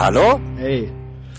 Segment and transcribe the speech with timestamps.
[0.00, 0.40] Hallo?
[0.56, 0.90] Hey,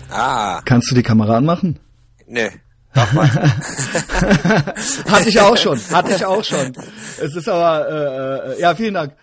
[0.08, 1.80] Ah, kannst du die Kamera anmachen?
[2.28, 2.52] ne.
[2.94, 3.26] Nochmal.
[5.10, 6.72] Hatte ich auch schon, hatte ich auch schon.
[7.18, 9.16] Es ist aber, äh, äh, ja, vielen Dank.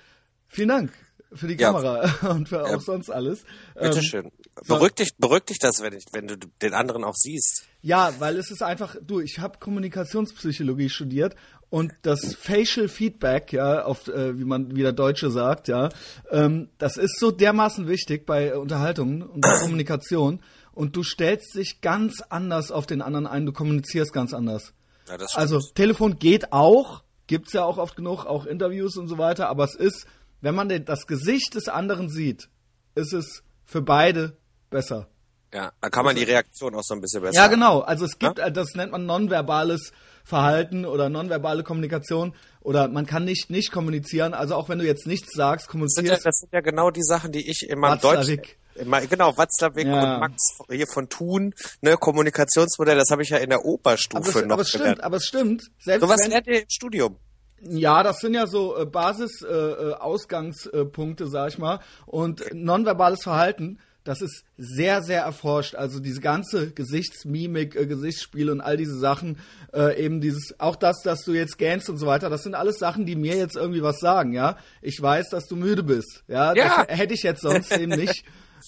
[0.48, 0.92] Vielen Dank
[1.34, 1.72] für die Ja.
[1.72, 2.80] Kamera und für auch Ja.
[2.80, 3.44] sonst alles.
[3.76, 4.32] Ähm, Bitteschön.
[4.68, 7.64] Beruhig dich, beruhig dich das, wenn, ich, wenn du den anderen auch siehst.
[7.82, 11.36] Ja, weil es ist einfach, du, ich habe Kommunikationspsychologie studiert
[11.70, 15.90] und das Facial Feedback, ja, auf äh, wie man wie der Deutsche sagt, ja,
[16.32, 20.42] ähm, das ist so dermaßen wichtig bei Unterhaltungen und bei Kommunikation
[20.74, 24.74] und du stellst dich ganz anders auf den anderen ein, du kommunizierst ganz anders.
[25.08, 25.36] Ja, das.
[25.36, 29.66] Also Telefon geht auch, gibt's ja auch oft genug, auch Interviews und so weiter, aber
[29.66, 30.08] es ist,
[30.42, 32.50] wenn man den, das Gesicht des anderen sieht,
[32.96, 34.38] ist es für beide
[34.72, 35.08] besser.
[35.54, 37.36] ja, da kann man die Reaktion auch so ein bisschen besser.
[37.36, 37.82] Ja, genau.
[37.82, 39.92] Also es gibt, äh, das nennt man nonverbales
[40.24, 44.34] Verhalten oder nonverbale Kommunikation oder man kann nicht nicht kommunizieren.
[44.34, 46.26] Also auch wenn du jetzt nichts sagst, Das sind, ja, kommunizierst.
[46.26, 48.18] das sind ja genau die Sachen, die ich in meinem Deutsch.
[48.20, 48.58] Watzlawick.
[48.76, 50.14] Immer, genau, Watzlawick Ja.
[50.16, 50.36] und Max
[50.70, 54.54] hier von Thun, ne, Kommunikationsmodell, das habe ich ja in der Aber Oberstufe es, noch
[54.54, 55.04] aber es stimmt, gelernt.
[55.04, 55.64] aber es stimmt.
[55.80, 57.18] Selbst So was lernt ihr im Studium.
[57.62, 61.80] ja, das sind ja so äh, Basis äh, äh, Ausgangspunkte, sag ich mal.
[62.06, 65.76] Und nonverbales Verhalten, das ist sehr, sehr erforscht.
[65.76, 69.38] Also diese ganze Gesichtsmimik, äh, Gesichtsspiel und all diese Sachen,
[69.74, 72.80] äh, eben dieses, auch das, dass du jetzt gähnst und so weiter, das sind alles
[72.80, 74.58] Sachen, die mir jetzt irgendwie was sagen, ja.
[74.82, 76.54] Ich weiß, dass du müde bist, ja.
[76.56, 76.86] Ja.
[76.88, 78.24] Das hätte ich jetzt sonst eben nicht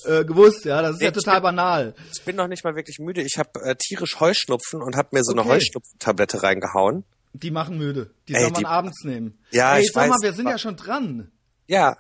[0.06, 0.82] äh, gewusst, ja.
[0.82, 1.96] Das ist ja ich total bin- banal.
[2.14, 3.22] Ich bin noch nicht mal wirklich müde.
[3.24, 5.50] Ich habe äh, tierisch Heuschnupfen und habe mir so eine Okay.
[5.52, 7.04] Heuschnupfentablette reingehauen.
[7.34, 8.12] Die machen müde.
[8.28, 9.38] Die Ey, soll man die- abends nehmen.
[9.52, 10.22] Ja, Ey, ich sag mal, weiß.
[10.22, 11.32] wir sind ja schon dran.
[11.68, 11.98] Ja,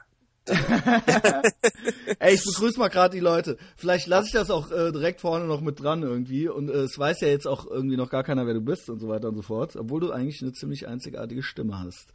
[2.19, 3.57] Ey, ich begrüße mal gerade die Leute.
[3.77, 6.47] Vielleicht lasse ich das auch äh, direkt vorne noch mit dran irgendwie.
[6.47, 8.99] Und äh, es weiß ja jetzt auch irgendwie noch gar keiner, wer du bist und
[8.99, 9.75] so weiter und so fort.
[9.75, 12.11] Obwohl du eigentlich eine ziemlich einzigartige Stimme hast.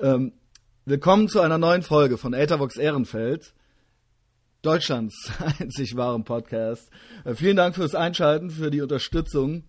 [0.00, 0.32] Ähm,
[0.84, 3.54] willkommen zu einer neuen Folge von Ethervox Ehrenfeld.
[4.62, 6.90] Deutschlands einzig wahren Podcast.
[7.24, 9.64] Äh, vielen Dank fürs Einschalten, für die Unterstützung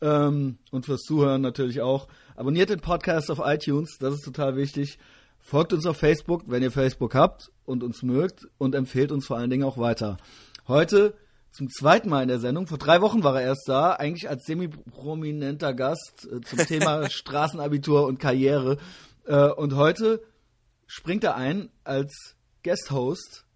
[0.00, 2.08] ähm, und fürs Zuhören natürlich auch.
[2.36, 4.98] Abonniert den Podcast auf iTunes, das ist total wichtig.
[5.40, 9.36] Folgt uns auf Facebook, wenn ihr Facebook habt und uns mögt und empfehlt uns vor
[9.36, 10.16] allen Dingen auch weiter.
[10.68, 11.14] Heute
[11.50, 12.66] zum zweiten Mal in der Sendung.
[12.66, 18.06] Vor drei Wochen war er erst da, eigentlich als semi-prominenter Gast äh, zum Thema Straßenabitur
[18.06, 18.78] und Karriere.
[19.26, 20.22] Äh, und heute
[20.86, 23.46] springt er ein als Guest-Host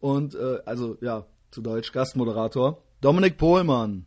[0.00, 2.82] und äh, also ja, zu Deutsch Gastmoderator.
[3.00, 4.06] Dominik Pohlmann.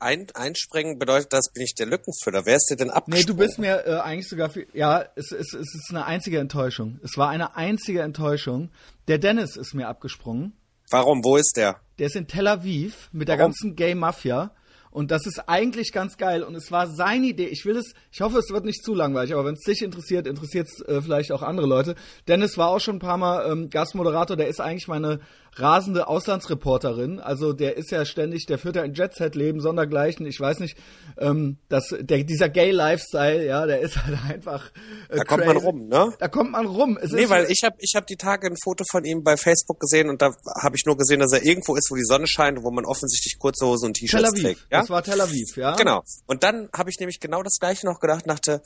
[0.00, 2.44] Ein, einspringen bedeutet, das bin ich der Lückenfüller.
[2.46, 3.26] Wer ist dir denn Nee, abgesprungen?
[3.26, 4.66] du bist mir äh, eigentlich sogar viel.
[4.72, 7.00] Ja, es, es, es ist eine einzige Enttäuschung.
[7.02, 8.70] Es war eine einzige Enttäuschung.
[9.08, 10.52] Der Dennis ist mir abgesprungen.
[10.90, 11.22] Warum?
[11.24, 11.80] Wo ist der?
[11.98, 13.50] Der ist in Tel Aviv mit der Warum?
[13.50, 14.52] ganzen Gay Mafia.
[14.90, 16.42] Und das ist eigentlich ganz geil.
[16.42, 17.46] Und es war seine Idee.
[17.46, 20.26] Ich will es, ich hoffe, es wird nicht zu langweilig, aber wenn es dich interessiert,
[20.26, 21.94] interessiert es äh, vielleicht auch andere Leute.
[22.26, 24.36] Dennis war auch schon ein paar Mal ähm, Gastmoderator.
[24.36, 25.20] Der ist eigentlich meine
[25.60, 27.20] rasende Auslandsreporterin.
[27.20, 30.26] Also der ist ja ständig, der führt ja ein Jet-Set-Leben, sondergleichen.
[30.26, 30.76] Ich weiß nicht,
[31.18, 34.70] ähm, dass der, dieser Gay-Lifestyle, ja, der ist halt einfach.
[35.08, 36.12] Äh, Da kommt man rum, ne?
[36.18, 36.98] Da kommt man rum.
[37.00, 39.36] Es Nee, ist, weil ich habe ich hab die Tage ein Foto von ihm bei
[39.36, 40.30] Facebook gesehen und da
[40.62, 42.84] habe ich nur gesehen, dass er irgendwo ist, wo die Sonne scheint und wo man
[42.84, 44.42] offensichtlich kurze Hose und Tel T-Shirts Aviv.
[44.42, 44.60] trägt.
[44.70, 44.80] Ja?
[44.80, 45.74] Das war Tel Aviv, ja.
[45.76, 46.02] Genau.
[46.26, 48.62] Und dann habe ich nämlich genau das gleiche noch gedacht, dachte,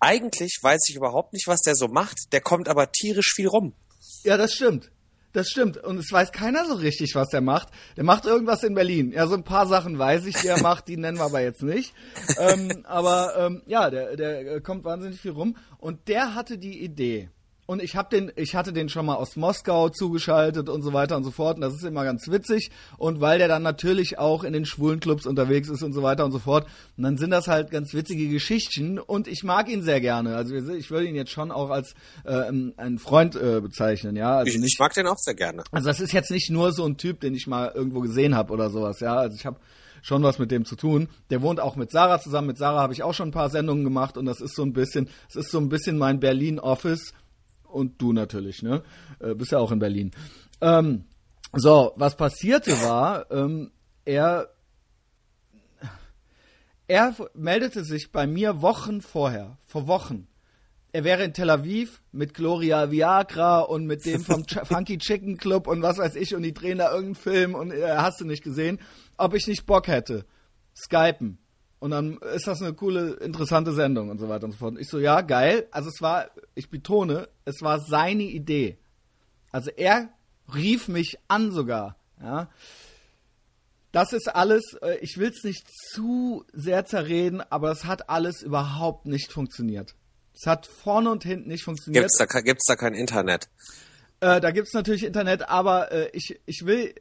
[0.00, 3.74] eigentlich weiß ich überhaupt nicht, was der so macht, der kommt aber tierisch viel rum.
[4.24, 4.91] Ja, das stimmt.
[5.32, 5.78] Das stimmt.
[5.78, 7.68] Und es weiß keiner so richtig, was der macht.
[7.96, 9.12] Der macht irgendwas in Berlin.
[9.12, 11.62] Ja, so ein paar Sachen weiß ich, die er macht, die nennen wir aber jetzt
[11.62, 11.94] nicht.
[12.38, 15.56] Ähm, aber ähm, ja, der, der äh, kommt wahnsinnig viel rum.
[15.78, 17.30] Und der hatte die Idee.
[17.64, 21.16] Und ich hab den, ich hatte den schon mal aus Moskau zugeschaltet und so weiter
[21.16, 21.56] und so fort.
[21.56, 22.70] Und das ist immer ganz witzig.
[22.98, 26.24] Und weil der dann natürlich auch in den schwulen Clubs unterwegs ist und so weiter
[26.24, 26.66] und so fort.
[26.96, 28.98] Und dann sind das halt ganz witzige Geschichten.
[28.98, 30.34] Und ich mag ihn sehr gerne.
[30.34, 34.38] Also ich würde ihn jetzt schon auch als äh, einen Freund äh, bezeichnen, ja.
[34.38, 35.62] Also Ich, nicht ich mag den auch sehr gerne.
[35.70, 38.52] also das ist jetzt nicht nur so ein Typ, den ich mal irgendwo gesehen habe
[38.52, 39.16] oder sowas, ja.
[39.16, 39.58] Also ich habe
[40.02, 41.08] schon was mit dem zu tun.
[41.30, 42.48] Der wohnt auch mit Sarah zusammen.
[42.48, 44.72] Mit Sarah habe ich auch schon ein paar Sendungen gemacht und das ist so ein
[44.72, 47.14] bisschen, es ist so ein bisschen mein Berlin Office
[47.72, 48.82] und du natürlich, ne?
[49.20, 50.10] Äh, bist ja auch in Berlin.
[50.60, 51.04] Ähm,
[51.52, 53.72] so, was passierte war, ähm,
[54.04, 54.48] er
[56.88, 60.28] er meldete sich bei mir Wochen vorher, vor Wochen.
[60.92, 65.38] Er wäre in Tel Aviv mit Gloria Viagra und mit dem vom Ch Funky Chicken
[65.38, 68.26] Club und was weiß ich und die drehen da irgendeinen Film und äh, hast du
[68.26, 68.78] nicht gesehen,
[69.16, 70.26] ob ich nicht Bock hätte.
[70.76, 71.38] Skypen.
[71.82, 74.74] Und dann ist das eine coole, interessante Sendung und so weiter und so fort.
[74.74, 75.66] Und ich so, ja, geil.
[75.72, 78.78] Also es war, ich betone, es war seine Idee.
[79.50, 80.10] Also er
[80.54, 82.48] rief mich an sogar, ja.
[83.90, 88.42] Das ist alles, äh, ich will es nicht zu sehr zerreden, aber das hat alles
[88.42, 89.96] überhaupt nicht funktioniert.
[90.34, 92.04] Es hat vorne und hinten nicht funktioniert.
[92.04, 93.48] Gibt's da, gibt's da kein Internet?
[94.20, 96.94] Äh, da gibt's natürlich Internet, aber äh, ich, ich will,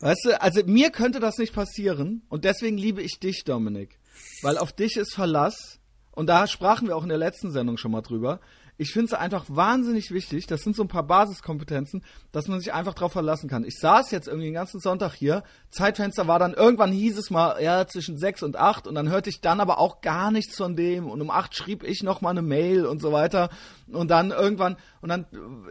[0.00, 3.98] weißt du, also mir könnte das nicht passieren und deswegen liebe ich dich, Dominik.
[4.42, 5.78] Weil auf dich ist Verlass
[6.12, 8.40] und da sprachen wir auch in der letzten Sendung schon mal drüber
[8.80, 12.72] ich finde es einfach wahnsinnig wichtig, das sind so ein paar Basiskompetenzen, dass man sich
[12.72, 13.62] einfach drauf verlassen kann.
[13.64, 17.62] Ich saß jetzt irgendwie den ganzen Sonntag hier, Zeitfenster war dann, irgendwann hieß es mal,
[17.62, 20.76] ja, zwischen sechs und acht und dann hörte ich dann aber auch gar nichts von
[20.76, 23.50] dem und um acht schrieb ich noch mal eine Mail und so weiter
[23.92, 25.26] und dann irgendwann, und dann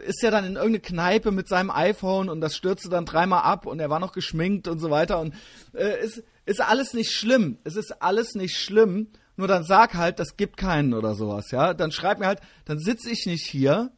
[0.06, 3.66] ist er dann in irgendeine Kneipe mit seinem iPhone und das stürzte dann dreimal ab
[3.66, 5.34] und er war noch geschminkt und so weiter und
[5.74, 9.08] äh, ist, ist alles nicht schlimm, es ist alles nicht schlimm,
[9.40, 11.72] nur dann sag halt, das gibt keinen oder sowas, ja.
[11.72, 13.90] Dann schreib mir halt, dann sitze ich nicht hier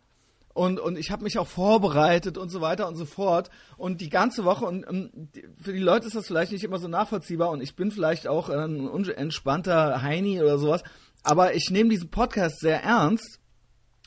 [0.54, 3.50] und, und ich habe mich auch vorbereitet und so weiter und so fort.
[3.76, 5.28] Und die ganze Woche, und, und
[5.60, 8.50] für die Leute ist das vielleicht nicht immer so nachvollziehbar und ich bin vielleicht auch
[8.50, 10.84] ein entspannter Heini oder sowas,
[11.24, 13.40] aber ich nehme diesen Podcast sehr ernst.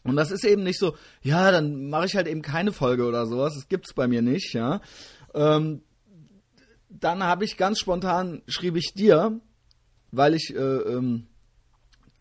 [0.06, 3.26] Und das ist eben nicht so, ja, dann mache ich halt eben keine Folge oder
[3.26, 3.56] sowas.
[3.56, 4.80] Das gibt's bei mir nicht, ja.
[5.34, 5.82] Ähm,
[6.90, 9.42] dann habe ich ganz spontan, schrieb ich dir,
[10.16, 11.28] weil ich äh, ähm,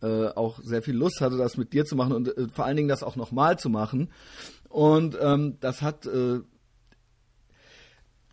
[0.02, 2.76] äh, auch sehr viel Lust hatte, das mit dir zu machen und äh, vor allen
[2.76, 4.12] Dingen das auch nochmal zu machen.
[4.68, 6.06] Und ähm, das hat.
[6.06, 6.40] Äh,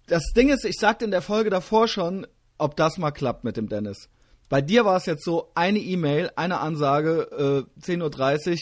[0.07, 2.27] das Ding ist, ich sagte in der Folge davor schon,
[2.57, 4.09] ob das mal klappt mit dem Dennis.
[4.49, 8.57] Bei dir war es jetzt so, eine E-Mail, eine Ansage, äh, 10.30 Uhr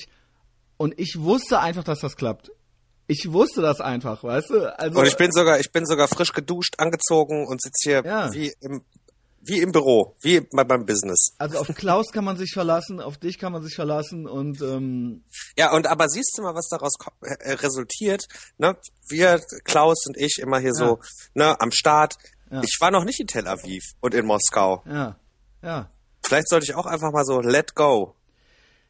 [0.77, 2.51] und ich wusste einfach, dass das klappt.
[3.07, 4.79] Ich wusste das einfach, weißt du?
[4.79, 8.31] Also, und ich bin sogar, ich bin sogar frisch geduscht, angezogen und sitze hier ja.
[8.31, 8.83] wie im
[9.41, 11.33] wie im Büro, wie bei, beim Business.
[11.37, 15.23] Also auf Klaus kann man sich verlassen, auf dich kann man sich verlassen und ähm
[15.57, 18.25] ja und aber siehst du mal, was daraus äh, resultiert?
[18.57, 18.75] Ne,
[19.07, 20.73] wir Klaus und ich immer hier ja.
[20.73, 20.99] so
[21.33, 22.15] ne am Start.
[22.51, 22.61] Ja.
[22.63, 24.83] Ich war noch nicht in Tel Aviv und in Moskau.
[24.87, 25.19] Ja,
[25.61, 25.89] ja.
[26.23, 28.15] Vielleicht sollte ich auch einfach mal so let go.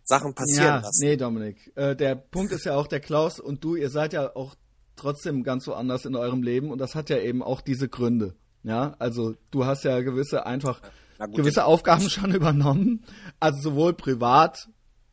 [0.03, 1.05] Sachen passieren ja, lassen.
[1.05, 1.71] Nee, Dominik.
[1.75, 4.55] Äh, der Punkt ist ja auch, der Klaus und du, ihr seid ja auch
[4.95, 8.35] trotzdem ganz so anders in eurem Leben und das hat ja eben auch diese Gründe.
[8.63, 10.81] Ja, also du hast ja gewisse einfach
[11.17, 13.03] gut, gewisse Aufgaben schon übernommen,
[13.39, 14.67] also sowohl privat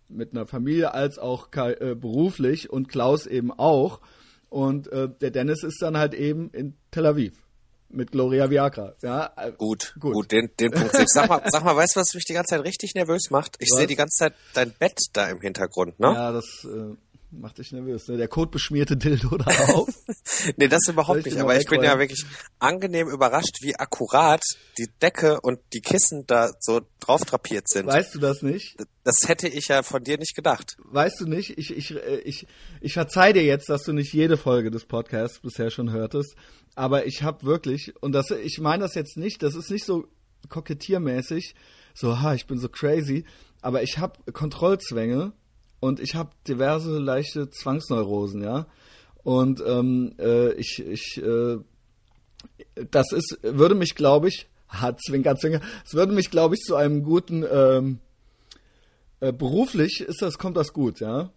[0.08, 4.00] mit einer Familie als auch äh, beruflich und Klaus eben auch.
[4.48, 7.46] Und äh, der Dennis ist dann halt eben in Tel Aviv
[7.88, 8.94] mit Gloria Viagra.
[9.02, 10.92] Ja, äh, gut, gut, gut, den, den Punkt.
[11.08, 13.56] Sag mal, sag mal, weißt du, was mich die ganze Zeit richtig nervös macht?
[13.58, 16.12] Ich sehe die ganze Zeit dein Bett da im Hintergrund, ne?
[16.12, 16.94] Ja, das äh,
[17.30, 18.08] macht dich nervös.
[18.08, 18.16] Ne?
[18.16, 19.88] Der kotbeschmierte Dildo da auf.
[20.56, 21.38] nee, das überhaupt nicht.
[21.38, 22.24] Aber ich bin ja wirklich
[22.58, 24.42] angenehm überrascht, wie akkurat
[24.78, 27.86] die Decke und die Kissen da so drauf drapiert sind.
[27.86, 28.76] Weißt du das nicht?
[29.04, 30.76] Das hätte ich ja von dir nicht gedacht.
[30.84, 31.58] Weißt du nicht?
[31.58, 32.46] Ich, ich, äh, ich,
[32.80, 36.36] ich verzeih dir jetzt, dass du nicht jede Folge des Podcasts bisher schon hörtest.
[36.74, 40.08] Aber ich habe wirklich, und das, ich meine das jetzt nicht, das ist nicht so
[40.48, 41.54] kokettiermäßig,
[41.94, 43.24] so, ha, ich bin so crazy,
[43.62, 45.32] aber ich habe Kontrollzwänge
[45.86, 48.66] und ich habe diverse leichte Zwangsneurosen, ja.
[49.22, 51.58] Und ähm, äh, ich, ich, äh,
[52.90, 56.76] das ist, würde mich, glaube ich, hat Zwinker, Zwinker, es würde mich, glaube ich, zu
[56.76, 57.98] einem guten, ähm,
[59.20, 61.30] äh, beruflich ist das, kommt das gut, ja.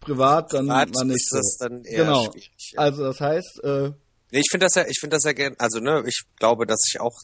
[0.00, 1.36] Privat dann Privat war nicht ist so.
[1.36, 2.24] das dann eher genau.
[2.24, 2.50] schwierig.
[2.72, 2.80] Ja.
[2.80, 3.92] Also das heißt, äh,
[4.32, 6.80] Nee, ich finde das ja, ich finde das ja gern, also ne, ich glaube, dass
[6.88, 7.14] ich auch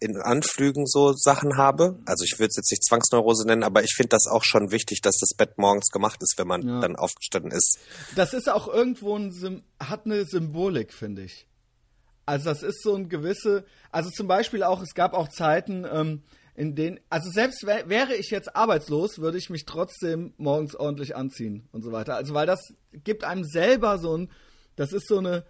[0.00, 1.98] in Anflügen so Sachen habe.
[2.06, 5.00] Also ich würde es jetzt nicht Zwangsneurose nennen, aber ich finde das auch schon wichtig,
[5.02, 6.80] dass das Bett morgens gemacht ist, wenn man ja.
[6.80, 7.78] dann aufgestanden ist.
[8.14, 11.46] Das ist auch irgendwo ein hat eine Symbolik, finde ich.
[12.26, 16.22] Also das ist so ein gewisse, also zum Beispiel auch, es gab auch Zeiten, ähm,
[16.54, 21.16] in denen, also selbst wär, wäre ich jetzt arbeitslos, würde ich mich trotzdem morgens ordentlich
[21.16, 22.14] anziehen und so weiter.
[22.14, 22.60] Also weil das
[22.92, 24.30] gibt einem selber so ein,
[24.76, 25.44] das ist so eine,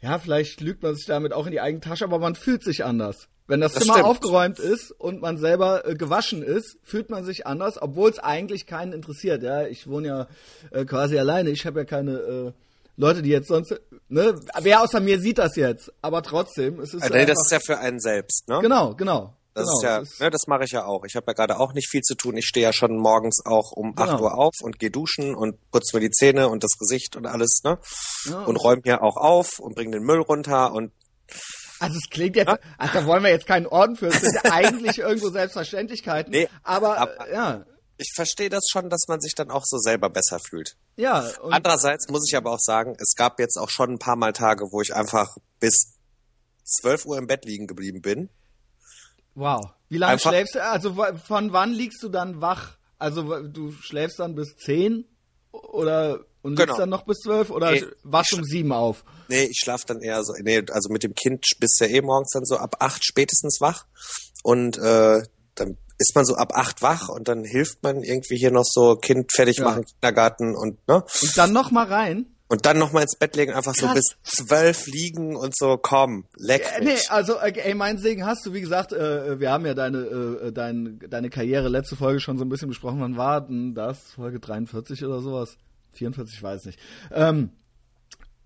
[0.00, 2.84] ja, vielleicht lügt man sich damit auch in die eigene Tasche, aber man fühlt sich
[2.84, 3.28] anders.
[3.48, 4.08] Wenn das, das Zimmer stimmt.
[4.08, 8.66] aufgeräumt ist und man selber äh, gewaschen ist, fühlt man sich anders, obwohl es eigentlich
[8.66, 9.42] keinen interessiert.
[9.42, 10.28] Ja, ich wohne ja
[10.70, 11.50] äh, quasi alleine.
[11.50, 12.52] Ich habe ja keine äh,
[12.98, 17.02] Leute, die jetzt sonst, ne, wer außer mir sieht das jetzt, aber trotzdem, es ist
[17.02, 18.58] also, einfach, das ist ja für einen selbst, ne?
[18.60, 19.34] Genau, genau.
[19.54, 21.04] Das genau, ist ja, das, ne, das mache ich ja auch.
[21.04, 22.36] Ich habe ja gerade auch nicht viel zu tun.
[22.36, 24.12] Ich stehe ja schon morgens auch um genau.
[24.12, 27.26] 8 Uhr auf und gehe duschen und putze mir die Zähne und das Gesicht und
[27.26, 27.78] alles, ne?
[28.26, 30.92] Ja, und räume hier auch auf und bringe den Müll runter und
[31.80, 34.50] also es klingt jetzt, also da wollen wir jetzt keinen Orden für, es sind ja
[34.52, 36.30] eigentlich irgendwo Selbstverständlichkeiten.
[36.30, 37.64] Nee, aber, aber ja.
[37.96, 40.76] Ich verstehe das schon, dass man sich dann auch so selber besser fühlt.
[40.96, 41.28] Ja.
[41.50, 44.66] Andererseits muss ich aber auch sagen, es gab jetzt auch schon ein paar Mal Tage,
[44.70, 45.98] wo ich einfach bis
[46.80, 48.30] 12 Uhr im Bett liegen geblieben bin.
[49.34, 49.70] Wow.
[49.88, 50.64] Wie lange einfach schläfst du?
[50.64, 50.94] Also
[51.24, 52.76] von wann liegst du dann wach?
[52.98, 55.04] Also du schläfst dann bis 10
[55.52, 56.66] oder und genau.
[56.66, 59.04] liegst dann noch bis 12 oder nee, wachst um 7 auf?
[59.28, 62.02] Nee, ich schlafe dann eher so, nee, also mit dem Kind bist du ja eh
[62.02, 63.86] morgens dann so ab acht spätestens wach
[64.42, 65.22] und äh,
[65.54, 68.96] dann ist man so ab acht wach und dann hilft man irgendwie hier noch so
[68.96, 69.92] Kind fertig machen, ja.
[69.94, 71.04] Kindergarten und ne?
[71.22, 72.26] Und dann noch mal rein?
[72.50, 73.90] Und dann nochmal ins Bett legen, einfach Krass.
[73.90, 76.94] so bis zwölf liegen und so, komm, leck äh, mich.
[76.94, 79.98] Nee, also, äh, ey, mein Segen hast du, wie gesagt, äh, wir haben ja deine,
[79.98, 83.00] äh, dein, deine Karriere letzte Folge schon so ein bisschen besprochen.
[83.00, 83.98] Wann war denn das?
[84.14, 85.58] Folge 43 oder sowas?
[85.98, 86.78] 44, weiß nicht.
[87.12, 87.50] Ähm,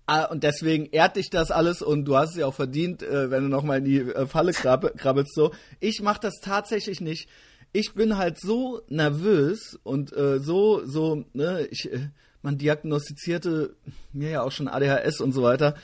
[0.05, 3.31] Ah, und deswegen ehrt dich das alles und du hast es ja auch verdient, äh,
[3.31, 5.53] wenn du nochmal in die äh, Falle krabbelst so.
[5.79, 7.29] Ich mach das tatsächlich nicht.
[7.71, 12.09] Ich bin halt so nervös und äh, so, so, ne, ich, äh,
[12.41, 13.77] man diagnostizierte
[14.11, 15.75] mir ja auch schon ADHS und so weiter.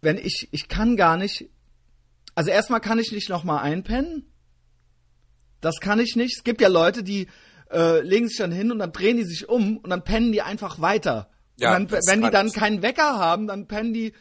[0.00, 1.50] Wenn ich, ich kann gar nicht,
[2.34, 4.24] also erstmal kann ich nicht nochmal einpennen.
[5.60, 6.38] Das kann ich nicht.
[6.38, 7.28] Es gibt ja Leute, die
[7.70, 10.42] äh, legen sich dann hin und dann drehen die sich um und dann pennen die
[10.42, 11.30] einfach weiter.
[11.56, 14.12] Ja, dann, wenn die dann keinen Wecker haben, dann pennen die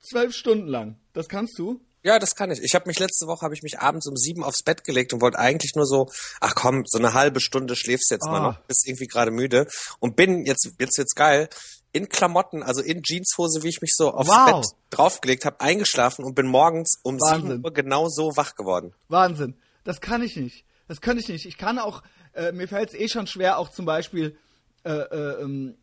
[0.00, 0.96] zwölf Stunden lang.
[1.12, 1.80] Das kannst du?
[2.02, 2.62] Ja, das kann ich.
[2.62, 5.20] Ich habe mich letzte Woche habe ich mich abends um sieben aufs Bett gelegt und
[5.20, 6.08] wollte eigentlich nur so,
[6.40, 8.30] ach komm, so eine halbe Stunde schläfst jetzt oh.
[8.30, 8.42] mal ah.
[8.42, 9.66] noch, bist irgendwie gerade müde
[9.98, 11.48] und bin jetzt jetzt wird's geil
[11.96, 14.60] in Klamotten, also in Jeanshose, wie ich mich so aufs wow.
[14.60, 18.92] Bett draufgelegt habe, eingeschlafen und bin morgens um sieben Uhr genau so wach geworden.
[19.08, 19.56] Wahnsinn.
[19.82, 20.64] Das kann ich nicht.
[20.88, 21.46] Das könnte ich nicht.
[21.46, 22.02] Ich kann auch,
[22.36, 24.36] äh, mir fällt es eh schon schwer, auch zum Beispiel
[24.84, 25.74] äh, äh, ähm,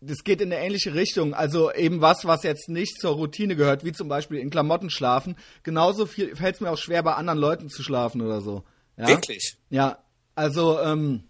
[0.00, 1.34] das geht in eine ähnliche Richtung.
[1.34, 5.36] Also eben was, was jetzt nicht zur Routine gehört, wie zum Beispiel in Klamotten schlafen.
[5.64, 8.62] Genauso viel fällt es mir auch schwer, bei anderen Leuten zu schlafen oder so.
[8.96, 9.08] Ja?
[9.08, 9.56] Wirklich?
[9.70, 9.98] Ja.
[10.36, 11.24] Also, ähm,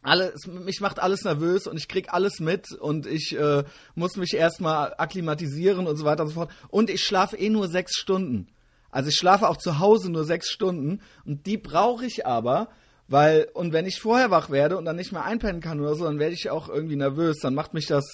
[0.00, 4.34] alles, mich macht alles nervös und ich krieg alles mit und ich äh, muss mich
[4.34, 6.50] erstmal akklimatisieren und so weiter und so fort.
[6.68, 8.48] Und ich schlafe eh nur sechs Stunden.
[8.90, 12.68] Also ich schlafe auch zu Hause nur sechs Stunden und die brauche ich aber,
[13.08, 16.04] weil, und wenn ich vorher wach werde und dann nicht mehr einpennen kann oder so,
[16.04, 17.38] dann werde ich auch irgendwie nervös.
[17.40, 18.04] Dann macht mich das,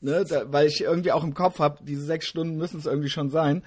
[0.00, 3.10] ne, da, weil ich irgendwie auch im Kopf habe, diese sechs Stunden müssen es irgendwie
[3.10, 3.62] schon sein.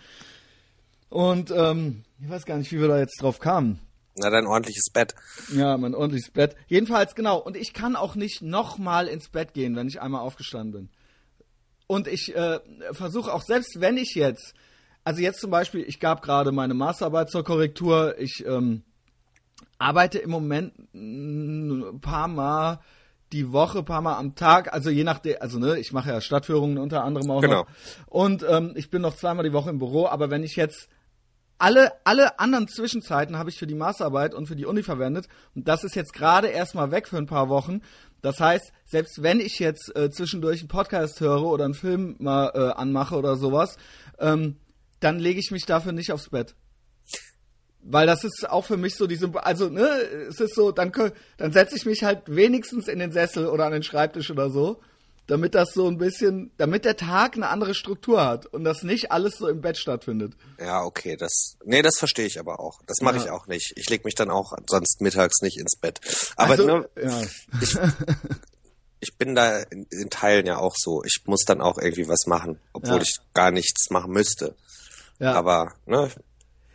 [1.10, 3.80] Und ähm, ich weiß gar nicht, wie wir da jetzt drauf kamen.
[4.16, 5.14] Na, dein ordentliches Bett.
[5.56, 6.56] Ja, mein ordentliches Bett.
[6.68, 7.38] Jedenfalls, genau.
[7.38, 10.90] Und ich kann auch nicht nochmal ins Bett gehen, wenn ich einmal aufgestanden bin.
[11.86, 12.60] Und ich äh,
[12.92, 14.54] versuche auch, selbst wenn ich jetzt,
[15.04, 18.84] also jetzt zum Beispiel, ich gab gerade meine Masterarbeit zur Korrektur, ich ähm,
[19.78, 22.80] arbeite im Moment ein paar Mal
[23.32, 26.78] die Woche, paar Mal am Tag, also je nachdem, also ne, ich mache ja Stadtführungen
[26.78, 27.64] unter anderem auch genau.
[27.64, 27.68] noch.
[28.06, 30.88] Und ähm, ich bin noch zweimal die Woche im Büro, aber wenn ich jetzt
[31.58, 35.28] alle, alle anderen Zwischenzeiten habe ich für die Masterarbeit und für die Uni verwendet.
[35.56, 37.82] Und das ist jetzt gerade erstmal weg für ein paar Wochen.
[38.22, 42.52] Das heißt, selbst wenn ich jetzt äh, zwischendurch einen Podcast höre oder einen Film mal
[42.54, 43.78] äh, anmache oder sowas,
[44.20, 44.58] ähm,
[45.00, 46.56] dann lege ich mich dafür nicht aufs Bett.
[47.86, 49.86] Weil das ist auch für mich so die Symbol, also ne,
[50.30, 50.92] es ist so, dann,
[51.38, 54.80] dann setze ich mich halt wenigstens in den Sessel oder an den Schreibtisch oder so,
[55.28, 59.12] damit das so ein bisschen, damit der Tag eine andere Struktur hat und das nicht
[59.12, 60.34] alles so im Bett stattfindet.
[60.60, 62.82] Ja, okay, das, nee, das verstehe ich aber auch.
[62.88, 63.24] Das mache ja.
[63.24, 63.74] ich auch nicht.
[63.76, 66.00] Ich lege mich dann auch sonst mittags nicht ins Bett.
[66.38, 67.22] Aber also, ne, ja.
[67.62, 67.78] ich,
[69.00, 71.04] ich bin da in, in, Teilen ja auch so.
[71.04, 73.02] Ich muss dann auch irgendwie was machen, obwohl ja.
[73.02, 74.56] ich gar nichts machen müsste.
[75.20, 75.34] Ja.
[75.34, 76.10] Aber, ne,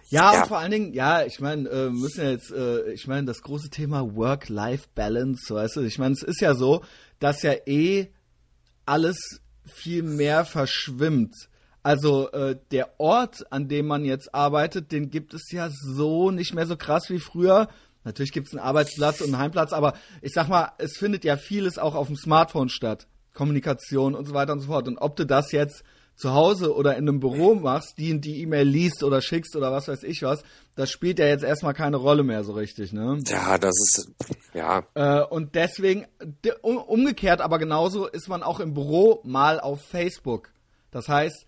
[0.09, 3.07] ja, ja, und vor allen Dingen, ja, ich meine, äh, müssen ja jetzt, äh, ich
[3.07, 6.83] meine, das große Thema Work-Life-Balance, weißt du, ich meine, es ist ja so,
[7.19, 8.09] dass ja eh
[8.87, 11.35] alles viel mehr verschwimmt.
[11.83, 16.55] Also äh, der Ort, an dem man jetzt arbeitet, den gibt es ja so nicht
[16.55, 17.69] mehr so krass wie früher.
[18.05, 21.37] Natürlich gibt es einen Arbeitsplatz und einen Heimplatz, aber ich sag mal, es findet ja
[21.37, 23.07] vieles auch auf dem Smartphone statt.
[23.35, 24.89] Kommunikation und so weiter und so fort.
[24.89, 25.85] Und ob du das jetzt
[26.19, 29.87] zu Hause oder in einem Büro machst, die die E-Mail liest oder schickst oder was
[29.87, 30.43] weiß ich was,
[30.75, 33.21] das spielt ja jetzt erstmal keine Rolle mehr so richtig, ne?
[33.29, 34.11] Ja, das ist,
[34.53, 34.83] ja.
[34.95, 36.07] Äh, und deswegen,
[36.63, 40.51] umgekehrt aber genauso ist man auch im Büro mal auf Facebook.
[40.91, 41.47] Das heißt,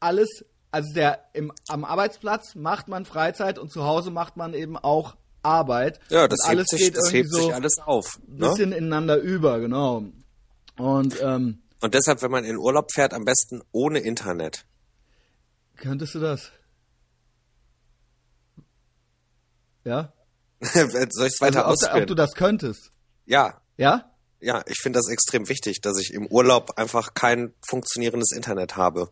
[0.00, 4.78] alles, also der im, am Arbeitsplatz macht man Freizeit und zu Hause macht man eben
[4.78, 6.00] auch Arbeit.
[6.08, 8.18] Ja, das, alles hebt, sich, das hebt so sich alles auf.
[8.26, 8.48] Ne?
[8.48, 10.04] Bisschen ineinander über, genau.
[10.78, 14.64] Und ähm, und deshalb, wenn man in Urlaub fährt, am besten ohne Internet.
[15.76, 16.52] Könntest du das?
[19.84, 20.12] Ja?
[20.60, 20.86] Soll
[21.26, 22.02] ich es weiter also, ausführen?
[22.02, 22.90] Ob du das könntest?
[23.26, 23.60] Ja.
[23.76, 24.10] Ja?
[24.40, 29.10] Ja, ich finde das extrem wichtig, dass ich im Urlaub einfach kein funktionierendes Internet habe.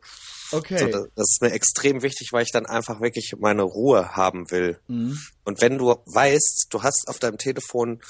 [0.52, 0.78] Okay.
[0.78, 4.50] So, das, das, ist mir extrem wichtig, weil ich dann einfach wirklich meine Ruhe haben
[4.50, 4.78] will.
[4.87, 5.18] Mhm.
[5.44, 8.02] Und wenn du weißt, du hast auf deinem Telefon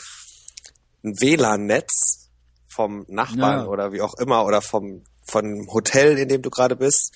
[1.04, 2.23] ein WLAN-Netz,
[2.74, 3.66] vom Nachbarn ja.
[3.66, 7.12] oder wie auch immer oder vom, vom Hotel, in dem du gerade bist,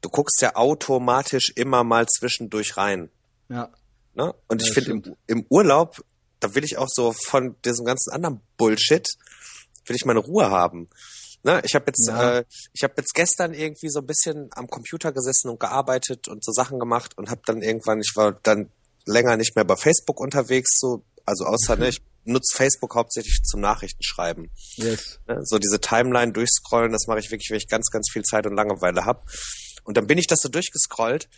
[0.00, 3.10] du guckst ja automatisch immer mal zwischendurch rein.
[3.48, 3.70] Ja.
[4.14, 4.34] Ne?
[4.48, 6.02] Und ja, ich finde im, im Urlaub,
[6.40, 9.06] da will ich auch so von diesem ganzen anderen Bullshit,
[9.86, 10.88] will ich meine Ruhe haben.
[11.44, 12.38] Ne, ich habe jetzt, ja.
[12.38, 16.44] äh, ich habe jetzt gestern irgendwie so ein bisschen am Computer gesessen und gearbeitet und
[16.44, 18.70] so Sachen gemacht und habe dann irgendwann, ich war dann
[19.06, 23.60] länger nicht mehr bei Facebook unterwegs, so, also außer ne, ich nutze Facebook hauptsächlich zum
[23.60, 24.50] Nachrichtenschreiben.
[24.76, 25.20] Yes.
[25.26, 28.46] Ne, So diese Timeline durchscrollen, das mache ich wirklich, wenn ich ganz, ganz viel Zeit
[28.46, 29.26] und Langeweile hab.
[29.84, 31.28] Und dann bin ich das so durchgescrollt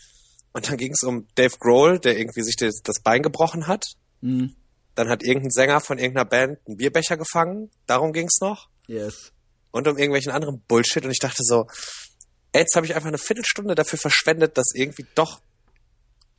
[0.52, 3.84] und dann ging es um Dave Grohl, der irgendwie sich das Bein gebrochen hat.
[4.20, 4.56] Mhm.
[4.94, 7.70] Dann hat irgendein Sänger von irgendeiner Band einen Bierbecher gefangen.
[7.86, 8.68] Darum ging's noch.
[8.88, 9.32] Yes.
[9.70, 11.04] Und um irgendwelchen anderen Bullshit.
[11.04, 11.68] Und ich dachte so,
[12.52, 15.40] ey, jetzt habe ich einfach eine Viertelstunde dafür verschwendet, dass irgendwie doch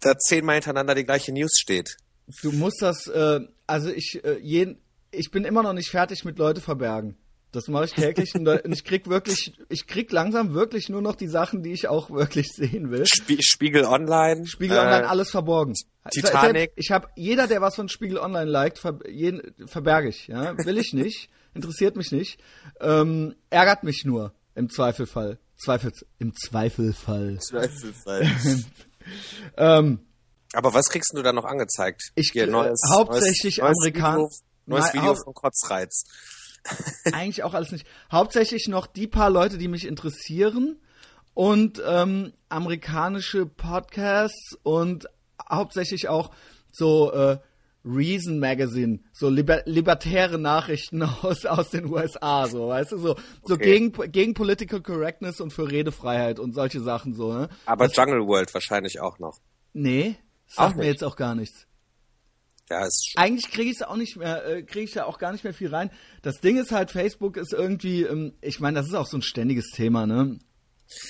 [0.02, 1.96] da zehnmal hintereinander die gleiche News steht.
[2.42, 4.78] Du musst das, äh, also ich, äh, jeden,
[5.12, 7.18] ich bin immer noch nicht fertig mit Leute verbergen.
[7.52, 11.16] Das mache ich täglich und, und ich krieg wirklich, ich krieg langsam wirklich nur noch
[11.16, 13.06] die Sachen, die ich auch wirklich sehen will.
[13.06, 14.48] Spie Spiegel Online.
[14.48, 15.74] Spiegel äh, Online alles verborgen.
[16.10, 16.72] Titanic.
[16.78, 20.28] Ich habe jeder, der was von Spiegel Online liked, ver jeden, verberge ich.
[20.28, 22.40] Ja, will ich nicht, interessiert mich nicht,
[22.80, 25.38] ähm, ärgert mich nur im Zweifelfall.
[25.58, 27.40] Zweifels im Zweifelfall.
[29.58, 30.00] Ähm,
[30.54, 32.12] Aber was kriegst du da noch angezeigt?
[32.16, 36.04] Ich Hier, krieg- hauptsächlich neues, Amerikan- Neues Video, neues Video von Kotzreiz.
[37.14, 37.88] eigentlich auch alles nicht.
[38.12, 40.80] Hauptsächlich noch die paar Leute, die mich interessieren
[41.34, 45.08] und ähm, amerikanische Podcasts und
[45.50, 46.32] hauptsächlich auch
[46.72, 47.38] so äh,
[47.84, 53.56] Reason Magazine, so liber libertäre Nachrichten aus, aus den USA, so, weißt du, so, so
[53.56, 53.64] Okay.
[53.90, 57.50] gegen, gegen Political Correctness und für Redefreiheit und solche Sachen so, ne?
[57.66, 59.40] Aber Jungle World wahrscheinlich auch noch.
[59.74, 60.16] Nee,
[60.54, 61.68] sagt mir jetzt auch gar nichts.
[62.70, 65.34] Ja, ist eigentlich kriege ich es auch nicht mehr, äh, kriege ich da auch gar
[65.34, 65.92] nicht mehr viel rein.
[66.22, 69.22] Das Ding ist halt, Facebook ist irgendwie, ähm, ich meine, das ist auch so ein
[69.22, 70.40] ständiges Thema, ne?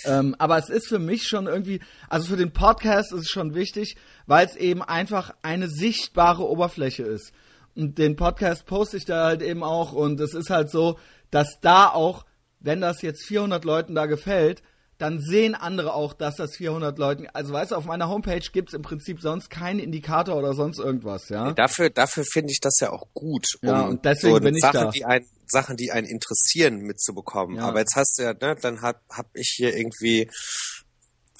[0.06, 3.54] Ähm, aber es ist für mich schon irgendwie, also für den Podcast ist es schon
[3.54, 3.96] wichtig,
[4.26, 7.32] weil es eben einfach eine sichtbare Oberfläche ist.
[7.76, 11.60] Und den Podcast poste ich da halt eben auch und es ist halt so, dass
[11.62, 12.26] da auch,
[12.60, 14.62] wenn das jetzt 400 Leuten da gefällt,
[15.02, 18.74] dann sehen andere auch, dass das 400 Leuten, also weißt du, auf meiner Homepage gibt's
[18.74, 21.54] im Prinzip sonst keinen Indikator oder sonst irgendwas, ja.
[21.54, 24.62] Dafür, dafür finde ich das ja auch gut, um Ja, und deswegen so bin ich
[24.62, 24.92] Sachen, da.
[24.92, 27.58] die ein, Sachen, die einen interessieren, mitzubekommen.
[27.58, 27.64] Ja.
[27.68, 30.30] Aber jetzt hast du ja, ne, dann hab, hab ich hier irgendwie,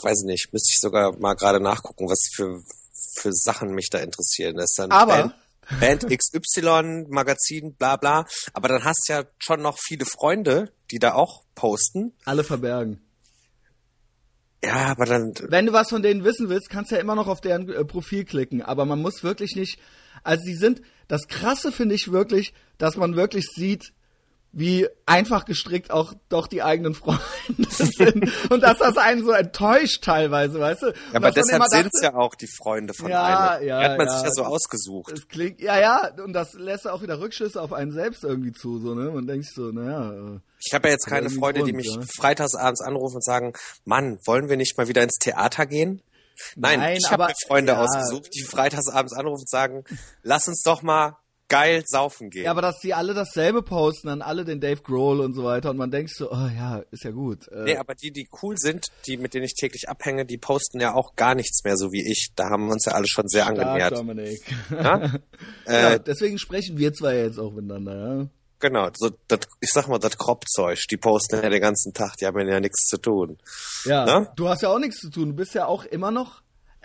[0.02, 2.62] weiß ich nicht, müsste ich sogar mal gerade nachgucken, was für,
[3.16, 4.56] für Sachen mich da interessieren.
[4.56, 5.34] Das ist dann Aber-
[5.80, 8.26] Band, Band XY, Magazin, bla bla.
[8.54, 12.14] Aber dann hast du ja schon noch viele Freunde, die da auch posten.
[12.26, 13.00] Alle verbergen.
[14.64, 17.28] Ja, aber dann, Wenn du was von denen wissen willst, kannst du ja immer noch
[17.28, 18.62] auf deren äh, Profil klicken.
[18.62, 19.80] Aber man muss wirklich nicht.
[20.24, 20.82] Also die sind.
[21.08, 23.92] Das Krasse finde ich wirklich, dass man wirklich sieht,
[24.54, 27.22] wie einfach gestrickt auch doch die eigenen Freunde
[27.70, 28.30] sind.
[28.52, 30.88] Und dass das einen so enttäuscht teilweise, weißt du?
[30.88, 33.68] Und ja, aber deshalb dachte, sind's ja auch die Freunde von Ja, einem.
[33.68, 34.14] ja, Die hat man ja.
[34.14, 35.14] sich ja so ausgesucht.
[35.14, 38.80] Es klingt, ja, ja, und das lässt auch wieder Rückschlüsse auf einen selbst irgendwie zu,
[38.80, 39.10] so, ne?
[39.12, 42.02] Man denkt sich so, naja, äh, Ich habe ja jetzt keine Freunde, die mich ja.
[42.20, 43.54] freitagsabends anrufen und sagen,
[43.86, 46.02] Mann, wollen wir nicht mal wieder ins Theater gehen?
[46.56, 47.82] Nein, Nein, ich habe mir Freunde ja.
[47.84, 49.84] ausgesucht, die freitagsabends anrufen und sagen,
[50.24, 51.18] lass uns doch mal
[51.52, 52.46] geil saufen gehen.
[52.46, 55.70] Ja, aber dass die alle dasselbe posten, dann alle den Dave Grohl und so weiter
[55.70, 57.48] und man denkt so, oh ja, ist ja gut.
[57.50, 60.80] Äh, nee, aber die, die cool sind, die mit denen ich täglich abhänge, die posten
[60.80, 62.30] ja auch gar nichts mehr so wie ich.
[62.36, 63.98] Da haben wir uns ja alle schon sehr stark, angenähert.
[63.98, 64.42] Dominik.
[64.72, 65.12] Ja?
[65.68, 68.28] ja, äh, deswegen sprechen wir zwei jetzt auch miteinander, ja.
[68.60, 72.26] genau, so das, ich sag mal, das Kropfzeug, die posten ja den ganzen Tag, die
[72.26, 73.38] haben ja nichts zu tun.
[73.86, 74.32] Ja, Ne?
[74.36, 75.30] du hast ja auch nichts zu tun.
[75.30, 76.42] Du bist ja auch immer noch.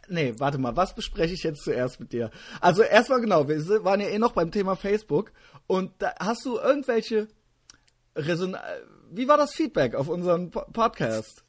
[0.08, 2.30] Nee, warte mal, was bespreche ich jetzt zuerst mit dir?
[2.60, 5.32] Also erstmal genau, wir waren ja eh noch beim Thema Facebook
[5.66, 7.28] und da hast du irgendwelche
[8.14, 8.56] Reson
[9.10, 11.42] wie war das Feedback auf unseren Po- Podcast?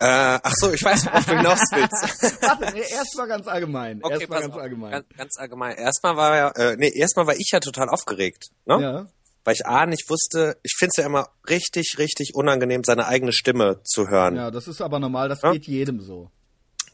[0.00, 2.42] Äh, ach so, ich weiß, worauf du hinaus willst.
[2.42, 4.00] Warte, nee, erstmal ganz allgemein.
[4.02, 4.60] Okay, erstmal ganz auf.
[4.60, 4.90] allgemein.
[4.92, 5.76] Ganz, ganz allgemein.
[5.76, 8.80] Erstmal war ja, äh, nee, erstmal war ich ja total aufgeregt, ne?
[8.80, 9.06] ja.
[9.44, 13.32] Weil ich A nicht wusste, ich finde es ja immer richtig, richtig unangenehm, seine eigene
[13.32, 14.36] Stimme zu hören.
[14.36, 15.52] Ja, das ist aber normal, das Ja?
[15.52, 16.30] geht jedem so.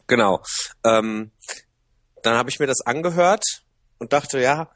[0.07, 0.43] Genau.
[0.85, 1.31] Ähm,
[2.23, 3.45] dann habe ich mir das angehört
[3.99, 4.71] und dachte, ja,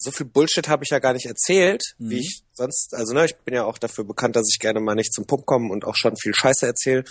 [0.00, 2.10] so viel Bullshit habe ich ja gar nicht erzählt, Mhm.
[2.10, 4.94] wie ich sonst, also ne, ich bin ja auch dafür bekannt, dass ich gerne mal
[4.94, 7.04] nicht zum Punkt komme und auch schon viel Scheiße erzähle.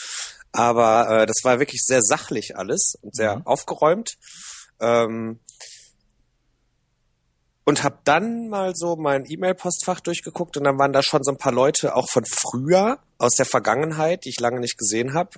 [0.54, 3.46] Aber äh, das war wirklich sehr sachlich alles und sehr Mhm.
[3.48, 4.14] aufgeräumt.
[4.80, 5.40] Ähm,
[7.66, 11.38] und habe dann mal so mein E-Mail-Postfach durchgeguckt und dann waren da schon so ein
[11.38, 15.32] paar Leute auch von früher aus der Vergangenheit, die ich lange nicht gesehen habe.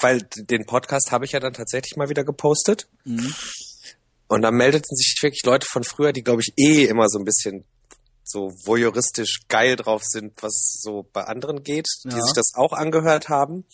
[0.00, 2.88] Weil den Podcast habe ich ja dann tatsächlich mal wieder gepostet.
[3.04, 3.34] Mhm.
[4.26, 7.24] Und dann meldeten sich wirklich Leute von früher, die, glaube ich, eh immer so ein
[7.24, 7.64] bisschen
[8.24, 12.22] so voyeuristisch geil drauf sind, was so bei anderen geht, die Ja.
[12.22, 13.64] sich das auch angehört haben.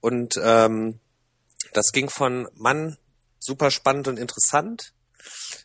[0.00, 0.98] Und ähm,
[1.74, 2.96] das ging von Mann,
[3.38, 4.92] super spannend und interessant,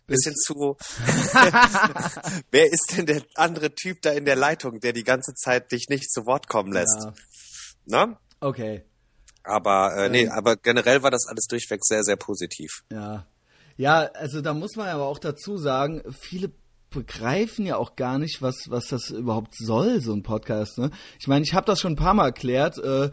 [0.05, 0.77] bis hin zu
[2.51, 5.87] wer ist denn der andere Typ da in der Leitung, der die ganze Zeit dich
[5.89, 7.07] nicht zu Wort kommen lässt?
[7.85, 8.05] Ja.
[8.05, 8.17] Ne?
[8.39, 8.83] Okay.
[9.47, 10.31] Aber äh, nee, Ähm.
[10.31, 12.83] aber generell war das alles durchweg sehr, sehr positiv.
[12.91, 13.25] Ja.
[13.77, 16.51] Ja, also da muss man aber auch dazu sagen, viele
[16.89, 20.77] begreifen ja auch gar nicht, was, was das überhaupt soll, so ein Podcast.
[20.79, 20.89] Ne?
[21.19, 22.77] Ich meine, ich habe das schon ein paar Mal erklärt.
[22.79, 23.11] Äh,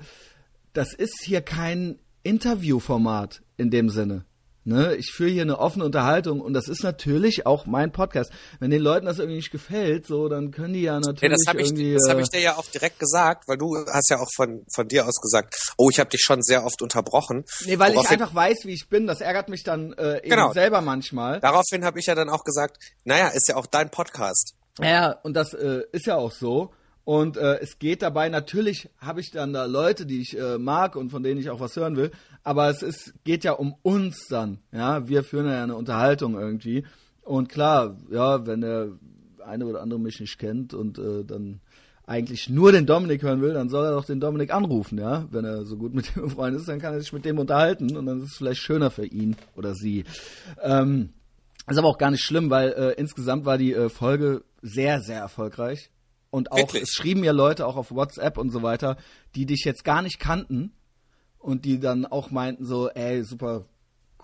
[0.73, 4.25] das ist hier kein Interviewformat in dem Sinne.
[4.67, 8.33] Ne, ich führe hier eine offene Unterhaltung und das ist natürlich auch mein Podcast.
[8.61, 11.47] Wenn den Leuten das irgendwie nicht gefällt, so, dann können die ja natürlich ja, das
[11.47, 11.93] hab irgendwie.
[11.93, 14.65] Ich, das habe ich dir ja auch direkt gesagt, weil du hast ja auch von
[14.75, 17.45] von dir aus gesagt, oh, ich habe dich schon sehr oft unterbrochen.
[17.67, 19.07] Nee, weil ich einfach weiß, wie ich bin.
[19.07, 20.53] Das ärgert mich dann äh, eben genau.
[20.55, 21.41] selber manchmal.
[21.41, 24.55] Daraufhin habe ich ja dann auch gesagt, naja, ist ja auch dein Podcast.
[24.81, 26.73] Ja, und das äh, ist ja auch so.
[27.05, 30.97] Und äh, es geht dabei, natürlich habe ich dann da Leute, die ich äh, mag
[30.97, 32.11] und von denen ich auch was hören will,
[32.43, 34.59] aber es ist, geht ja um uns dann.
[34.73, 36.85] Ja, wir führen ja eine Unterhaltung irgendwie.
[37.23, 38.89] Und klar, ja, wenn der
[39.45, 41.61] eine oder andere mich nicht kennt und äh, dann
[42.07, 45.27] eigentlich nur den Dominik hören will, dann soll er doch den Dominik anrufen, ja.
[45.31, 47.97] Wenn er so gut mit dem Freund ist, dann kann er sich mit dem unterhalten
[47.97, 50.05] und dann ist es vielleicht schöner für ihn oder sie.
[50.63, 51.11] Ähm,
[51.67, 55.19] ist aber auch gar nicht schlimm, weil äh, insgesamt war die äh, Folge sehr, sehr
[55.19, 55.91] erfolgreich.
[56.35, 56.83] Und auch, Wirklich?
[56.83, 58.97] es schrieben ja Leute auch auf WhatsApp und so weiter,
[59.37, 60.73] die dich jetzt gar nicht kannten
[61.39, 63.67] und die dann auch meinten so, ey, super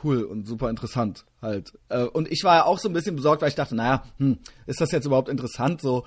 [0.02, 1.72] cool und super interessant halt.
[1.88, 4.40] Äh, und ich war ja auch so ein bisschen besorgt, weil ich dachte, naja, hm,
[4.66, 6.04] ist das jetzt überhaupt interessant, so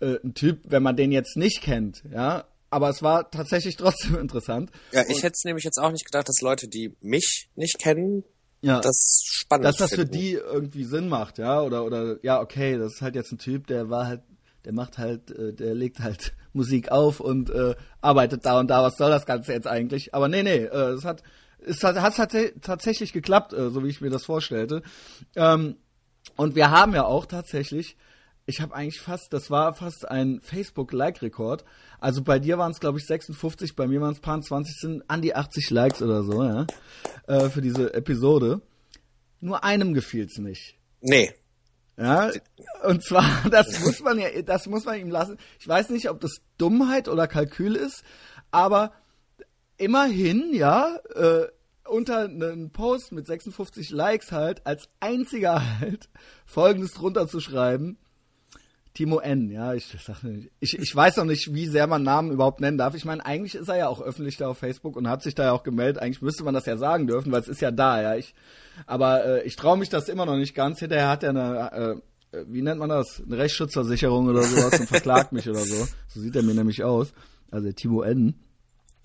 [0.00, 2.44] äh, ein Typ, wenn man den jetzt nicht kennt, ja?
[2.68, 4.70] Aber es war tatsächlich trotzdem interessant.
[4.92, 8.24] Ja, ich hätte es nämlich jetzt auch nicht gedacht, dass Leute, die mich nicht kennen,
[8.60, 10.12] ja, das spannend Dass das finden.
[10.12, 11.62] für die irgendwie Sinn macht, ja?
[11.62, 14.20] Oder, oder, ja, okay, das ist halt jetzt ein Typ, der war halt
[14.64, 18.82] der macht halt, äh, der legt halt Musik auf und äh, arbeitet da und da.
[18.82, 20.14] Was soll das Ganze jetzt eigentlich?
[20.14, 21.22] Aber nee, nee, äh, es hat,
[21.58, 24.82] es hat, hat, tatsächlich geklappt, äh, so wie ich mir das vorstellte.
[25.36, 25.76] Ähm,
[26.36, 27.96] und wir haben ja auch tatsächlich,
[28.46, 31.64] ich habe eigentlich fast, das war fast ein Facebook-Like-Rekord.
[32.00, 35.04] Also bei dir waren es, glaube ich, 56, bei mir waren es paar 20, sind
[35.08, 36.66] an die 80 Likes oder so, ja,
[37.26, 38.60] äh, für diese Episode.
[39.40, 40.76] Nur einem gefiel's nicht.
[41.00, 41.32] Nee.
[42.00, 42.30] Ja,
[42.84, 45.36] und zwar, das muss man ja, das muss man ihm lassen.
[45.58, 48.02] Ich weiß nicht, ob das Dummheit oder Kalkül ist,
[48.50, 48.92] aber
[49.76, 51.46] immerhin, ja, äh,
[51.86, 56.08] unter einem Post mit 56 Likes halt, als einziger halt,
[56.46, 57.98] folgendes drunter zu schreiben.
[59.00, 59.96] Timo N, ja, ich,
[60.60, 62.94] ich, ich weiß noch nicht, wie sehr man Namen überhaupt nennen darf.
[62.94, 65.44] Ich meine, eigentlich ist er ja auch öffentlich da auf Facebook und hat sich da
[65.44, 66.02] ja auch gemeldet.
[66.02, 68.16] Eigentlich müsste man das ja sagen dürfen, weil es ist ja da, ja.
[68.16, 68.34] Ich,
[68.86, 70.80] aber äh, ich traue mich das immer noch nicht ganz.
[70.80, 73.22] Hinterher hat er eine, äh, äh, wie nennt man das?
[73.24, 75.88] Eine Rechtsschutzversicherung oder sowas und verklagt mich oder so.
[76.08, 77.14] So sieht er mir nämlich aus.
[77.50, 78.34] Also Timo N.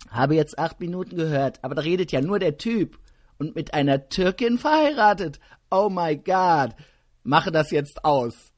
[0.09, 2.99] Habe jetzt acht Minuten gehört, aber da redet ja nur der Typ.
[3.37, 5.39] Und mit einer Türkin verheiratet.
[5.71, 6.75] Oh my God.
[7.23, 8.51] Mache das jetzt aus.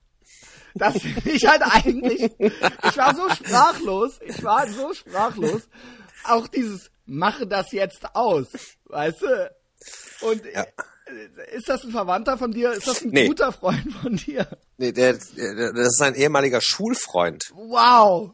[0.77, 2.31] Das finde ich halt eigentlich.
[2.39, 4.19] Ich war so sprachlos.
[4.25, 5.63] Ich war so sprachlos.
[6.23, 8.47] Auch dieses Mache das jetzt aus.
[8.85, 9.51] Weißt du?
[10.21, 10.65] Und ja
[11.53, 12.71] ist das ein Verwandter von dir?
[12.71, 13.27] Ist das ein nee.
[13.27, 14.47] guter Freund von dir?
[14.77, 17.51] Nee, der, der, das ist ein ehemaliger Schulfreund.
[17.53, 18.31] Wow.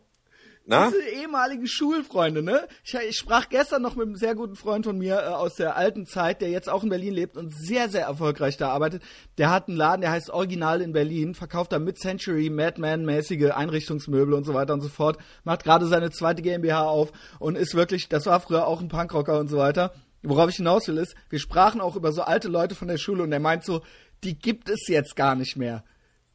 [0.66, 0.90] Na?
[0.90, 2.68] Diese ehemaligen Schulfreunde, ne?
[2.86, 5.76] Ich, ich, sprach gestern noch mit einem sehr guten Freund von mir äh, aus der
[5.76, 9.04] alten Zeit, der jetzt auch in Berlin lebt und sehr, sehr erfolgreich da arbeitet.
[9.38, 14.46] Der hat einen Laden, der heißt Original in Berlin, verkauft da Mid-Century, Madman-mäßige Einrichtungsmöbel und
[14.46, 18.26] so weiter und so fort, macht gerade seine zweite GmbH auf und ist wirklich, das
[18.26, 19.94] war früher auch ein Punkrocker und so weiter
[20.26, 23.24] worauf ich hinaus will, ist, wir sprachen auch über so alte Leute von der Schule
[23.24, 23.82] und er meint so,
[24.24, 25.84] die gibt es jetzt gar nicht mehr.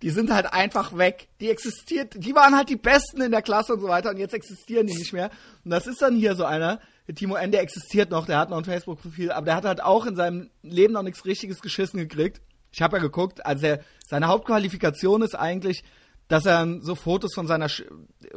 [0.03, 1.29] Die sind halt einfach weg.
[1.41, 4.35] Die existiert, die waren halt die Besten in der Klasse und so weiter und jetzt
[4.35, 5.31] existieren die nicht mehr.
[5.65, 8.51] Und das ist dann hier so einer, der Timo N., der existiert noch, der hat
[8.51, 11.99] noch ein Facebook-Profil, aber der hat halt auch in seinem Leben noch nichts richtiges geschissen
[11.99, 12.41] gekriegt.
[12.71, 15.83] Ich habe ja geguckt, also er, seine Hauptqualifikation ist eigentlich,
[16.29, 17.69] dass er so Fotos von seiner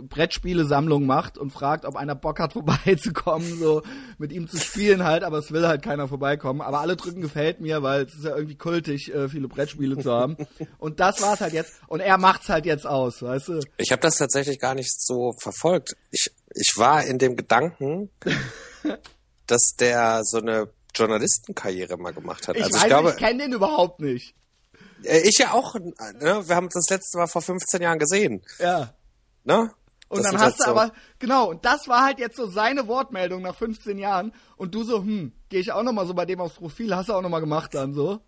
[0.02, 3.84] Brettspiele-Sammlung macht und fragt, ob einer Bock hat, vorbeizukommen, so
[4.18, 6.62] mit ihm zu spielen halt, aber es will halt keiner vorbeikommen.
[6.62, 10.12] Aber alle drücken gefällt mir, weil es ist ja irgendwie kultig, äh, viele Brettspiele zu
[10.12, 10.38] haben.
[10.78, 11.74] Und das war's halt jetzt.
[11.88, 13.60] Und er macht's halt jetzt aus, weißt du?
[13.78, 15.96] Ich habe das tatsächlich gar nicht so verfolgt.
[16.12, 18.10] Ich, ich war in dem Gedanken,
[19.48, 22.56] dass der so eine Journalistenkarriere mal gemacht hat.
[22.56, 24.36] Ich also weiß, ich glaube, ich kenne den überhaupt nicht.
[25.04, 26.44] Äh, ich ja auch, ne?
[26.48, 28.44] Wir haben uns das letzte Mal vor 15 Jahren gesehen.
[28.60, 28.94] Ja.
[29.44, 29.72] Ne?
[30.12, 32.46] Und das dann hast halt du so aber, genau, und das war halt jetzt so
[32.46, 34.34] seine Wortmeldung nach 15 Jahren.
[34.58, 37.14] Und du so, hm, gehe ich auch nochmal so bei dem aufs Profil, hast du
[37.14, 38.20] auch nochmal gemacht dann so?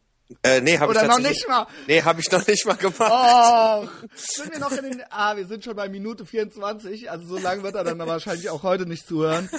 [0.41, 1.67] Äh, nee, habe ich Oder noch nicht mal?
[1.85, 3.11] Nee, habe ich noch nicht mal gemacht.
[3.11, 7.37] Oh, sind wir noch in den, ah, wir sind schon bei Minute 24, also so
[7.37, 9.49] lange wird er dann wahrscheinlich auch heute nicht zuhören.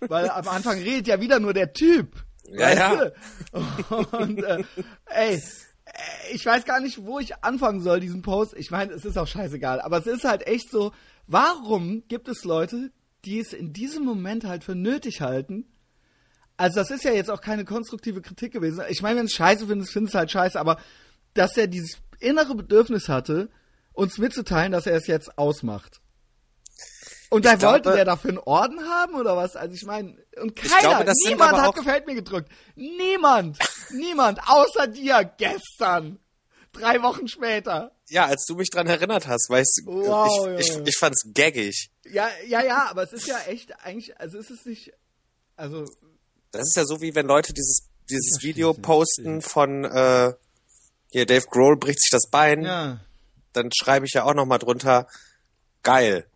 [0.00, 2.14] Weil am Anfang redet ja wieder nur der Typ.
[2.46, 3.10] Ja, ja.
[4.12, 4.62] Und, äh,
[5.06, 5.42] ey,
[6.32, 8.54] ich weiß gar nicht, wo ich anfangen soll, diesen Post.
[8.56, 10.92] Ich meine, es ist auch scheißegal, aber es ist halt echt so,
[11.26, 12.90] warum gibt es Leute,
[13.24, 15.66] die es in diesem Moment halt für nötig halten,
[16.56, 18.82] Also das ist ja jetzt auch keine konstruktive Kritik gewesen.
[18.88, 20.78] Ich meine, wenn es scheiße findest, findest du halt scheiße, aber
[21.34, 23.50] dass er dieses innere Bedürfnis hatte,
[23.92, 26.00] uns mitzuteilen, dass er es jetzt ausmacht.
[27.30, 29.56] Und da wollte der dafür einen Orden haben oder was?
[29.56, 32.48] Also ich meine, und keiner, glaube, niemand hat gefällt mir gedrückt.
[32.76, 33.58] Niemand,
[33.90, 36.18] niemand, außer dir gestern.
[36.72, 37.92] Drei Wochen später.
[38.08, 41.90] Ja, als du mich dran erinnert hast, weil wow, ich, ich, ich fand's gaggig.
[42.04, 44.92] Ja, ja, ja, aber es ist ja echt, eigentlich, also ist es nicht,
[45.56, 45.84] also.
[46.50, 50.34] Das ist ja so wie wenn Leute dieses, dieses Video posten von, äh,
[51.10, 52.64] hier, Dave Grohl bricht sich das Bein.
[52.64, 53.00] Ja.
[53.52, 55.06] Dann schreibe ich ja auch nochmal drunter,
[55.84, 56.26] geil.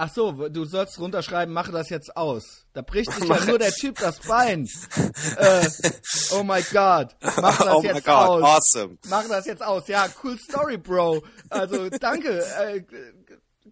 [0.00, 2.64] Ach so, du sollst runterschreiben, mache das jetzt aus.
[2.72, 4.68] Da bricht sich ja nur der Typ das Bein.
[5.36, 5.68] äh,
[6.30, 8.42] oh my God, mach das oh jetzt God, aus.
[8.44, 8.98] Awesome.
[9.08, 9.88] Mach das jetzt aus.
[9.88, 11.24] Ja, cool Story, Bro.
[11.50, 12.44] Also danke.
[12.60, 12.84] Äh,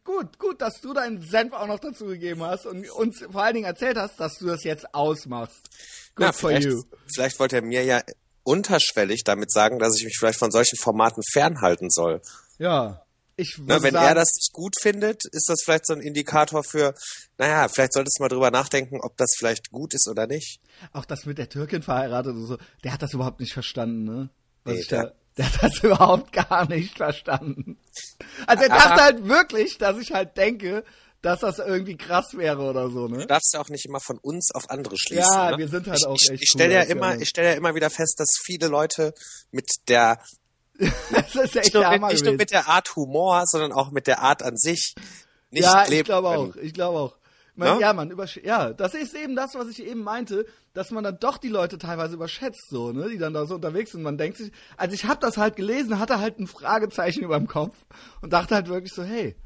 [0.03, 3.55] gut, gut, dass du deinen Senf auch noch dazu gegeben hast und uns vor allen
[3.55, 5.71] Dingen erzählt hast, dass du das jetzt ausmachst.
[6.17, 6.83] Good Na, for you.
[7.15, 8.03] Vielleicht wollte er mir ja
[8.43, 12.21] unterschwellig damit sagen, dass ich mich vielleicht von solchen Formaten fernhalten soll.
[12.59, 13.06] Ja.
[13.39, 16.65] Ich Na, wenn sagen, er das nicht gut findet, ist das vielleicht so ein Indikator
[16.65, 16.95] für,
[17.37, 20.59] naja, vielleicht solltest du mal drüber nachdenken, ob das vielleicht gut ist oder nicht.
[20.93, 24.31] Auch das mit der Türkin verheiratet und so, der hat das überhaupt nicht verstanden, ne?
[24.65, 27.79] Was nee, der, der hat das überhaupt gar nicht verstanden.
[28.47, 30.83] Also er dachte halt wirklich, dass ich halt denke,
[31.21, 33.19] dass das irgendwie krass wäre oder so, ne?
[33.19, 35.31] Du darfst ja auch nicht immer von uns auf andere schließen.
[35.31, 35.59] Ja, ne?
[35.59, 36.31] wir sind halt ich, auch echt.
[36.31, 39.13] Ich, ich stelle ja immer, ich stelle ja immer wieder fest, dass viele Leute
[39.51, 40.19] mit der
[40.79, 44.07] das ist echt nicht, nur, mit, nicht nur mit der Art Humor, sondern auch mit
[44.07, 44.95] der Art an sich
[45.51, 46.57] nicht ja, ich glaube auch.
[46.57, 47.17] Ich glaube auch.
[47.55, 47.81] Man, no?
[47.81, 51.39] Ja, man ja, das ist eben das, was ich eben meinte, dass man dann doch
[51.39, 54.03] die Leute teilweise überschätzt, so, ne, die dann da so unterwegs sind.
[54.03, 57.47] Man denkt sich, also ich habe das halt gelesen, hatte halt ein Fragezeichen über dem
[57.47, 57.75] Kopf
[58.21, 59.37] und dachte halt wirklich so, hey.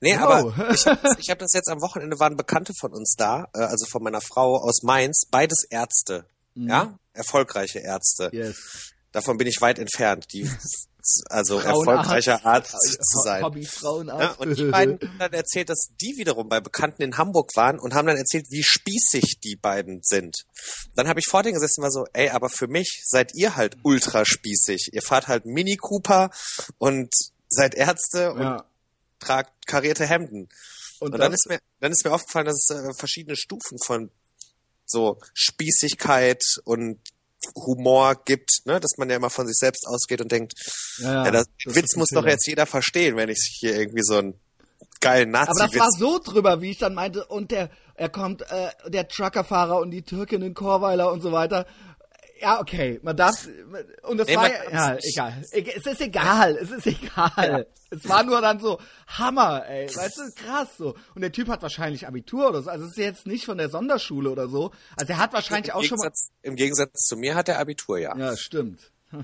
[0.00, 0.56] Nee, wow.
[0.56, 3.62] aber ich habe das, hab das jetzt am Wochenende waren Bekannte von uns da, äh,
[3.62, 6.68] also von meiner Frau aus Mainz, beides Ärzte, mhm.
[6.68, 8.30] ja, erfolgreiche Ärzte.
[8.32, 8.91] Yes.
[9.12, 10.50] Davon bin ich weit entfernt, die
[11.28, 13.42] also erfolgreicher Arzt zu sein.
[13.42, 14.40] Hobby Frauenarzt.
[14.40, 17.78] Ja, und die beiden haben dann erzählt, dass die wiederum bei Bekannten in Hamburg waren
[17.78, 20.44] und haben dann erzählt, wie spießig die beiden sind.
[20.94, 23.56] Dann habe ich vor denen gesessen und war so, ey, aber für mich seid ihr
[23.56, 24.90] halt ultra spießig.
[24.92, 26.30] Ihr fahrt halt Mini Cooper
[26.78, 27.12] und
[27.48, 28.64] seid Ärzte und ja.
[29.18, 30.48] tragt karierte Hemden.
[31.00, 34.10] Und, und dann ist mir dann ist mir aufgefallen, dass es äh, verschiedene Stufen von
[34.86, 37.00] so Spießigkeit und
[37.56, 38.80] Humor gibt, ne?
[38.80, 40.54] dass man ja immer von sich selbst ausgeht und denkt,
[40.98, 44.34] ja, ja, das Witz muss doch jetzt jeder verstehen, wenn ich hier irgendwie so einen
[45.00, 48.42] geilen nazi Aber das war so drüber, wie ich dann meinte, und der, er kommt,
[48.42, 51.66] äh, der Truckerfahrer und die Türkin in Chorweiler und so weiter.
[52.42, 53.48] Ja, okay, man darf,
[54.02, 55.38] und das nee, war ja, egal.
[55.40, 57.30] Es ist egal, es ist egal.
[57.36, 57.64] Ja.
[57.90, 60.96] Es war nur dann so, Hammer, ey, weißt du, krass so.
[61.14, 64.28] Und der Typ hat wahrscheinlich Abitur oder so, also ist jetzt nicht von der Sonderschule
[64.28, 64.72] oder so.
[64.96, 66.10] Also er hat wahrscheinlich auch schon mal...
[66.42, 68.16] Im Gegensatz zu mir hat er Abitur, ja.
[68.16, 68.90] Ja, stimmt.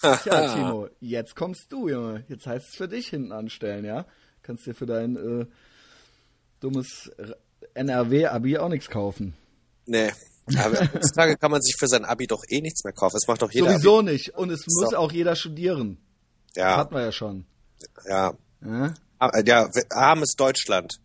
[0.00, 2.24] Tja, Timo, jetzt kommst du, Junge.
[2.28, 4.06] Jetzt heißt es für dich hinten anstellen, ja?
[4.42, 5.46] Kannst dir für dein äh,
[6.60, 7.10] dummes
[7.74, 9.34] NRW-Abi auch nichts kaufen.
[9.84, 10.10] Nee,
[10.56, 13.16] aber heutzutage kann man sich für sein Abi doch eh nichts mehr kaufen.
[13.16, 13.70] Es macht doch jeder.
[13.70, 14.12] Sowieso Abi.
[14.12, 14.34] nicht.
[14.36, 14.82] Und es so.
[14.82, 15.98] muss auch jeder studieren.
[16.54, 16.70] Ja.
[16.70, 17.46] Das hat man ja schon.
[18.08, 18.34] Ja.
[18.64, 20.98] Ja, ah, ja armes Deutschland.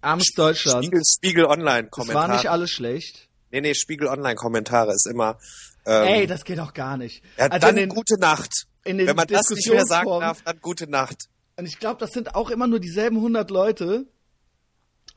[0.00, 0.84] Armes Deutschland.
[0.84, 2.24] Spiegel, Spiegel Online Kommentare.
[2.24, 3.28] Es war nicht alles schlecht.
[3.50, 5.38] Nee, nee, Spiegel Online Kommentare ist immer.
[5.84, 7.22] Ähm, Ey, das geht doch gar nicht.
[7.36, 8.66] Ja, also dann den, gute Nacht.
[8.84, 11.28] Wenn man das nicht mehr sagen darf, dann gute Nacht.
[11.56, 14.06] Und ich glaube, das sind auch immer nur dieselben 100 Leute,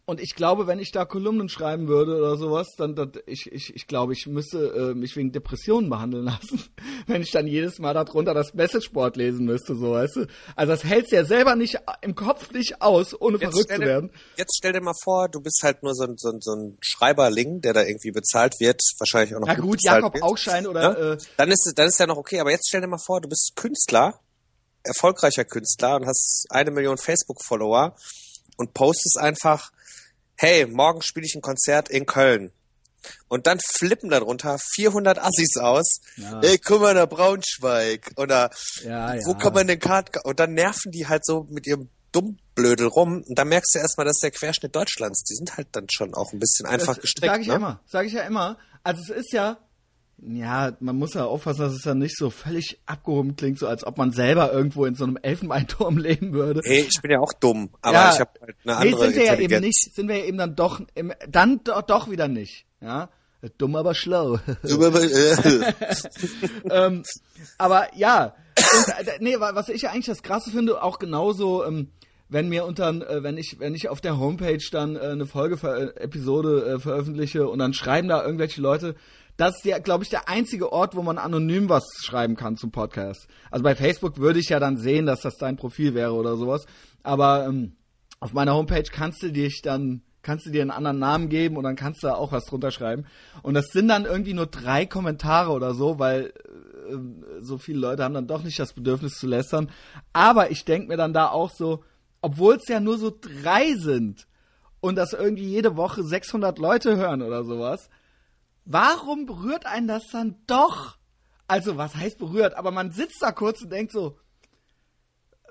[0.07, 3.75] und ich glaube, wenn ich da Kolumnen schreiben würde oder sowas, dann, dann ich, ich,
[3.75, 6.63] ich glaube, ich müsste äh, mich wegen Depressionen behandeln lassen,
[7.07, 10.27] wenn ich dann jedes Mal darunter das Messesport lesen müsste, so weißt du.
[10.55, 13.79] Also das hältst du ja selber nicht im Kopf nicht aus, ohne jetzt verrückt zu
[13.81, 14.11] werden.
[14.37, 16.77] Jetzt stell dir mal vor, du bist halt nur so ein, so ein, so ein
[16.81, 19.47] Schreiberling, der da irgendwie bezahlt wird, wahrscheinlich auch noch.
[19.47, 20.21] Ja gut, gut Jakob.
[20.21, 20.81] Augschein oder.
[20.81, 21.13] Ja?
[21.13, 23.29] Äh, dann ist dann ist ja noch okay, aber jetzt stell dir mal vor, du
[23.29, 24.19] bist Künstler,
[24.83, 27.95] erfolgreicher Künstler und hast eine Million Facebook-Follower
[28.57, 29.71] und postest einfach
[30.35, 32.51] hey, morgen spiele ich ein Konzert in Köln.
[33.27, 35.99] Und dann flippen darunter 400 Assis aus.
[36.17, 36.39] Ja.
[36.41, 38.11] Ey, guck mal nach Braunschweig.
[38.17, 38.49] Oder
[38.83, 39.37] ja, wo ja.
[39.37, 40.25] kann man den Kart...
[40.25, 43.23] Und dann nerven die halt so mit ihrem Dummblödel rum.
[43.27, 46.33] Und dann merkst du erstmal, dass der Querschnitt Deutschlands, die sind halt dann schon auch
[46.33, 47.31] ein bisschen einfach das gestrickt.
[47.31, 47.55] Sag ich ne?
[47.55, 48.57] immer, sag ich ja immer.
[48.83, 49.57] Also es ist ja,
[50.17, 53.85] ja, man muss ja aufpassen, dass es dann nicht so völlig abgehoben klingt, so als
[53.85, 56.61] ob man selber irgendwo in so einem Elfenbeinturm leben würde.
[56.63, 59.15] Hey, ich bin ja auch dumm, aber ja, ich habe halt eine andere Nee, sind
[59.15, 62.27] wir ja eben nicht, sind wir ja eben dann doch, im, dann doch, doch wieder
[62.27, 63.09] nicht, ja.
[63.59, 64.39] Dumm, aber schlau.
[64.63, 65.73] Dumm, aber, äh.
[66.71, 67.03] ähm,
[67.59, 71.89] aber ja, und, äh, nee, was ich ja eigentlich das Krasse finde, auch genauso, ähm,
[72.29, 75.55] wenn mir unter, äh, wenn ich, wenn ich auf der Homepage dann äh, eine Folge,
[75.67, 78.95] äh, Episode äh, veröffentliche und dann schreiben da irgendwelche Leute,
[79.37, 82.71] das ist ja, glaube ich, der einzige Ort, wo man anonym was schreiben kann zum
[82.71, 83.27] Podcast.
[83.51, 86.65] Also bei Facebook würde ich ja dann sehen, dass das dein Profil wäre oder sowas.
[87.03, 87.75] Aber ähm,
[88.19, 91.63] auf meiner Homepage kannst du dich dann, kannst du dir einen anderen Namen geben und
[91.63, 93.05] dann kannst du da auch was drunter schreiben.
[93.41, 96.33] Und das sind dann irgendwie nur drei Kommentare oder so, weil
[96.89, 99.69] äh, so viele Leute haben dann doch nicht das Bedürfnis zu lästern.
[100.13, 101.83] Aber ich denke mir dann da auch so,
[102.21, 104.27] obwohl es ja nur so drei sind
[104.79, 107.89] und das irgendwie jede Woche 600 Leute hören oder sowas,
[108.65, 110.97] warum berührt einen das dann doch?
[111.47, 112.55] Also, was heißt berührt?
[112.55, 114.17] Aber man sitzt da kurz und denkt so,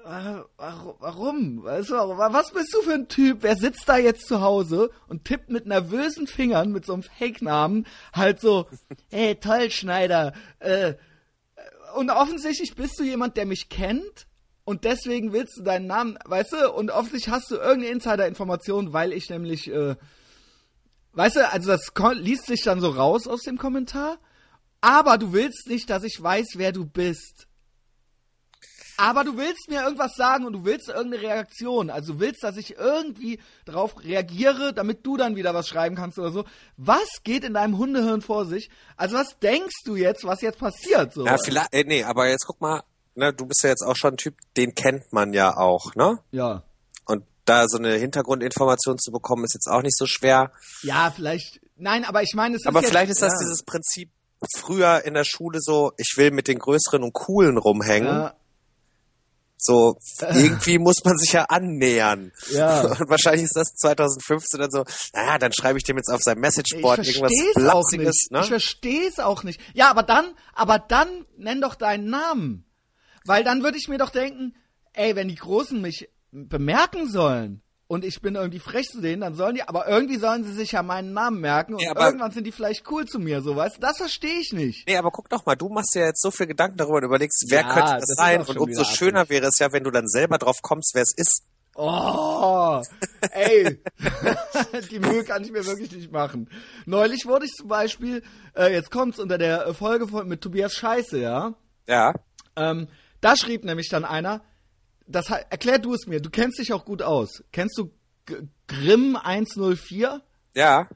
[0.04, 1.64] äh, warum?
[1.64, 3.38] Was bist du für ein Typ?
[3.40, 7.86] Wer sitzt da jetzt zu Hause und tippt mit nervösen Fingern, mit so einem Fake-Namen,
[8.12, 8.66] halt so,
[9.10, 10.34] hey, toll, Schneider.
[10.58, 10.94] Äh,
[11.96, 14.26] und offensichtlich bist du jemand, der mich kennt
[14.64, 19.12] und deswegen willst du deinen Namen, weißt du, und offensichtlich hast du irgendeine Insider-Information, weil
[19.12, 19.94] ich nämlich, äh,
[21.14, 24.18] weißt du, also das liest sich dann so raus aus dem Kommentar,
[24.80, 27.46] aber du willst nicht, dass ich weiß, wer du bist.
[28.96, 31.90] Aber du willst mir irgendwas sagen und du willst irgendeine Reaktion.
[31.90, 36.18] Also du willst, dass ich irgendwie darauf reagiere, damit du dann wieder was schreiben kannst
[36.18, 36.44] oder so.
[36.76, 38.70] Was geht in deinem Hundehirn vor sich?
[38.96, 41.12] Also was denkst du jetzt, was jetzt passiert?
[41.12, 41.26] So?
[41.26, 42.82] Ja, vielleicht, äh, nee, aber jetzt guck mal,
[43.14, 46.20] ne, du bist ja jetzt auch schon ein Typ, den kennt man ja auch, ne?
[46.30, 46.62] Ja.
[47.44, 50.52] Da so eine Hintergrundinformation zu bekommen, ist jetzt auch nicht so schwer.
[50.82, 51.60] Ja, vielleicht.
[51.76, 52.66] Nein, aber ich meine, es ist.
[52.66, 53.38] Aber vielleicht jetzt, ist das ja.
[53.40, 54.10] dieses Prinzip
[54.56, 58.08] früher in der Schule so, ich will mit den Größeren und Coolen rumhängen.
[58.08, 58.34] Ja.
[59.56, 62.32] So, irgendwie muss man sich ja annähern.
[62.50, 62.82] Ja.
[62.82, 66.38] Und wahrscheinlich ist das 2015 dann so, naja, dann schreibe ich dem jetzt auf sein
[66.38, 68.30] Messageboard irgendwas nicht.
[68.30, 68.40] ne?
[68.40, 69.60] Ich verstehe es auch nicht.
[69.72, 72.66] Ja, aber dann, aber dann nenn doch deinen Namen.
[73.24, 74.54] Weil dann würde ich mir doch denken,
[74.92, 79.34] ey, wenn die Großen mich bemerken sollen und ich bin irgendwie frech zu denen, dann
[79.34, 82.32] sollen die, aber irgendwie sollen sie sich ja meinen Namen merken und Ja, aber- irgendwann
[82.32, 83.80] sind die vielleicht cool zu mir, so weißt du?
[83.80, 84.88] Das verstehe ich nicht.
[84.88, 87.44] Nee, aber guck doch mal, du machst ja jetzt so viel Gedanken darüber und überlegst,
[87.50, 88.40] wer Ja, könnte das das sein?
[88.42, 89.30] Und umso schöner affig.
[89.30, 91.42] wäre es ja, wenn du dann selber drauf kommst, wer es ist.
[91.76, 92.82] Oh,
[93.32, 93.80] ey,
[94.90, 96.48] die Mühe kann ich mir wirklich nicht machen.
[96.86, 98.22] Neulich wurde ich zum Beispiel,
[98.56, 101.54] äh, jetzt kommt's unter der Folge von, mit Tobias Scheiße, ja.
[101.88, 102.14] Ja.
[102.56, 102.86] Ähm,
[103.20, 104.42] da schrieb nämlich dann einer,
[105.06, 107.44] das erklär du es mir, du kennst dich auch gut aus.
[107.52, 107.90] Kennst du
[108.26, 108.36] G
[108.66, 110.22] Grimm 104?
[110.54, 110.88] Ja.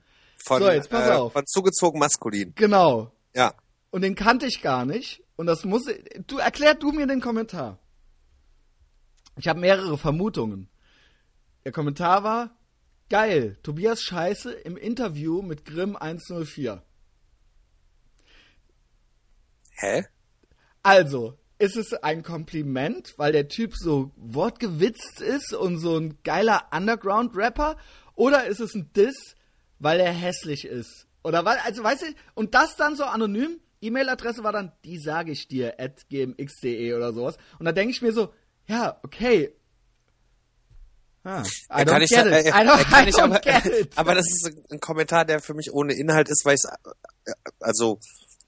[0.44, 1.32] Von, So, jetzt pass äh, auf.
[1.32, 2.52] von zugezogen maskulin.
[2.54, 3.12] Genau.
[3.34, 3.54] Ja.
[3.90, 5.22] Und den kannte ich gar nicht.
[5.36, 5.84] Und das muss.
[6.26, 7.78] Du erklär du mir den Kommentar.
[9.36, 10.68] Ich habe mehrere Vermutungen.
[11.64, 12.56] Der Kommentar war
[13.10, 13.58] geil.
[13.62, 16.82] Tobias Scheiße im Interview mit Grimm 104.
[19.72, 20.04] Hä?
[20.82, 26.68] Also, ist es ein Kompliment, weil der Typ so wortgewitzt ist und so ein geiler
[26.70, 27.76] Underground-Rapper?
[28.14, 29.34] Oder ist es ein Diss,
[29.78, 31.06] weil er hässlich ist?
[31.24, 33.60] Oder weil, also weißt du, und das dann so anonym?
[33.80, 37.36] E-Mail-Adresse war dann, die sage ich dir, at gmx.de oder sowas.
[37.58, 38.32] Und da denke ich mir so,
[38.66, 39.52] ja, okay.
[41.24, 42.32] Ah, I don't kann ich, get it.
[42.32, 43.92] äh, I don't, kann I nicht, don't aber, get it.
[43.96, 46.62] aber das ist ein Kommentar, der für mich ohne Inhalt ist, weil ich
[47.60, 47.98] also,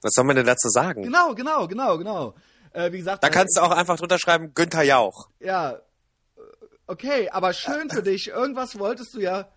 [0.01, 1.03] was soll man denn dazu sagen?
[1.03, 2.35] Genau, genau, genau, genau.
[2.73, 5.27] Äh, wie gesagt, Da kannst du auch einfach drunter schreiben, Günther Jauch.
[5.39, 5.79] Ja,
[6.87, 8.27] okay, aber schön für dich.
[8.29, 9.49] Irgendwas wolltest du ja.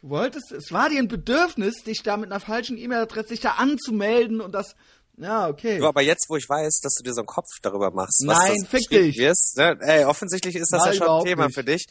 [0.00, 3.52] Du wolltest, es war dir ein Bedürfnis, dich da mit einer falschen E-Mail-Adresse sich da
[3.52, 4.74] anzumelden und das.
[5.16, 5.78] Ja, okay.
[5.78, 8.38] Du, aber jetzt, wo ich weiß, dass du dir so einen Kopf darüber machst, was
[8.38, 9.18] Nein, das fick dich.
[9.18, 9.76] Wirst, ne?
[9.80, 11.54] Ey, offensichtlich ist das Nein, ja schon ein Thema nicht.
[11.54, 11.84] für dich.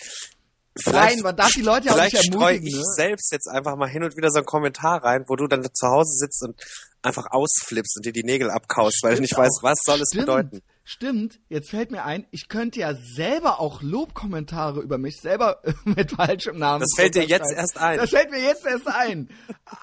[0.85, 2.67] Nein, man darf die Leute ja auch vielleicht nicht streue ermutigen.
[2.67, 2.93] ich Ne?
[2.95, 5.87] selbst jetzt einfach mal hin und wieder so einen Kommentar rein, wo du dann zu
[5.87, 6.55] Hause sitzt und
[7.01, 10.25] einfach ausflippst und dir die Nägel abkaust, weil du nicht weißt, was soll es Stimmt,
[10.25, 10.61] bedeuten.
[10.83, 16.11] Stimmt, jetzt fällt mir ein, ich könnte ja selber auch Lobkommentare über mich selber mit
[16.11, 16.81] falschem Namen.
[16.81, 17.99] Das fällt dir jetzt erst ein.
[17.99, 19.29] Das fällt mir jetzt erst ein.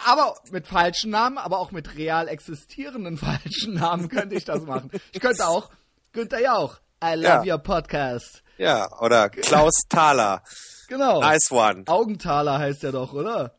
[0.05, 4.91] Aber mit falschen Namen, aber auch mit real existierenden falschen Namen könnte ich das machen.
[5.13, 5.71] Ich könnte auch
[6.13, 6.79] Günther Jauch.
[7.05, 7.55] I love Ja.
[7.55, 8.43] your podcast.
[8.59, 10.43] Ja, oder Klaus Thaler.
[10.89, 11.21] Genau.
[11.21, 11.83] Nice one.
[11.87, 13.55] Augenthaler heißt er doch, oder?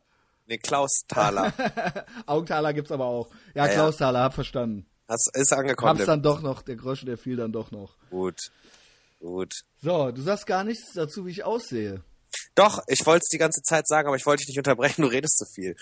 [0.46, 1.52] Nee, Klaus Thaler.
[2.26, 3.28] Augenthaler gibt's aber auch.
[3.54, 4.86] Ja, Ja, Klaus Thaler, hab verstanden.
[5.06, 5.98] Das ist angekommen.
[5.98, 7.96] Hab's dann doch noch, der Groschen, der fiel dann doch noch.
[8.10, 8.38] Gut.
[9.20, 9.52] Gut.
[9.82, 12.02] So, du sagst gar nichts dazu, wie ich aussehe.
[12.54, 15.08] Doch, ich wollte es die ganze Zeit sagen, aber ich wollte dich nicht unterbrechen, du
[15.08, 15.76] redest zu viel.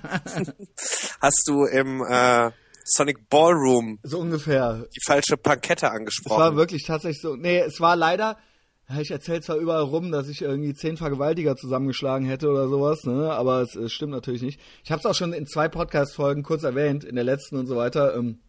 [1.22, 2.52] Hast du im äh,
[2.86, 4.86] Sonic Ballroom So ungefähr.
[4.96, 6.56] die falsche Pankette Es war angesprochen?
[6.56, 7.36] wirklich tatsächlich so.
[7.36, 8.38] Nee, es war leider.
[8.90, 13.04] Ja, Ich erzähle zwar überall rum, dass ich irgendwie zehn Vergewaltiger zusammengeschlagen hätte oder sowas,
[13.04, 13.32] ne?
[13.32, 14.60] Aber es, es stimmt natürlich nicht.
[14.84, 17.76] Ich habe es auch schon in zwei Podcast-Folgen kurz erwähnt, in der letzten und so
[17.76, 18.16] weiter.
[18.16, 18.40] Ähm,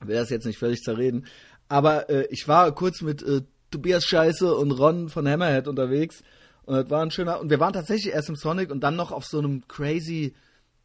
[0.00, 1.26] will das jetzt nicht völlig zerreden.
[1.68, 6.22] Aber äh, ich war kurz mit äh, Tobias Scheiße und Ron von Hammerhead unterwegs.
[6.64, 9.12] Und das war ein schöner, und wir waren tatsächlich erst im Sonic und dann noch
[9.12, 10.34] auf so einem crazy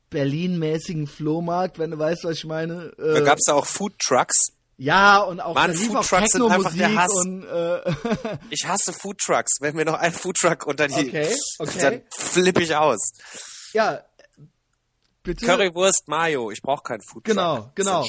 [0.09, 2.93] Berlin-mäßigen Flohmarkt, wenn du weißt, was ich meine.
[2.97, 4.54] Da gab es auch Food Trucks.
[4.77, 7.11] Ja, und auch Mann, da lief Food auch Trucks sind einfach der Hass.
[7.13, 9.53] und äh, Ich hasse Food Trucks.
[9.61, 11.79] Wenn mir noch ein Food Truck unter die, Okay, okay.
[11.79, 12.99] dann flippe ich aus.
[13.73, 14.01] ja,
[15.23, 15.45] bitte.
[15.45, 16.51] Currywurst Mayo.
[16.51, 17.23] Ich brauche keinen Food.
[17.23, 18.05] Genau, genau.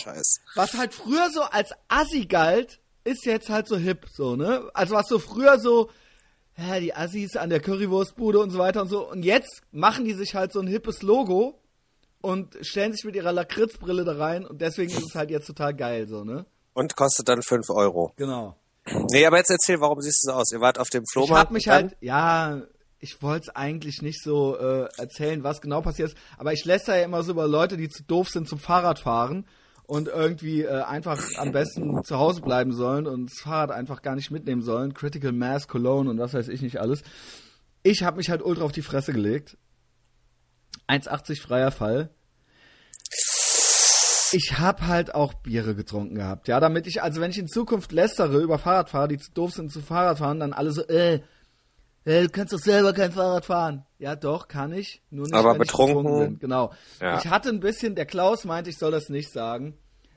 [0.56, 4.68] Was halt früher so als Assi galt, ist jetzt halt so hip, so, ne?
[4.74, 5.90] Also was so früher so,
[6.56, 9.08] ja, die Assis an der Currywurstbude und so weiter und so.
[9.08, 11.60] Und jetzt machen die sich halt so ein hippes Logo
[12.20, 15.74] und stellen sich mit ihrer Lakritzbrille da rein und deswegen ist es halt jetzt total
[15.74, 16.44] geil, so, ne?
[16.76, 18.12] Und kostet dann 5 Euro.
[18.16, 18.54] Genau.
[19.10, 20.52] Nee, aber jetzt erzähl, warum siehst du so aus?
[20.52, 21.46] Ihr wart auf dem Ich Flohmarkt.
[21.46, 22.62] hab mich dann- halt, ja,
[22.98, 26.86] ich wollte es eigentlich nicht so äh, erzählen, was genau passiert ist, aber ich lässt
[26.88, 29.46] ja immer so über Leute, die zu doof sind zum Fahrradfahren
[29.84, 34.14] und irgendwie äh, einfach am besten zu Hause bleiben sollen und das Fahrrad einfach gar
[34.14, 34.92] nicht mitnehmen sollen.
[34.94, 37.02] Critical Mass, Cologne und was weiß ich nicht alles.
[37.82, 39.56] Ich habe mich halt ultra auf die Fresse gelegt.
[40.88, 42.10] 1,80 freier Fall.
[44.32, 47.92] Ich habe halt auch Biere getrunken gehabt, ja, damit ich, also wenn ich in Zukunft
[47.92, 51.20] lästere über Fahrradfahrer, die zu doof sind zu Fahrradfahren, dann alle so, äh,
[52.04, 53.84] äh, du kannst doch selber kein Fahrrad fahren.
[53.98, 55.02] Ja, doch, kann ich.
[55.10, 55.96] Nur nicht, Aber wenn betrunken.
[55.96, 56.38] ich betrunken bin.
[56.38, 56.72] Genau.
[57.00, 57.18] Ja.
[57.18, 59.76] Ich hatte ein bisschen, der Klaus meinte, ich soll das nicht sagen,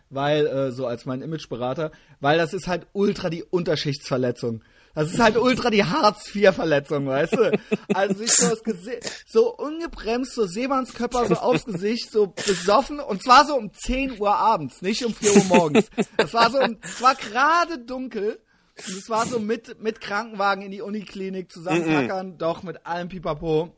[0.10, 4.64] weil, äh, so als mein Imageberater, weil das ist halt ultra die Unterschichtsverletzung.
[4.96, 7.60] Das ist halt ultra die Hartz-IV-Verletzung, weißt du?
[7.94, 13.24] Also sich so, das Gesi so ungebremst, so Seemannskörper so aufs Gesicht, so besoffen und
[13.24, 15.90] zwar so um 10 Uhr abends, nicht um 4 Uhr morgens.
[16.18, 18.40] Das war so, es war gerade dunkel
[18.88, 23.76] und es war so mit, mit Krankenwagen in die Uniklinik zusammenpackern, doch mit allem Pipapo.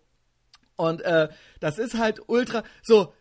[0.76, 3.14] Und äh, das ist halt ultra so.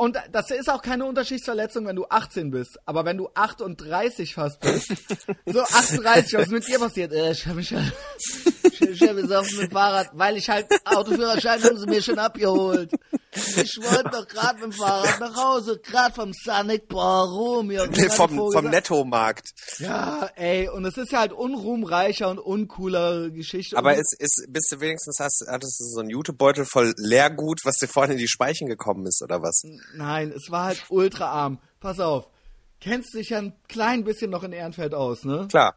[0.00, 2.78] Und das ist auch keine Unterschichtsverletzung, wenn du 18 bist.
[2.86, 4.88] Aber wenn du 38 fast bist,
[5.44, 7.12] so 38, was ist mit dir passiert?
[7.12, 11.76] Äh, ich hab mich halt, hab besoffen mit dem Fahrrad, weil ich halt, Autoführerschein haben
[11.76, 12.90] sie mir schon abgeholt.
[13.32, 17.70] Ich wollte doch gerade mit dem Fahrrad nach Hause, gerade vom Sonic Bar rum.
[17.70, 19.50] Ja, Nee, vom, vom Nettomarkt.
[19.78, 23.76] Ja, ey, und es ist ja halt unruhmreicher und uncooler Geschichte.
[23.76, 27.76] Aber es ist, bist du wenigstens hast, hattest du so einen Jutebeutel voll Leergut, was
[27.76, 29.62] dir vorne in die Speichen gekommen ist, oder was?
[29.94, 31.58] Nein, es war halt ultra arm.
[31.80, 32.28] Pass auf.
[32.80, 35.46] Kennst dich ja ein klein bisschen noch in Ehrenfeld aus, ne?
[35.50, 35.74] Klar.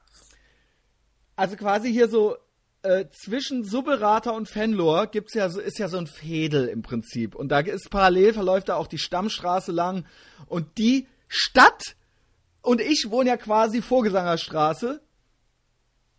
[1.36, 2.38] Also quasi hier so
[2.84, 7.36] äh, zwischen Subberater und Fenlor gibt's ja so, ist ja so ein Fädel im Prinzip.
[7.36, 10.06] Und da ist parallel verläuft da auch die Stammstraße lang.
[10.48, 11.96] Und die Stadt
[12.62, 15.02] und ich wohnen ja quasi Vorgesangerstraße.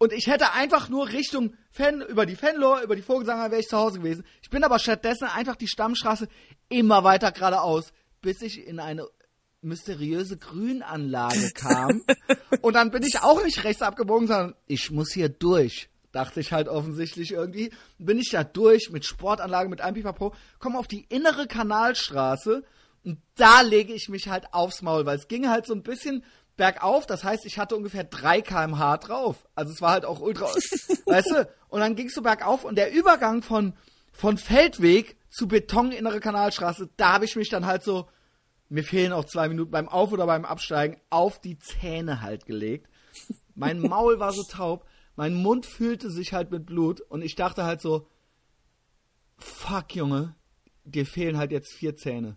[0.04, 3.68] Und ich hätte einfach nur Richtung Fen, über die Fenlor, über die Vorgesanger wäre ich
[3.68, 4.22] zu Hause gewesen.
[4.42, 6.28] Ich bin aber stattdessen einfach die Stammstraße
[6.68, 7.90] immer weiter geradeaus,
[8.20, 9.08] bis ich in eine
[9.62, 12.02] mysteriöse Grünanlage kam.
[12.60, 15.88] und dann bin ich auch nicht rechts abgebogen, sondern ich muss hier durch.
[16.12, 17.72] Dachte ich halt offensichtlich irgendwie.
[17.96, 22.62] Bin ich da durch mit Sportanlage, mit einem Pipapo, komme auf die innere Kanalstraße
[23.04, 26.24] und da lege ich mich halt aufs Maul, weil es ging halt so ein bisschen
[26.56, 27.06] bergauf.
[27.06, 29.46] Das heißt, ich hatte ungefähr 3 kmh drauf.
[29.54, 30.46] Also es war halt auch ultra,
[31.06, 31.48] weißt du?
[31.68, 33.74] Und dann ging es so bergauf und der Übergang von,
[34.12, 38.08] von Feldweg zu Beton innere Kanalstraße, da habe ich mich dann halt so,
[38.68, 42.88] mir fehlen auch zwei Minuten beim Auf- oder beim Absteigen, auf die Zähne halt gelegt.
[43.54, 44.86] Mein Maul war so taub,
[45.16, 48.08] mein Mund füllte sich halt mit Blut und ich dachte halt so,
[49.38, 50.34] fuck Junge,
[50.84, 52.36] dir fehlen halt jetzt vier Zähne.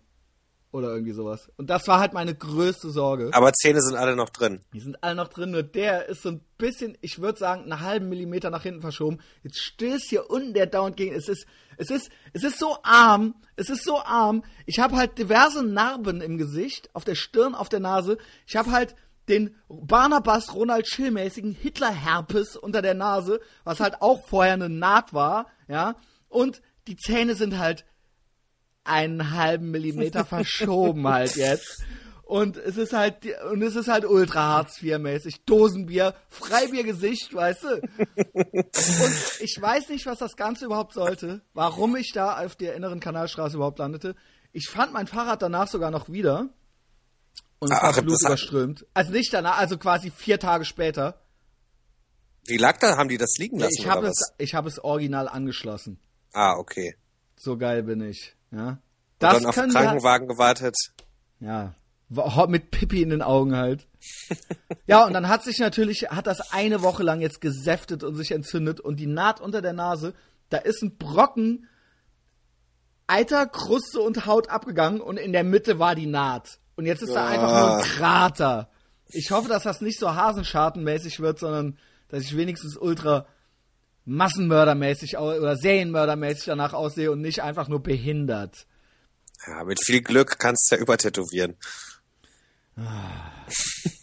[0.72, 1.50] Oder irgendwie sowas.
[1.56, 3.30] Und das war halt meine größte Sorge.
[3.32, 4.60] Aber Zähne sind alle noch drin.
[4.74, 7.80] Die sind alle noch drin, nur der ist so ein bisschen, ich würde sagen, einen
[7.80, 9.20] halben Millimeter nach hinten verschoben.
[9.44, 11.16] Jetzt stößt hier unten der dauernd gegen.
[11.16, 11.48] Es ist,
[11.78, 14.44] es ist, es ist so arm, es ist so arm.
[14.66, 18.18] Ich habe halt diverse Narben im Gesicht, auf der Stirn, auf der Nase.
[18.46, 18.94] Ich habe halt
[19.30, 25.48] den Barnabas Ronald Schill-mäßigen Hitler-Herpes unter der Nase, was halt auch vorher eine Naht war,
[25.68, 25.96] ja.
[26.30, 27.86] Und die Zähne sind halt
[28.88, 31.84] einen halben Millimeter verschoben halt jetzt.
[32.24, 35.46] Und es ist halt, und es ist halt ultra Hartz IV mäßig.
[35.46, 37.70] Dosenbier, Freibiergesicht, weißt du?
[37.76, 43.00] Und ich weiß nicht, was das Ganze überhaupt sollte, warum ich da auf der inneren
[43.00, 44.14] Kanalstraße überhaupt landete.
[44.52, 46.50] Ich fand mein Fahrrad danach sogar noch wieder.
[47.60, 48.86] Und es Ach, war blutüberströmt.
[48.94, 51.22] Also nicht danach, also quasi vier Tage später.
[52.46, 52.98] Wie lag da?
[52.98, 56.00] Haben die das liegen lassen Ich habe es, ich habe es original angeschlossen.
[56.34, 56.96] Ah, okay.
[57.36, 58.70] So geil bin ich, ja.
[58.70, 58.80] Und
[59.20, 60.76] Das dann auf den Krankenwagen gewartet.
[61.40, 61.74] Ja,
[62.48, 63.88] mit Pippi in den Augen halt.
[64.86, 68.32] ja, und dann hat sich natürlich, hat das eine Woche lang jetzt gesäftet und sich
[68.32, 70.14] entzündet und die Naht unter der Nase,
[70.50, 71.68] da ist ein Brocken
[73.08, 76.60] Eiter, Kruste und Haut abgegangen und in der Mitte war die Naht.
[76.76, 78.70] Und jetzt ist da einfach nur ein Krater.
[79.08, 81.78] Ich hoffe, dass das nicht so Hasenschartenmäßig wird, sondern
[82.10, 83.26] dass ich wenigstens ultra
[84.08, 88.66] massenmördermäßig oder serienmördermäßig danach aussehe und nicht einfach nur behindert.
[89.46, 91.58] Ja, mit viel Glück kannst du ja übertätowieren.
[92.76, 93.32] Ah.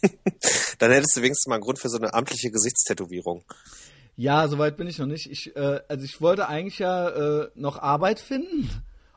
[0.79, 3.43] Dann hättest du wenigstens mal einen Grund für so eine amtliche Gesichtstätowierung.
[4.15, 5.29] Ja, soweit bin ich noch nicht.
[5.29, 8.69] Ich, äh, also ich wollte eigentlich ja äh, noch Arbeit finden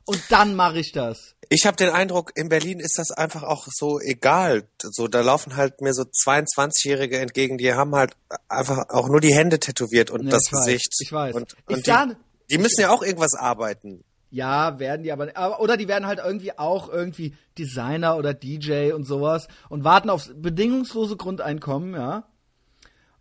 [0.09, 1.35] und dann mache ich das.
[1.51, 4.65] Ich habe den Eindruck, in Berlin ist das einfach auch so egal.
[4.83, 8.17] So, da laufen halt mir so 22-Jährige entgegen, die haben halt
[8.49, 10.95] einfach auch nur die Hände tätowiert und Ja, das ich weiß, Gesicht.
[11.01, 11.35] ich weiß.
[11.35, 12.15] Und, Ich und sah- die,
[12.51, 14.03] die müssen ja auch irgendwas arbeiten.
[14.31, 19.05] Ja, werden die aber, oder die werden halt irgendwie auch irgendwie Designer oder DJ und
[19.05, 22.25] sowas und warten aufs bedingungslose Grundeinkommen, ja.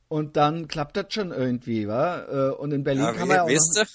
[0.10, 2.20] Und dann klappt das schon irgendwie, wa?
[2.50, 3.90] Äh, Und in Berlin Ja, kann man ja auch weißt noch, du?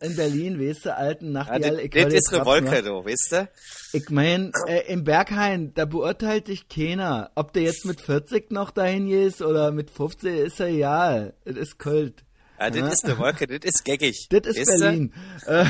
[0.00, 2.46] In Berlin, weißt du, alten Ja, Nachtigall, das, ich das ist eine?
[2.46, 3.48] Wolke, du, weißt du?
[3.92, 7.30] Ich mein, äh, im Berghain, da beurteilt dich keiner.
[7.34, 11.34] Ob der jetzt mit 40 noch dahin gehst oder mit 15, ist ja egal.
[11.44, 12.24] Es ist Kult.
[12.58, 14.28] Ja, das ist eine Wolke, das ist geckig.
[14.30, 14.80] Das ist weißt?
[14.80, 15.14] Berlin.
[15.46, 15.64] Äh,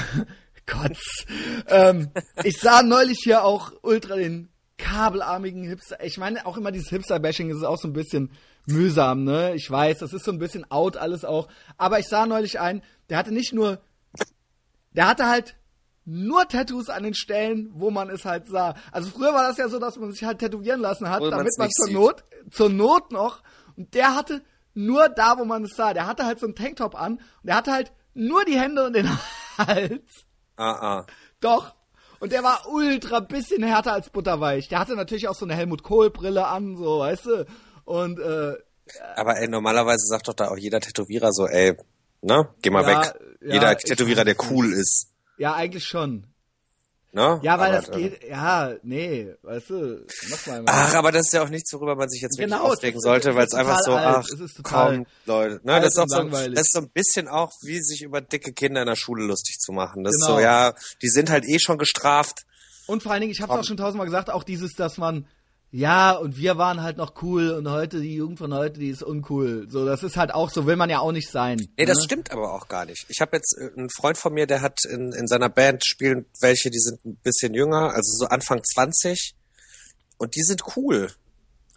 [0.66, 1.26] Kotz.
[1.68, 2.10] ähm,
[2.44, 4.48] ich sah neulich hier auch ultra den
[4.78, 6.02] kabelarmigen Hipster.
[6.04, 8.30] Ich meine, auch immer dieses Hipster-Bashing ist auch so ein bisschen
[8.66, 9.54] mühsam, ne?
[9.54, 11.48] Ich weiß, das ist so ein bisschen out alles auch.
[11.76, 13.80] Aber ich sah neulich einen, der hatte nicht nur,
[14.92, 15.56] der hatte halt
[16.04, 18.74] nur Tattoos an den Stellen, wo man es halt sah.
[18.90, 21.52] Also früher war das ja so, dass man sich halt tätowieren lassen hat, Wo damit
[21.58, 21.94] man zur sieht.
[21.94, 23.42] Not, zur Not noch.
[23.76, 24.42] Und der hatte
[24.74, 25.94] nur da, wo man es sah.
[25.94, 28.94] Der hatte halt so einen Tanktop an und der hatte halt nur die Hände und
[28.94, 29.08] den
[29.58, 30.26] Hals.
[30.56, 31.06] Ah, ah.
[31.40, 31.74] Doch.
[32.18, 34.68] Und der war ultra bisschen härter als butterweich.
[34.68, 37.46] Der hatte natürlich auch so eine Helmut Kohl Brille an, so, weißt du.
[37.84, 38.54] Und äh,
[39.16, 41.76] Aber ey, normalerweise sagt doch da auch jeder Tätowierer so, ey,
[42.22, 43.14] ne, geh mal Ja, weg.
[43.42, 45.08] ja, jeder Tätowierer, der cool ist.
[45.38, 46.24] ja, eigentlich schon.
[47.12, 47.40] Ne?
[47.42, 50.62] Ja, weil aber, das geht, ja, nee, weißt du, mach mal.
[50.66, 53.02] Ach, aber das ist ja auch nichts, worüber man sich jetzt wirklich Genau, aufregen ist-
[53.02, 55.60] sollte, weil ist es einfach so, alt, ach, ist komm, Leute.
[55.64, 56.54] Ne, das ist auch so, langweilig.
[56.54, 59.58] das ist so ein bisschen auch, wie sich über dicke Kinder in der Schule lustig
[59.58, 60.04] zu machen.
[60.04, 60.36] Das ist Genau.
[60.36, 62.46] so, ja, die sind halt eh schon gestraft.
[62.86, 65.26] Und vor allen Dingen, ich hab's auch schon tausendmal gesagt, auch dieses, dass man,
[65.72, 69.04] ja, und wir waren halt noch cool und heute, die Jugend von heute, die ist
[69.04, 69.68] uncool.
[69.70, 71.64] So, das ist halt auch so, will man ja auch nicht sein.
[71.76, 72.04] Nee, das ne?
[72.04, 73.06] stimmt aber auch gar nicht.
[73.08, 76.26] Ich habe jetzt äh, einen Freund von mir, der hat in, in seiner Band spielen
[76.40, 79.36] welche, die sind ein bisschen jünger, also so Anfang 20
[80.18, 81.12] und die sind cool.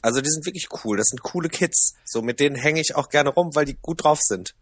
[0.01, 1.93] Also die sind wirklich cool, das sind coole Kids.
[2.03, 4.55] So mit denen hänge ich auch gerne rum, weil die gut drauf sind.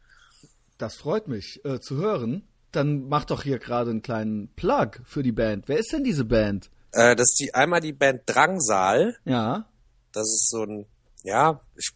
[0.78, 2.44] Das freut mich äh, zu hören.
[2.74, 5.70] Dann mach doch hier gerade einen kleinen Plug für die Band.
[5.70, 6.70] Wer ist denn diese Band?
[6.94, 9.66] Äh, das ist die einmal die Band Drangsal, Ja.
[10.12, 10.86] das ist so ein
[11.24, 11.90] ja, ich,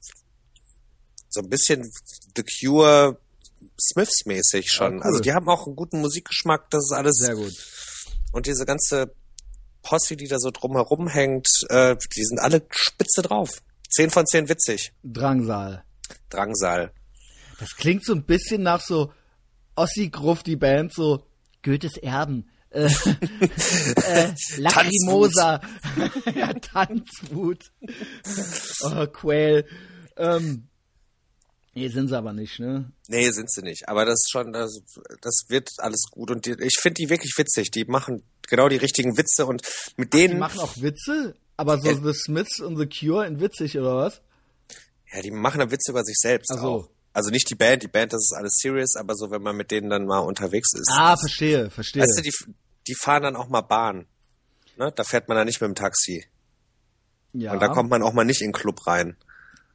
[1.29, 1.89] so ein bisschen
[2.35, 3.19] The Cure
[3.81, 4.93] Smiths mäßig schon.
[4.93, 5.03] Ah, cool.
[5.03, 7.53] Also die haben auch einen guten Musikgeschmack, das ist alles Sehr gut.
[8.31, 9.13] Und diese ganze
[9.81, 13.61] Posse, die da so drumherum hängt, äh, die sind alle spitze drauf.
[13.89, 14.93] Zehn von zehn witzig.
[15.03, 15.83] Drangsal.
[16.29, 16.91] Drangsal.
[17.59, 19.13] Das klingt so ein bisschen nach so
[19.75, 21.25] Ossi Gruff, die Band, so
[21.63, 22.49] Goethes Erben.
[22.75, 22.85] Äh,
[24.07, 25.61] äh, Lacrimosa.
[26.35, 27.71] ja, Tanzwut.
[28.81, 29.65] oh, Quail.
[30.17, 30.67] Ähm,
[31.73, 32.91] nee, sind sie aber nicht, ne?
[33.07, 33.87] Nee, sind sie nicht.
[33.87, 34.77] Aber das ist schon, das,
[35.21, 36.31] das wird alles gut.
[36.31, 37.71] Und die, ich finde die wirklich witzig.
[37.71, 39.61] Die machen genau die richtigen Witze und
[39.97, 43.39] mit Die denen, machen auch Witze, aber so Äh, The Smiths und The Cure in
[43.39, 44.21] witzig, oder was?
[45.13, 46.67] ja, die machen dann Witze über sich selbst Ach so.
[46.67, 46.89] auch.
[47.13, 49.71] Also nicht die Band, die Band, das ist alles serious, aber so, wenn man mit
[49.71, 50.91] denen dann mal unterwegs ist.
[50.93, 52.03] Ah, verstehe, verstehe.
[52.03, 52.33] Weißt du, die,
[52.87, 54.05] die fahren dann auch mal Bahn.
[54.77, 54.91] Ne?
[54.95, 56.25] Da fährt man dann nicht mit dem Taxi.
[57.33, 59.15] ja, Und da kommt man auch mal nicht in den Club rein.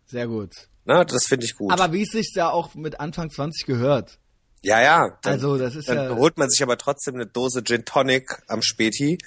[0.07, 0.69] sehr gut.
[0.85, 1.05] Ne?
[1.07, 1.73] Das finde ich gut.
[1.73, 4.19] Aber wie es sich da auch mit Anfang 20 gehört.
[4.63, 5.19] Ja, ja.
[5.23, 8.43] Dann, Also, das ist dann ja- holt man sich aber trotzdem eine Dose Gin Tonic
[8.49, 9.19] am Späti.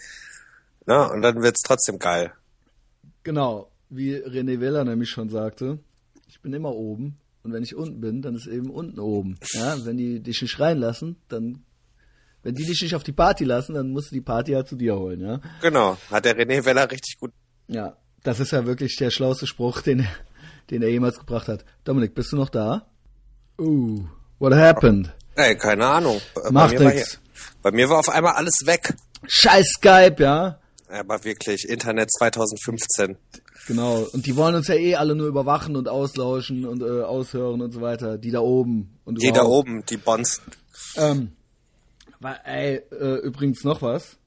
[0.86, 1.10] Ne?
[1.10, 2.34] Und dann wird's trotzdem geil.
[3.24, 5.80] Genau, wie René Weller nämlich schon sagte,
[6.28, 9.38] ich bin immer oben und wenn ich unten bin, dann ist eben unten oben.
[9.54, 11.64] Ja, wenn die dich nicht reinlassen, dann
[12.44, 14.76] wenn die dich nicht auf die Party lassen, dann musst du die Party halt zu
[14.76, 15.40] dir holen, ja?
[15.62, 15.98] Genau.
[16.12, 17.32] Hat der René Weller richtig gut.
[17.68, 20.08] Ja, das ist ja wirklich der schlauste Spruch, den,
[20.70, 21.64] den er jemals gebracht hat.
[21.84, 22.86] Dominik, bist du noch da?
[23.60, 24.04] Uh,
[24.40, 25.12] what happened?
[25.36, 26.20] Ey, keine Ahnung.
[26.36, 27.12] Bei Macht mir war nix.
[27.12, 27.20] hier-
[27.62, 28.94] Bei mir war auf einmal alles weg.
[29.26, 30.60] Scheiß Skype, ja?
[30.90, 33.18] Aber wirklich, Internet 2015.
[33.68, 34.06] Genau.
[34.12, 37.72] Und die wollen uns ja eh alle nur überwachen und auslauschen und äh, aushören und
[37.72, 38.18] so weiter.
[38.18, 39.00] Die da oben.
[39.06, 39.70] Und Die da überhaupt.
[39.70, 40.44] oben, die Bonzen.
[40.98, 41.32] Ähm,
[42.24, 44.18] war, ey, äh, übrigens noch was.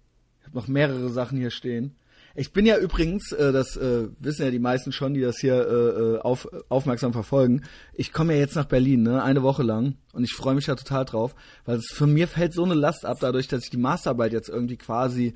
[0.40, 1.96] Ich habe noch mehrere Sachen hier stehen.
[2.38, 5.54] Ich bin ja übrigens, äh, das äh, wissen ja die meisten schon, die das hier
[5.54, 7.62] äh, äh, auf, aufmerksam verfolgen.
[7.94, 10.74] Ich komme ja jetzt nach Berlin, ne, eine Woche lang, und ich freue mich da
[10.74, 11.34] total drauf,
[11.64, 14.50] weil es für mir fällt so eine Last ab, dadurch, dass ich die Masterarbeit jetzt
[14.50, 15.34] irgendwie quasi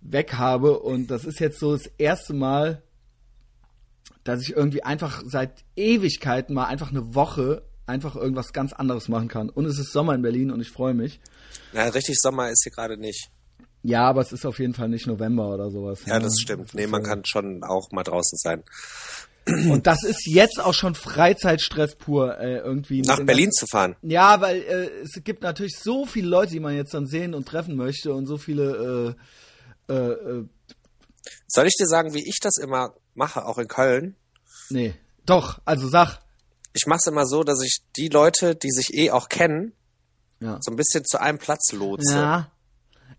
[0.00, 2.82] weg habe und das ist jetzt so das erste Mal,
[4.24, 9.28] dass ich irgendwie einfach seit Ewigkeiten mal einfach eine Woche einfach irgendwas ganz anderes machen
[9.28, 9.50] kann.
[9.50, 11.20] Und es ist Sommer in Berlin und ich freue mich.
[11.72, 13.30] Na, richtig Sommer ist hier gerade nicht.
[13.82, 16.00] Ja, aber es ist auf jeden Fall nicht November oder sowas.
[16.06, 16.74] Ja, das stimmt.
[16.74, 18.62] Nee, man kann schon auch mal draußen sein.
[19.46, 23.00] Und das ist jetzt auch schon Freizeitstress pur, äh, irgendwie.
[23.00, 23.96] Nach Berlin zu fahren.
[24.02, 27.48] Ja, weil äh, es gibt natürlich so viele Leute, die man jetzt dann sehen und
[27.48, 29.16] treffen möchte und so viele.
[29.88, 30.44] Äh, äh, äh
[31.48, 34.14] Soll ich dir sagen, wie ich das immer mache, auch in Köln?
[34.68, 34.94] Nee,
[35.26, 35.60] doch.
[35.64, 36.18] Also sag.
[36.72, 39.72] Ich mache es immer so, dass ich die Leute, die sich eh auch kennen,
[40.40, 40.58] ja.
[40.60, 42.14] so ein bisschen zu einem Platz lotse.
[42.14, 42.50] Ja.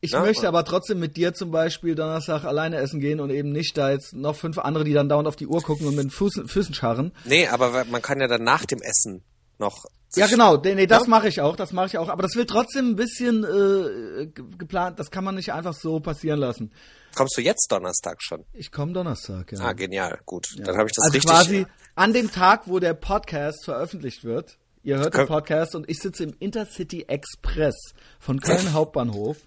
[0.03, 3.51] Ich ja, möchte aber trotzdem mit dir zum Beispiel Donnerstag alleine essen gehen und eben
[3.51, 6.05] nicht da jetzt noch fünf andere, die dann dauernd auf die Uhr gucken und mit
[6.05, 7.11] den Füßen, Füßen scharren.
[7.25, 9.23] Nee, aber man kann ja dann nach dem Essen
[9.59, 9.85] noch.
[10.15, 11.09] Ja, genau, nee, das ja?
[11.09, 12.09] mache ich auch, das mache ich auch.
[12.09, 16.39] Aber das wird trotzdem ein bisschen äh, geplant, das kann man nicht einfach so passieren
[16.39, 16.71] lassen.
[17.15, 18.43] Kommst du jetzt Donnerstag schon?
[18.53, 19.59] Ich komme Donnerstag, ja.
[19.59, 20.47] Ah, genial, gut.
[20.55, 20.65] Ja.
[20.65, 21.31] Dann habe ich das also richtig.
[21.31, 21.65] quasi
[21.95, 24.57] an dem Tag, wo der Podcast veröffentlicht wird.
[24.83, 27.75] Ihr hört den Podcast und ich sitze im Intercity Express
[28.19, 29.37] von Köln Hauptbahnhof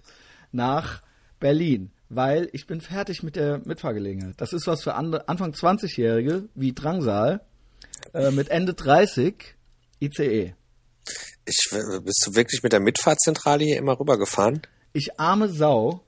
[0.53, 1.01] nach
[1.41, 4.35] Berlin, weil ich bin fertig mit der Mitfahrgelegenheit.
[4.37, 7.41] Das ist was für andere, Anfang 20-Jährige wie Drangsal
[8.13, 9.55] äh, mit Ende 30
[10.01, 10.55] ICE.
[11.45, 14.61] Ich, bist du wirklich mit der Mitfahrzentrale hier immer rübergefahren?
[14.93, 16.01] Ich arme Sau,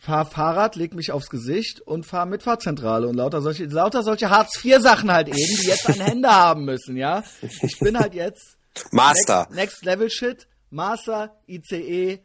[0.00, 5.10] fahr Fahrrad, leg mich aufs Gesicht und fahr Mitfahrzentrale und lauter solche, lauter solche Hartz-IV-Sachen
[5.10, 7.24] halt eben, die jetzt an Hände haben müssen, ja.
[7.62, 8.59] Ich bin halt jetzt
[8.92, 9.40] Master.
[9.50, 12.20] Next, Next Level Shit, Master, ICE,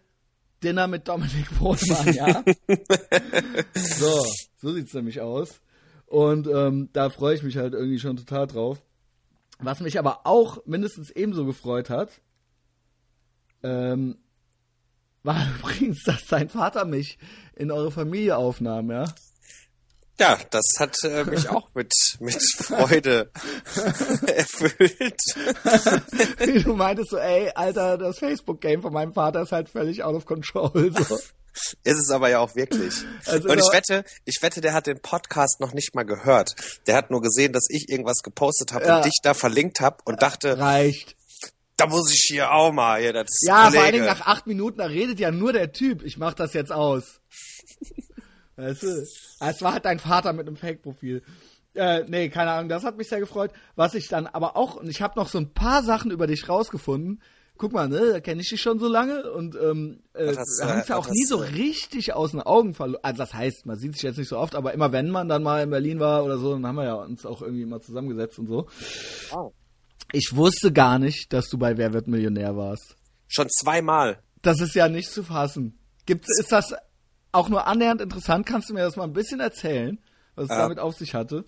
[0.63, 2.43] Dinner mit Dominik Brotmann, ja.
[3.75, 4.25] so,
[4.57, 5.61] so sieht's nämlich aus.
[6.07, 8.81] Und ähm, da freue ich mich halt irgendwie schon total drauf.
[9.59, 12.09] Was mich aber auch mindestens ebenso gefreut hat,
[13.63, 14.17] ähm,
[15.23, 17.17] war übrigens, dass dein Vater mich
[17.55, 19.05] in eure Familie aufnahm, ja.
[20.19, 23.31] Ja, das hat äh, mich auch mit, mit Freude
[24.27, 25.19] erfüllt.
[26.63, 30.25] du meintest so, ey, Alter, das Facebook-Game von meinem Vater ist halt völlig out of
[30.25, 30.91] control.
[31.07, 31.19] So.
[31.83, 32.93] Ist es aber ja auch wirklich.
[33.25, 36.55] Also und ich wette, ich wette, der hat den Podcast noch nicht mal gehört.
[36.87, 38.97] Der hat nur gesehen, dass ich irgendwas gepostet habe ja.
[38.97, 41.15] und dich da verlinkt habe und dachte, reicht.
[41.77, 43.27] Da muss ich hier auch mal hier das.
[43.41, 43.73] Ja, Kollege.
[43.73, 46.03] vor allen Dingen nach acht Minuten, da redet ja nur der Typ.
[46.03, 47.19] Ich mach das jetzt aus.
[48.55, 48.87] Weißt du?
[48.87, 51.23] Es war halt dein Vater mit einem Fake-Profil.
[51.75, 53.51] Äh, nee, keine Ahnung, das hat mich sehr gefreut.
[53.75, 56.47] Was ich dann aber auch, und ich habe noch so ein paar Sachen über dich
[56.47, 57.21] rausgefunden.
[57.57, 60.79] Guck mal, ne, da kenne ich dich schon so lange und ähm, äh, wir haben
[60.79, 62.99] es ja auch nie so richtig aus den Augen verloren.
[63.01, 65.41] Also das heißt, man sieht sich jetzt nicht so oft, aber immer wenn man dann
[65.41, 68.39] mal in Berlin war oder so, dann haben wir ja uns auch irgendwie mal zusammengesetzt
[68.39, 68.67] und so.
[69.33, 69.53] Oh.
[70.11, 72.97] Ich wusste gar nicht, dass du bei Wer wird Millionär warst.
[73.27, 74.19] Schon zweimal.
[74.41, 75.79] Das ist ja nicht zu fassen.
[76.05, 76.73] Gibt, ist das
[77.35, 78.45] auch nur annähernd interessant.
[78.45, 79.99] Kannst du mir das mal ein bisschen erzählen,
[80.35, 81.45] was es äh, damit auf sich hatte?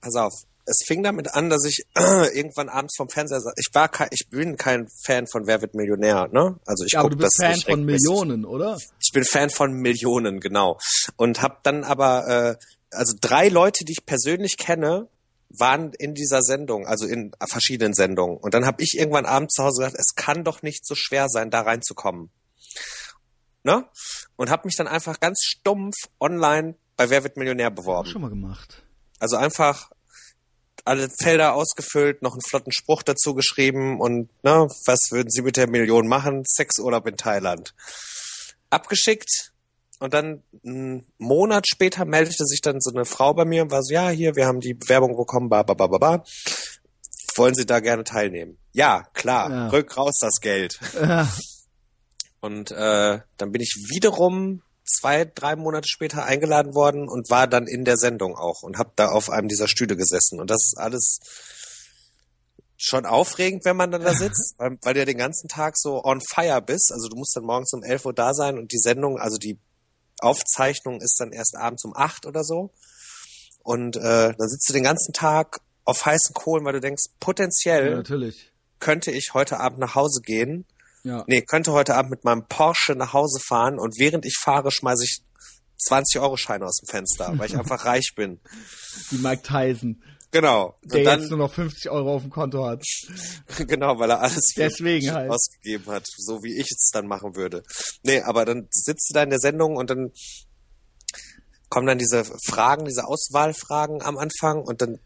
[0.00, 0.32] Pass auf.
[0.64, 3.54] Es fing damit an, dass ich äh, irgendwann abends vom Fernseher saß.
[3.56, 6.58] Ich war kein, ich bin kein Fan von Wer wird Millionär, ne?
[6.66, 8.78] Also ich ja, aber du bist Fan von Millionen, oder?
[9.00, 10.78] Ich bin Fan von Millionen, genau.
[11.16, 12.56] Und hab dann aber äh,
[12.90, 15.08] also drei Leute, die ich persönlich kenne,
[15.48, 18.38] waren in dieser Sendung, also in verschiedenen Sendungen.
[18.38, 21.28] Und dann habe ich irgendwann abends zu Hause gesagt, es kann doch nicht so schwer
[21.28, 22.30] sein, da reinzukommen
[23.62, 23.86] ne?
[24.36, 28.08] Und habe mich dann einfach ganz stumpf online bei Wer wird Millionär beworben.
[28.08, 28.82] Auch schon mal gemacht.
[29.18, 29.90] Also einfach
[30.84, 35.56] alle Felder ausgefüllt, noch einen flotten Spruch dazu geschrieben und ne, was würden Sie mit
[35.56, 36.42] der Million machen?
[36.46, 37.74] Sexurlaub in Thailand.
[38.70, 39.52] Abgeschickt
[40.00, 43.82] und dann einen Monat später meldete sich dann so eine Frau bei mir und war
[43.82, 46.24] so, ja, hier, wir haben die Bewerbung bekommen, ba, ba, ba, ba, ba.
[47.36, 48.58] Wollen Sie da gerne teilnehmen?
[48.72, 49.68] Ja, klar, ja.
[49.68, 50.80] rück raus das Geld.
[51.00, 51.28] Ja.
[52.42, 57.68] Und äh, dann bin ich wiederum zwei, drei Monate später eingeladen worden und war dann
[57.68, 60.40] in der Sendung auch und habe da auf einem dieser Stühle gesessen.
[60.40, 61.20] Und das ist alles
[62.76, 66.02] schon aufregend, wenn man dann da sitzt, weil, weil du ja den ganzen Tag so
[66.02, 66.90] on fire bist.
[66.92, 69.56] Also du musst dann morgens um 11 Uhr da sein und die Sendung, also die
[70.18, 72.72] Aufzeichnung ist dann erst abends um acht oder so.
[73.62, 78.02] Und äh, dann sitzt du den ganzen Tag auf heißen Kohlen, weil du denkst, potenziell
[78.04, 78.30] ja,
[78.80, 80.66] könnte ich heute Abend nach Hause gehen
[81.04, 81.24] ja.
[81.26, 85.04] Nee, könnte heute Abend mit meinem Porsche nach Hause fahren und während ich fahre, schmeiße
[85.04, 85.22] ich
[85.88, 88.40] 20-Euro-Scheine aus dem Fenster, weil ich einfach reich bin.
[89.10, 90.02] Wie Mike Tyson.
[90.30, 90.78] Genau.
[90.82, 92.82] Der dann, jetzt nur noch 50 Euro auf dem Konto hat.
[93.66, 95.30] genau, weil er alles Deswegen halt.
[95.30, 97.62] ausgegeben hat, so wie ich es dann machen würde.
[98.02, 100.10] Nee, aber dann sitzt du da in der Sendung und dann
[101.68, 104.98] kommen dann diese Fragen, diese Auswahlfragen am Anfang und dann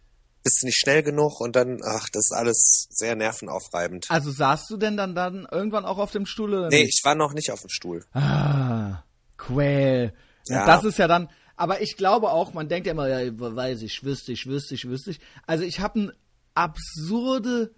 [0.46, 4.06] bist du nicht schnell genug und dann, ach, das ist alles sehr nervenaufreibend.
[4.10, 7.00] Also saßt du denn dann dann irgendwann auch auf dem Stuhl oder Nee, nicht?
[7.00, 8.04] ich war noch nicht auf dem Stuhl.
[8.12, 9.02] Ah,
[9.36, 10.14] Quell.
[10.46, 13.82] Ja, das ist ja dann, Aber ich glaube auch, man denkt ja immer, ja, weiß
[13.82, 15.20] ich, wüsste ich, wüsste ich, wüsste ich.
[15.48, 16.12] Also ich habe ein
[16.54, 17.72] absurde,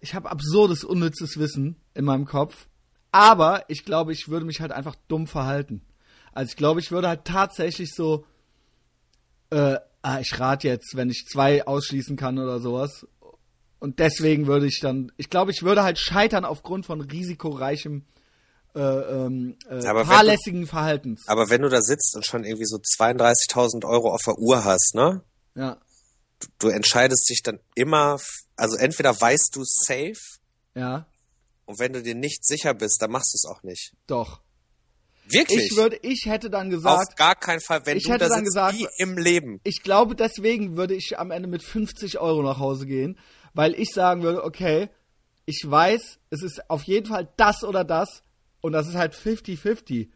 [0.00, 2.68] ich habe absurdes, unnützes Wissen in meinem Kopf.
[3.10, 5.82] Aber ich glaube, ich würde mich halt einfach dumm verhalten.
[6.32, 8.24] Also ich glaube, ich würde halt tatsächlich so,
[9.50, 13.06] äh, ah, ich rate jetzt, wenn ich zwei ausschließen kann oder sowas.
[13.78, 18.04] Und deswegen würde ich dann, ich glaube, ich würde halt scheitern aufgrund von risikoreichem,
[18.74, 21.26] äh, ähm, äh, Aber fahrlässigen Verhaltens.
[21.26, 24.94] Aber wenn du da sitzt und schon irgendwie so 32.000 Euro auf der Uhr hast,
[24.94, 25.22] ne?
[25.54, 25.78] Ja,
[26.42, 28.18] Du, du entscheidest dich dann immer,
[28.56, 30.18] also entweder weißt du safe
[30.74, 31.06] ja,
[31.66, 33.92] und wenn du dir nicht sicher bist, dann machst du es auch nicht.
[34.06, 34.40] doch.
[35.24, 35.68] Wirklich?
[35.70, 38.34] Ich würde, ich hätte dann Auf gesagt, gar keinen Fall, wenn ich du hätte da
[38.36, 39.60] dann gesagt- wie im Leben.
[39.64, 43.18] ich glaube, deswegen würde ich am Ende mit 50 Euro nach Hause gehen,
[43.54, 44.88] weil ich sagen würde, okay,
[45.46, 48.22] ich weiß, es ist auf jeden Fall das oder das
[48.60, 50.08] und das ist halt 50-50.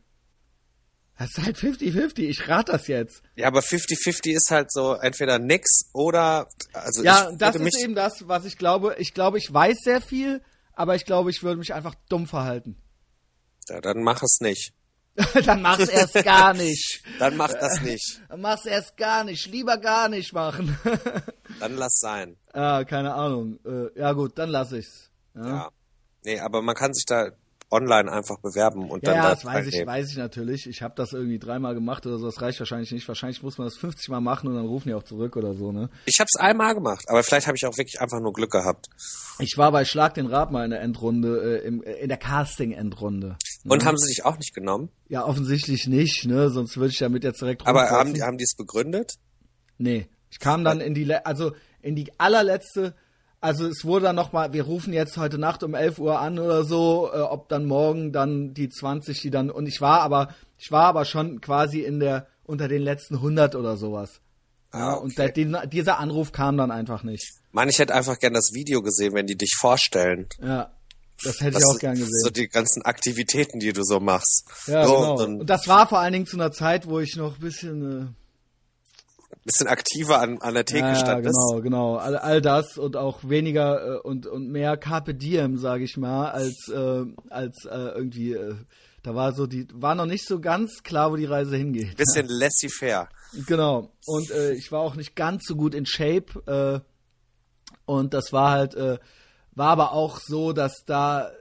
[1.18, 3.22] Das ist halt 50-50, ich rate das jetzt.
[3.36, 7.94] Ja, aber 50-50 ist halt so entweder nix oder, also Ja, ich das ist eben
[7.94, 8.96] das, was ich glaube.
[8.98, 10.42] Ich glaube, ich weiß sehr viel,
[10.74, 12.76] aber ich glaube, ich würde mich einfach dumm verhalten.
[13.70, 14.74] ja, dann mach es nicht.
[15.44, 17.02] Dann mach's erst gar nicht.
[17.18, 18.20] Dann mach das nicht.
[18.28, 19.46] Dann mach's erst gar nicht.
[19.46, 20.78] Lieber gar nicht machen.
[21.60, 22.36] Dann lass sein.
[22.52, 23.58] ah, keine Ahnung.
[23.64, 25.10] Äh, ja gut, dann lass ich's.
[25.34, 25.68] Ja, Ja.
[26.24, 27.30] Nee, aber man kann sich da
[27.70, 30.66] online einfach bewerben und ja, dann ja da das weiß ich, weiß ich natürlich.
[30.68, 32.26] Ich habe das irgendwie dreimal gemacht oder so.
[32.26, 33.06] Das reicht wahrscheinlich nicht.
[33.08, 35.72] Wahrscheinlich muss man das 50 Mal machen und dann rufen die auch zurück oder so,
[35.72, 35.88] ne?
[36.04, 38.86] Ich habe es einmal gemacht, aber vielleicht habe ich auch wirklich einfach nur Glück gehabt.
[39.38, 42.18] Ich war bei Schlag den Rat mal in der Endrunde, äh, im, äh, in der
[42.18, 43.36] Casting-Endrunde.
[43.68, 44.90] Und haben sie dich auch nicht genommen?
[45.08, 46.50] Ja, offensichtlich nicht, ne?
[46.50, 49.14] Sonst würde ich damit jetzt direkt Aber haben die, haben die es begründet?
[49.78, 51.52] Nee, ich kam dann in die, also
[51.82, 52.94] in die allerletzte,
[53.40, 56.64] also es wurde dann nochmal, wir rufen jetzt heute Nacht um 11 Uhr an oder
[56.64, 60.70] so, äh, ob dann morgen dann die 20, die dann, und ich war aber, ich
[60.70, 64.20] war aber schon quasi in der, unter den letzten 100 oder sowas.
[64.72, 65.32] Ja, Ah, und okay.
[65.32, 67.32] der, den, dieser Anruf kam dann einfach nicht.
[67.52, 70.26] Mann, ich hätte einfach gern das Video gesehen, wenn die dich vorstellen.
[70.42, 70.70] Ja,
[71.24, 72.20] das hätte Was ich auch gern gesehen.
[72.22, 74.44] So die ganzen Aktivitäten, die du so machst.
[74.66, 75.18] ja, so, genau.
[75.24, 78.02] ein Und das war vor allen Dingen zu einer Zeit, wo ich noch ein bisschen,
[78.02, 81.38] äh, bisschen aktiver an, an der Theke Ja, ja, standest.
[81.38, 81.96] genau, genau.
[81.96, 86.30] All, all das und auch weniger äh, und, und mehr Carpe Diem, sage ich mal,
[86.30, 88.54] als, äh, als äh, irgendwie, äh,
[89.02, 91.96] da war so die, war noch nicht so ganz klar, wo die Reise hingeht.
[91.96, 93.08] Bisschen laissez-faire.
[93.46, 93.92] Genau.
[94.04, 96.82] Und äh, ich war auch nicht ganz so gut in Shape.
[96.84, 98.98] Äh, und das war halt, äh,
[99.56, 101.32] war aber auch so, dass da,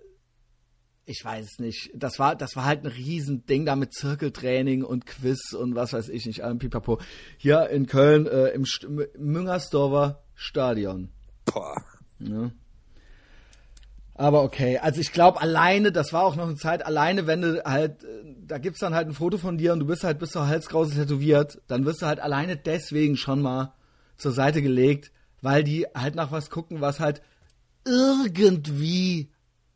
[1.05, 5.05] ich weiß es nicht, das war, das war halt ein Riesending da mit Zirkeltraining und
[5.05, 6.99] Quiz und was weiß ich nicht, allem Pipapo.
[7.37, 8.87] Hier in Köln äh, im St
[9.17, 11.11] Müngersdorfer Stadion.
[11.45, 11.75] Boah.
[12.17, 12.51] Ne?
[14.17, 17.63] Aber okay, also ich glaube alleine, das war auch noch eine Zeit, alleine wenn du
[17.65, 20.31] halt, äh, da gibt's dann halt ein Foto von dir und du bist halt bis
[20.31, 23.73] zur Halskrause tätowiert, dann wirst du halt alleine deswegen schon mal
[24.15, 25.11] zur Seite gelegt,
[25.41, 27.21] weil die halt nach was gucken, was halt
[27.85, 29.29] irgendwie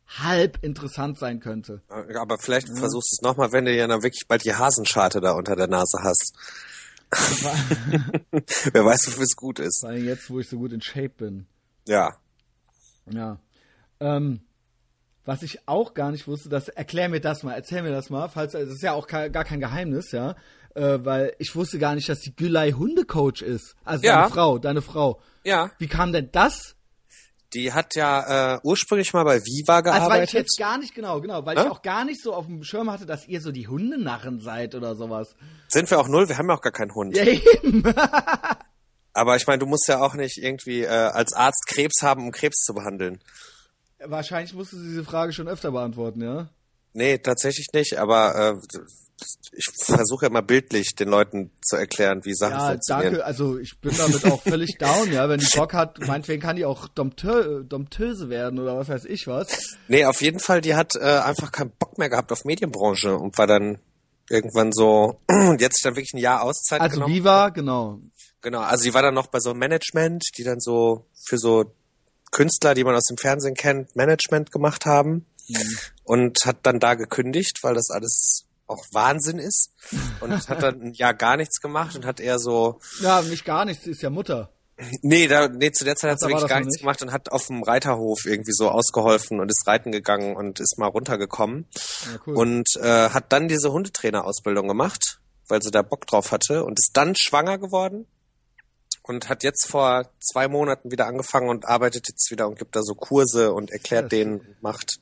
[0.06, 1.82] halb interessant sein könnte.
[1.88, 5.32] Aber vielleicht versuchst du es nochmal, wenn du ja dann wirklich bald die Hasenscharte da
[5.32, 6.34] unter der Nase hast.
[8.72, 9.80] Wer weiß, wofür es gut ist.
[9.80, 11.46] Vor allem jetzt, wo ich so gut in Shape bin.
[11.86, 12.10] Ja.
[13.10, 13.38] Ja.
[14.00, 14.40] Ähm,
[15.24, 18.28] was ich auch gar nicht wusste, das erklär mir das mal, erzähl mir das mal,
[18.28, 20.34] falls das ist ja auch gar kein Geheimnis, ja,
[20.74, 23.74] äh, weil ich wusste gar nicht, dass die Gülay Hundecoach ist.
[23.84, 24.22] Also Ja.
[24.22, 25.20] deine Frau, deine Frau.
[25.44, 25.70] Ja.
[25.78, 26.74] Wie kam denn das?
[27.54, 30.32] Die hat ja äh, ursprünglich mal bei Viva Also weil ich gearbeitet.
[30.34, 31.62] jetzt gar nicht genau, genau, weil Hä?
[31.64, 34.74] ich auch gar nicht so auf dem Schirm hatte, dass ihr so die Hundenarren seid
[34.74, 35.34] oder sowas.
[35.68, 37.16] Sind wir auch null, wir haben ja auch gar keinen Hund.
[37.16, 37.82] Ja, eben.
[39.12, 42.30] Aber ich meine, du musst ja auch nicht irgendwie äh, als Arzt Krebs haben, um
[42.30, 43.20] Krebs zu behandeln.
[43.98, 46.48] Wahrscheinlich musst du diese Frage schon öfter beantworten, ja?
[46.92, 48.76] Nee, tatsächlich nicht, aber äh,
[49.52, 53.12] ich versuche ja mal bildlich den Leuten zu erklären, wie Sachen Ja, funktionieren.
[53.12, 53.24] danke.
[53.26, 55.28] Also ich bin damit auch völlig down, ja.
[55.28, 59.26] Wenn die Bock hat, meinetwegen kann die auch Domptö Domptöse werden oder was weiß ich
[59.26, 59.76] was.
[59.88, 63.36] Nee, auf jeden Fall, die hat äh, einfach keinen Bock mehr gehabt auf Medienbranche und
[63.38, 63.78] war dann
[64.30, 67.14] irgendwann so, und jetzt dann wirklich ein Jahr Auszeit Also genommen.
[67.14, 68.00] Viva, genau.
[68.42, 71.74] Genau, also sie war dann noch bei so einem Management, die dann so für so
[72.30, 75.26] Künstler, die man aus dem Fernsehen kennt, Management gemacht haben
[76.10, 79.70] und hat dann da gekündigt, weil das alles auch Wahnsinn ist
[80.20, 83.64] und hat dann ein Jahr gar nichts gemacht und hat eher so, Ja, nicht gar
[83.64, 84.50] nichts, ist ja Mutter.
[85.02, 86.80] nee, da, nee, zu der Zeit hat sie wirklich gar nichts nicht?
[86.82, 90.78] gemacht und hat auf dem Reiterhof irgendwie so ausgeholfen und ist reiten gegangen und ist
[90.78, 91.66] mal runtergekommen
[92.12, 92.36] Ja, cool.
[92.36, 96.90] und äh, hat dann diese Hundetrainerausbildung gemacht, weil sie da Bock drauf hatte und ist
[96.94, 98.06] dann schwanger geworden
[99.02, 102.82] und hat jetzt vor zwei Monaten wieder angefangen und arbeitet jetzt wieder und gibt da
[102.82, 104.10] so Kurse und erklärt Krass.
[104.10, 104.98] denen, macht.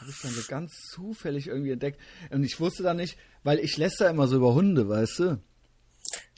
[0.00, 2.00] Habe ich dann so ganz zufällig irgendwie entdeckt.
[2.30, 5.40] Und ich wusste dann nicht, weil ich lässt da immer so über Hunde, weißt du?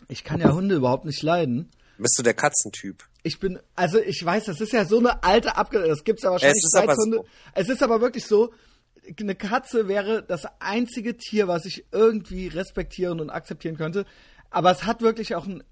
[0.09, 1.71] Ich kann ja Hunde überhaupt nicht leiden.
[1.99, 3.05] Bist du der Katzentyp?
[3.23, 6.31] Ich bin, also ich weiß, das ist ja so eine alte Abge, das gibt's ja
[6.31, 7.19] wahrscheinlich seit Hunde.
[7.19, 7.27] so.
[7.55, 8.53] Es ist aber wirklich so,
[9.19, 14.07] eine Katze wäre das einzige Tier, was ich irgendwie respektieren und akzeptieren könnte.
[14.51, 15.63] Aber es hat wirklich auch ein,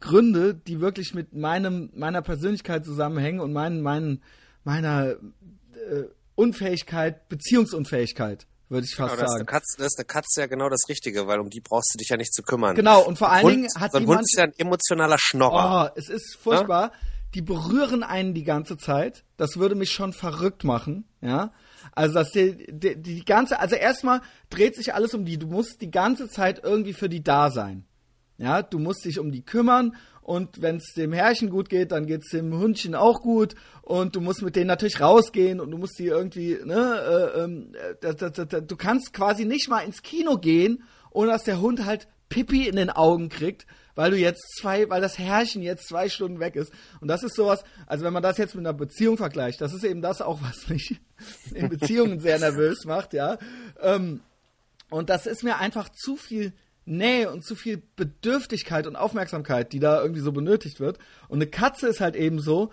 [0.00, 4.22] Gründe, die wirklich mit meinem, meiner Persönlichkeit zusammenhängen und meinen, meinen,
[4.64, 6.04] meiner äh,
[6.34, 9.46] Unfähigkeit, Beziehungsunfähigkeit, würde ich fast Genau, das, ist sagen.
[9.46, 12.08] Katze, das ist eine Katze ja genau das Richtige, weil um die brauchst du dich
[12.08, 12.74] ja nicht zu kümmern.
[12.74, 15.92] Genau, und vor allen Dingen hat so ein Hund ist ja ein emotionaler Schnorrer.
[15.92, 16.92] Oh, es ist furchtbar.
[17.34, 19.24] Die berühren einen die ganze Zeit.
[19.36, 21.52] Das würde mich schon verrückt machen, ja.
[21.92, 24.20] Also dass die, die, die ganze, also erstmal
[24.50, 25.38] dreht sich alles um die.
[25.38, 27.84] Du musst die ganze Zeit irgendwie für die da sein.
[28.38, 32.06] Ja, du musst dich um die kümmern und wenn es dem Herrchen gut geht, dann
[32.06, 35.98] geht's dem Hundchen auch gut und du musst mit denen natürlich rausgehen und du musst
[35.98, 37.34] die irgendwie, ne,
[38.00, 41.84] äh, äh, da, du kannst quasi nicht mal ins Kino gehen, ohne dass der Hund
[41.84, 46.08] halt Pipi in den Augen kriegt, weil du jetzt zwei, weil das Herrchen jetzt zwei
[46.08, 46.72] Stunden weg ist.
[47.00, 49.84] Und das ist sowas, also wenn man das jetzt mit einer Beziehung vergleicht, das ist
[49.84, 51.00] eben das auch, was mich
[51.54, 53.38] in Beziehungen sehr nervös macht, ja.
[53.80, 54.20] Ähm,
[54.88, 56.52] und das ist mir einfach zu viel
[56.84, 60.98] Nähe und zu viel Bedürftigkeit und Aufmerksamkeit, die da irgendwie so benötigt wird.
[61.28, 62.72] Und eine Katze ist halt eben so,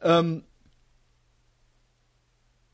[0.00, 0.44] ähm,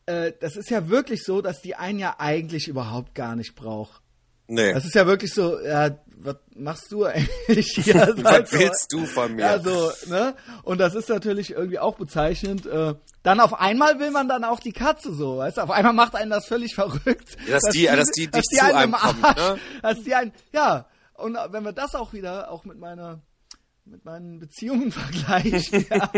[0.07, 4.04] äh, das ist ja wirklich so, dass die einen ja eigentlich überhaupt gar nicht braucht.
[4.47, 4.73] Nee.
[4.75, 7.95] Das ist ja wirklich so, ja, was machst du eigentlich hier?
[8.19, 9.43] Was halt so- willst du von mir?
[9.43, 10.35] Ja, so, ne?
[10.63, 12.65] Und das ist natürlich irgendwie auch bezeichnend.
[12.67, 15.63] Äh, dann auf einmal will man dann auch die Katze so, weißt du?
[15.63, 17.37] Auf einmal macht einen das völlig verrückt.
[17.47, 19.59] Ja, dass die- dass die dich zu einen einem im kommt, Arsch- ne?
[19.83, 20.87] Dass die einen, ja.
[21.15, 23.21] Und wenn wir das auch wieder, auch mit meiner
[23.87, 26.11] mit meinen Beziehungen vergleichen, ja,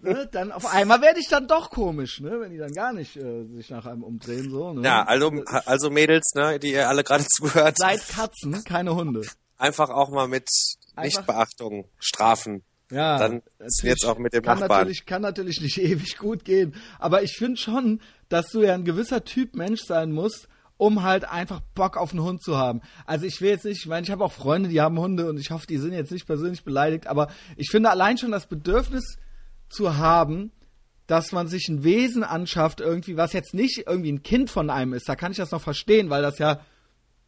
[0.00, 3.16] ne, dann auf einmal werde ich dann doch komisch, ne, wenn die dann gar nicht
[3.16, 4.72] äh, sich nach einem umdrehen so.
[4.72, 4.82] Ne?
[4.86, 5.32] ja, also,
[5.66, 9.22] also Mädels, ne, die ihr alle gerade zuhört, Seid Katzen, keine Hunde.
[9.58, 10.48] einfach auch mal mit
[10.94, 12.62] Einfach- Nichtbeachtung strafen.
[12.92, 13.42] Ja, Dann
[13.82, 14.80] jetzt auch mit dem kann Nachbarn.
[14.80, 16.74] Natürlich, kann natürlich nicht ewig gut gehen.
[16.98, 20.48] Aber ich finde schon, dass du ja ein gewisser Typ Mensch sein musst,
[20.80, 22.80] um halt einfach Bock auf einen Hund zu haben.
[23.04, 25.38] Also ich will jetzt nicht, ich meine, ich habe auch Freunde, die haben Hunde und
[25.38, 27.28] ich hoffe, die sind jetzt nicht persönlich beleidigt, aber
[27.58, 29.18] ich finde allein schon das Bedürfnis
[29.68, 30.52] zu haben,
[31.06, 34.94] dass man sich ein Wesen anschafft, irgendwie, was jetzt nicht irgendwie ein Kind von einem
[34.94, 36.60] ist, da kann ich das noch verstehen, weil das ja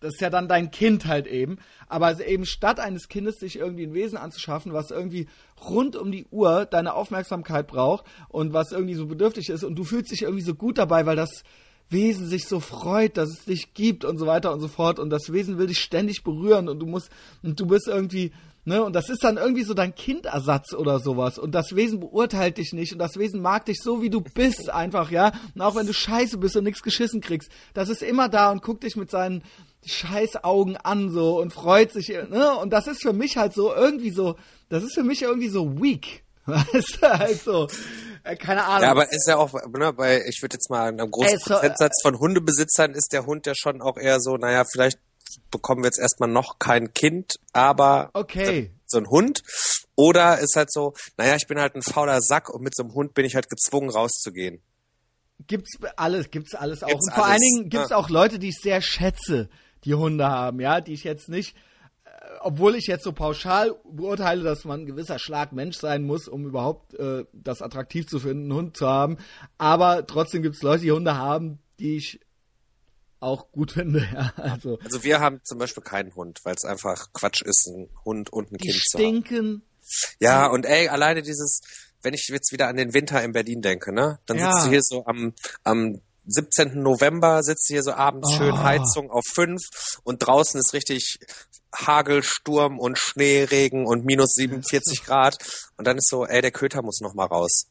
[0.00, 1.59] das ist ja dann dein Kind halt eben.
[1.86, 5.28] Aber also eben statt eines Kindes sich irgendwie ein Wesen anzuschaffen, was irgendwie
[5.62, 9.84] rund um die Uhr deine Aufmerksamkeit braucht und was irgendwie so bedürftig ist und du
[9.84, 11.44] fühlst dich irgendwie so gut dabei, weil das
[11.93, 15.11] Wesen sich so freut, dass es dich gibt und so weiter und so fort und
[15.11, 17.11] das Wesen will dich ständig berühren und du musst
[17.43, 18.32] und du bist irgendwie
[18.64, 21.36] Ne, und das ist dann irgendwie so dein Kindersatz oder sowas.
[21.36, 22.93] Und das Wesen beurteilt dich nicht.
[22.93, 25.32] Und das Wesen mag dich so, wie du bist, einfach, ja.
[25.57, 28.62] Und auch wenn du scheiße bist und nichts geschissen kriegst, das ist immer da und
[28.62, 29.43] guckt dich mit seinen
[29.84, 32.57] Scheißaugen an, so, und freut sich, ne.
[32.57, 34.36] Und das ist für mich halt so irgendwie so,
[34.68, 36.22] das ist für mich irgendwie so weak.
[36.47, 37.66] Weißt du, halt so,
[38.22, 38.82] keine Ahnung.
[38.82, 42.02] Ja, aber ist ja auch, ne, bei, ich würde jetzt mal, einem großen so, Prozentsatz
[42.02, 44.98] von Hundebesitzern ist der Hund ja schon auch eher so, naja, vielleicht
[45.50, 48.72] bekommen wir jetzt erstmal noch kein Kind, aber okay.
[48.86, 49.42] so ein Hund.
[49.94, 52.94] Oder ist halt so, naja, ich bin halt ein fauler Sack und mit so einem
[52.94, 54.62] Hund bin ich halt gezwungen rauszugehen.
[55.46, 56.88] Gibt's alles, gibt's alles auch.
[56.88, 57.96] Gibt's und vor alles, allen Dingen gibt's ja.
[57.96, 59.48] auch Leute, die ich sehr schätze,
[59.84, 61.60] die Hunde haben, ja, die ich jetzt nicht, äh,
[62.45, 66.47] obwohl ich jetzt so pauschal beurteile, dass man ein gewisser Schlag Mensch sein muss, um
[66.47, 69.18] überhaupt äh, das attraktiv zu finden, einen Hund zu haben.
[69.59, 72.20] Aber trotzdem gibt's Leute, die Hunde haben, die ich
[73.20, 74.32] auch gut finde, ja.
[74.36, 78.32] Also Also wir haben zum Beispiel keinen Hund, weil es einfach Quatsch ist, einen Hund
[78.32, 79.05] und ein die Kind zu haben.
[79.05, 79.62] stinken.
[80.18, 81.61] Ja, und ey, alleine dieses,
[82.03, 84.53] wenn ich jetzt wieder an den Winter in Berlin denke, ne, dann Ja.
[84.53, 85.34] sitzt du hier so am,
[85.64, 86.82] am 17.
[86.82, 88.62] November, sitzt du hier so abends schön Oh.
[88.62, 89.61] Heizung auf fünf
[90.05, 91.18] und draußen ist richtig
[91.74, 95.36] Hagel, Sturm und Schneeregen und minus 47 Grad
[95.76, 97.66] und dann ist so, ey, der Köter muss noch mal raus.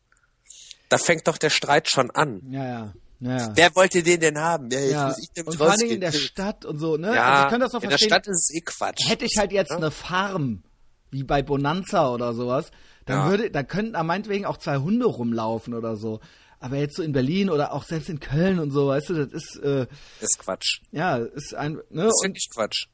[0.89, 2.41] Da fängt doch der Streit schon an.
[2.49, 2.93] Ja, ja.
[3.19, 3.51] Ja, ja.
[3.53, 4.69] Wer wollte den denn haben?
[4.71, 5.07] Ja, ja.
[5.07, 7.13] muss ich den Und vor Dingen in der Stadt und so, ne?
[7.15, 8.09] Ja, also ich kann das auch in der verstehen.
[8.09, 9.07] Stadt ist es eh Quatsch.
[9.07, 10.63] Hätte ich halt jetzt eine Farm,
[11.11, 12.71] wie bei Bonanza oder sowas,
[13.05, 13.29] dann Ja.
[13.29, 16.19] würde, da könnten da meinetwegen auch zwei Hunde rumlaufen oder so.
[16.59, 19.31] Aber jetzt so in Berlin oder auch selbst in Köln und so, weißt du, das
[19.33, 19.85] ist, äh,
[20.19, 20.81] ist Quatsch.
[20.91, 22.05] ja, ist ein, ne?
[22.05, 22.87] Das ist wirklich Quatsch.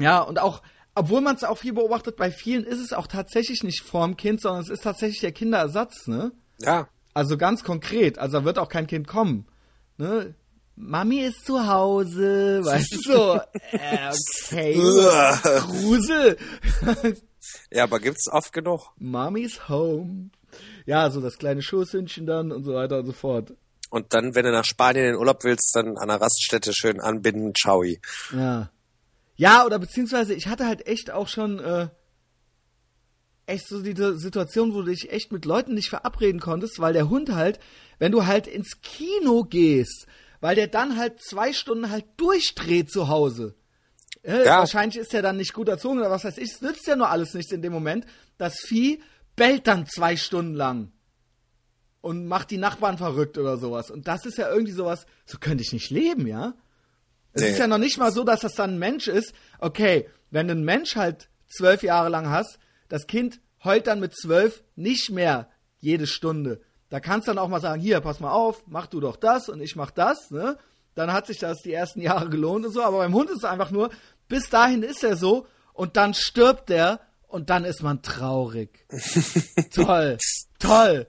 [0.00, 0.62] Ja, und auch,
[0.94, 4.40] obwohl man es auch viel beobachtet, bei vielen ist es auch tatsächlich nicht vorm Kind,
[4.40, 6.32] sondern es ist tatsächlich der Kinderersatz, ne?
[6.58, 6.88] Ja.
[7.14, 9.46] Also ganz konkret, also da wird auch kein Kind kommen.
[9.98, 10.34] Ne?
[10.76, 13.40] Mami ist zu Hause, weißt du so.
[13.72, 14.12] Äh,
[14.46, 14.74] okay.
[15.60, 16.36] Grusel.
[17.70, 18.92] Ja, aber gibt's oft genug.
[18.98, 20.30] Mommy's home.
[20.86, 23.54] Ja, so das kleine Schoßhündchen dann und so weiter und so fort.
[23.90, 27.00] Und dann, wenn du nach Spanien in den Urlaub willst, dann an der Raststätte schön
[27.00, 27.82] anbinden, ciao.
[28.32, 28.70] Ja.
[29.40, 31.88] Ja, oder beziehungsweise ich hatte halt echt auch schon äh,
[33.46, 37.08] echt so diese Situation, wo du dich echt mit Leuten nicht verabreden konntest, weil der
[37.08, 37.58] Hund halt,
[37.98, 40.06] wenn du halt ins Kino gehst,
[40.40, 43.54] weil der dann halt zwei Stunden halt durchdreht zu Hause.
[44.22, 44.58] Äh, Ja.
[44.58, 46.52] Wahrscheinlich ist er dann nicht gut erzogen oder was weiß ich.
[46.52, 48.04] Es nützt ja nur alles nichts in dem Moment.
[48.36, 49.02] Das Vieh
[49.36, 50.92] bellt dann zwei Stunden lang
[52.02, 53.90] und macht die Nachbarn verrückt oder sowas.
[53.90, 56.52] Und das ist ja irgendwie sowas, so könnte ich nicht leben, ja?
[57.32, 57.50] Es Nee.
[57.50, 59.32] ist ja noch nicht mal so, dass das dann ein Mensch ist.
[59.58, 62.58] Okay, wenn du einen Mensch halt zwölf Jahre lang hast,
[62.88, 66.60] das Kind heult dann mit zwölf nicht mehr jede Stunde.
[66.88, 69.48] Da kannst du dann auch mal sagen, hier, pass mal auf, mach du doch das
[69.48, 70.58] und ich mach das, ne?
[70.96, 72.82] Dann hat sich das die ersten Jahre gelohnt und so.
[72.82, 73.90] Aber beim Hund ist es einfach nur,
[74.28, 78.86] bis dahin ist er so und dann stirbt der und dann ist man traurig.
[79.72, 80.18] toll,
[80.58, 81.06] toll.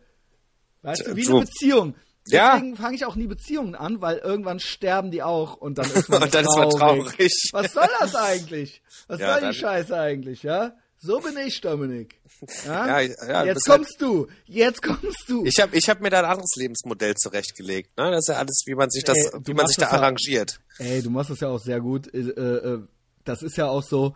[0.84, 1.96] Weißt du, wie eine Beziehung.
[2.28, 2.54] Ja.
[2.56, 6.08] Deswegen fange ich auch nie Beziehungen an, weil irgendwann sterben die auch und dann ist
[6.10, 6.80] man Und dann ist traurig.
[6.80, 7.50] man traurig.
[7.52, 8.82] Was soll das eigentlich?
[9.08, 10.74] Was Ja, soll die Scheiße eigentlich, ja?
[11.04, 12.22] So bin ich, Dominik.
[12.66, 13.02] Ja?
[13.02, 14.28] Ja, ja, Jetzt halt- kommst du.
[14.46, 15.44] Jetzt kommst du.
[15.46, 17.98] Ich habe ich hab mir da ein anderes Lebensmodell zurechtgelegt.
[17.98, 18.12] Ne?
[18.12, 20.60] Das ist ja alles, wie man sich das, Ey, wie man sich da ja- arrangiert.
[20.78, 22.14] Ey, du machst das ja auch sehr gut.
[22.14, 22.80] Äh, äh,
[23.24, 24.16] das ist ja auch so,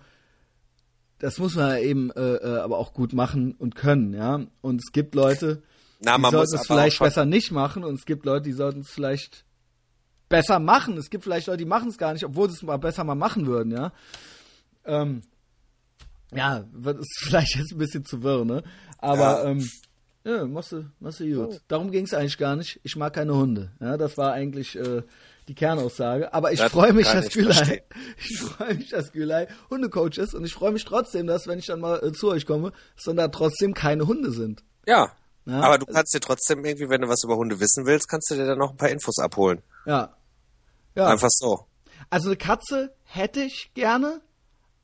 [1.17, 2.19] das muss man ja eben äh,
[2.59, 4.41] aber auch gut machen und können, ja.
[4.61, 5.63] Und es gibt Leute,
[5.99, 8.81] Na, die man sollten es vielleicht besser nicht machen und es gibt Leute, die sollten
[8.81, 9.45] es vielleicht
[10.29, 10.97] besser machen.
[10.97, 13.15] Es gibt vielleicht Leute, die machen es gar nicht, obwohl sie es mal besser mal
[13.15, 13.91] machen würden, ja.
[14.85, 15.21] Ähm,
[16.33, 18.63] ja, wird es vielleicht jetzt ein bisschen zu wirr, ne?
[18.97, 19.49] Aber Ja.
[19.51, 19.69] ähm,
[20.23, 21.61] ja, machst du, machst du gut.
[21.67, 22.79] Darum ging es eigentlich gar nicht.
[22.83, 23.71] Ich mag keine Hunde.
[23.79, 25.03] Ja, das war eigentlich äh,
[25.47, 26.33] die Kernaussage.
[26.33, 27.81] Aber ich Das freue mich, dass verstehen.
[28.17, 31.67] ich freue mich, dass Gülay Hundecoach ist und ich freue mich trotzdem, dass wenn ich
[31.67, 34.63] dann mal äh, zu euch komme, dass dann da trotzdem keine Hunde sind.
[34.87, 35.11] ja.
[35.45, 35.61] Ja.
[35.61, 38.35] Aber du kannst dir trotzdem irgendwie, wenn du was über Hunde wissen willst, kannst du
[38.35, 39.61] dir dann noch ein paar Infos abholen.
[39.85, 40.15] Ja.
[40.95, 41.07] Ja.
[41.07, 41.65] Einfach so.
[42.09, 44.21] Also eine Katze hätte ich gerne,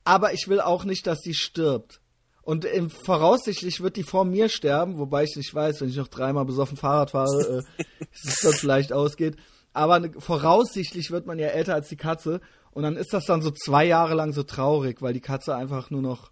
[0.03, 1.99] aber ich will auch nicht, dass die stirbt.
[2.43, 6.07] Und im, voraussichtlich wird die vor mir sterben, wobei ich nicht weiß, wenn ich noch
[6.07, 7.83] dreimal besoffen Fahrrad fahre, äh,
[8.23, 9.37] dass es dann vielleicht ausgeht.
[9.73, 12.41] Aber ne, voraussichtlich wird man ja älter als die Katze
[12.71, 15.89] und dann ist das dann so zwei Jahre lang so traurig, weil die Katze einfach
[15.91, 16.31] nur noch.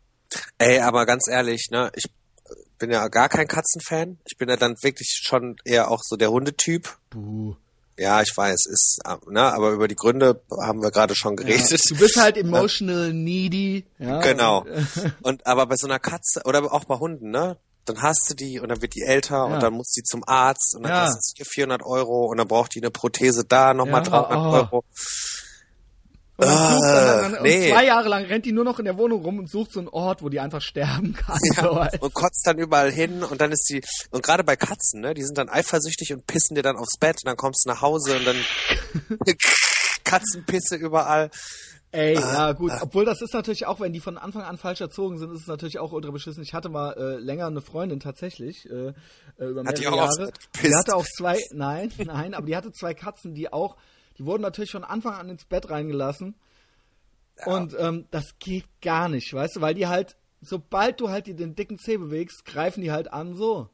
[0.57, 2.05] Ey, aber ganz ehrlich, ne, ich
[2.77, 4.17] bin ja gar kein Katzenfan.
[4.25, 6.97] Ich bin ja dann wirklich schon eher auch so der Hundetyp.
[7.09, 7.55] Buh.
[7.97, 11.81] Ja, ich weiß, ist, äh, ne, aber über die Gründe haben wir gerade schon geredet.
[11.89, 13.85] Du bist halt emotional needy.
[13.97, 14.65] Ja, Genau.
[15.21, 17.57] Und, aber bei so einer Katze oder auch bei Hunden, ne?
[17.85, 19.43] Dann hast du die und dann wird die älter Ja.
[19.45, 21.01] und dann muss die zum Arzt und dann Ja.
[21.05, 24.37] kostet es hier 400 Euro und dann braucht die eine Prothese da nochmal Ja, 300
[24.37, 24.51] oh.
[24.53, 24.83] Euro.
[26.39, 27.69] Und, dann sucht dann, Ah, dann, und nee.
[27.69, 29.89] zwei Jahre lang rennt die nur noch in der Wohnung rum und sucht so einen
[29.89, 31.37] Ort, wo die einfach sterben kann.
[31.55, 33.81] So, weißt Und kotzt dann überall hin und dann ist die,
[34.11, 37.17] und gerade bei Katzen, ne, die sind dann eifersüchtig und pissen dir dann aufs Bett
[37.23, 38.37] und dann kommst du nach Hause und dann
[40.03, 41.29] Katzenpisse überall.
[41.91, 44.79] Ey, Ah, ja gut, obwohl das ist natürlich auch, wenn die von Anfang an falsch
[44.79, 46.43] erzogen sind, ist es natürlich auch ultra beschissen.
[46.43, 48.89] Ich hatte mal äh, länger eine Freundin tatsächlich, äh,
[49.39, 50.31] äh, über Hat die mehrere auch Jahre.
[50.63, 53.75] Die hatte auch zwei, nein, nein, aber die hatte zwei Katzen, die auch,
[54.19, 56.35] die wurden natürlich von Anfang an ins Bett reingelassen.
[57.45, 61.35] Und ähm, das geht gar nicht, weißt du, weil die halt, sobald du halt die,
[61.35, 63.69] den dicken Zeh bewegst, greifen die halt an so.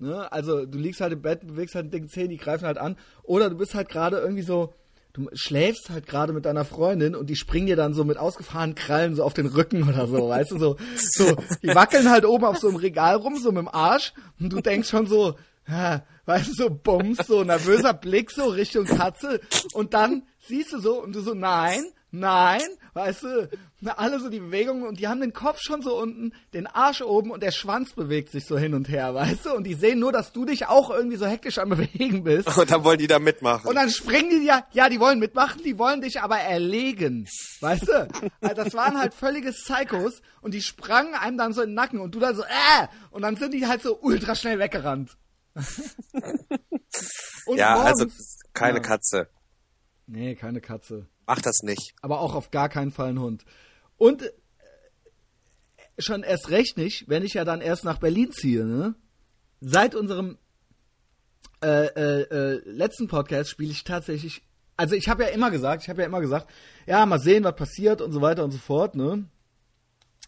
[0.00, 0.30] Ne?
[0.32, 2.96] Also du liegst halt im Bett, bewegst halt den dicken Zeh, die greifen halt an.
[3.22, 4.74] Oder du bist halt gerade irgendwie so,
[5.12, 8.74] du schläfst halt gerade mit deiner Freundin und die springen dir dann so mit ausgefahrenen
[8.74, 12.44] Krallen so auf den Rücken oder so, weißt du, so, so, die wackeln halt oben
[12.44, 15.36] auf so einem Regal rum, so mit dem Arsch und du denkst schon so,
[15.68, 19.40] ja, weißt du, so bums, so nervöser Blick so Richtung Katze
[19.72, 22.62] und dann siehst du so und du so, nein, nein,
[22.94, 23.50] weißt du,
[23.96, 27.30] alle so die Bewegungen und die haben den Kopf schon so unten, den Arsch oben
[27.30, 30.12] und der Schwanz bewegt sich so hin und her, weißt du, und die sehen nur,
[30.12, 32.56] dass du dich auch irgendwie so hektisch am Bewegen bist.
[32.56, 33.68] Und dann wollen die da mitmachen.
[33.68, 37.26] Und dann springen die ja, ja, die wollen mitmachen, die wollen dich aber erlegen.
[37.60, 38.08] Weißt du?
[38.40, 42.00] Also das waren halt völlige Psychos und die sprangen einem dann so in den Nacken
[42.00, 42.86] und du dann so, äh!
[43.10, 45.16] Und dann sind die halt so ultra schnell weggerannt.
[47.56, 48.82] ja, also morgens- keine Ja.
[48.82, 49.28] Katze.
[50.06, 51.08] Nee, keine Katze.
[51.26, 51.94] Mach das nicht.
[52.02, 53.44] Aber auch auf gar keinen Fall ein Hund.
[53.96, 54.30] Und äh,
[55.98, 58.94] schon erst recht nicht, wenn ich ja dann erst nach Berlin ziehe, ne?
[59.60, 60.36] Seit unserem
[61.62, 64.42] äh, äh, äh, letzten Podcast spiele ich tatsächlich.
[64.76, 66.50] Also ich habe ja immer gesagt, ich habe ja immer gesagt,
[66.86, 69.26] ja, mal sehen, was passiert und so weiter und so fort, ne?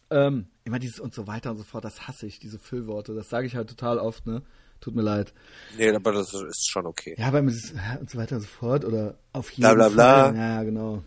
[0.09, 3.13] Ähm, immer dieses und so weiter und so fort, das hasse ich, diese Füllworte.
[3.15, 4.43] Das sage ich halt total oft, ne?
[4.81, 5.33] Tut mir leid.
[5.77, 7.15] Nee, aber das ist schon okay.
[7.19, 9.89] Ja, beim dieses, ja, und so weiter und so fort oder auf jeden Bla, bla,
[9.89, 10.25] bla.
[10.25, 10.37] Fall.
[10.37, 11.03] Ja, ja, genau.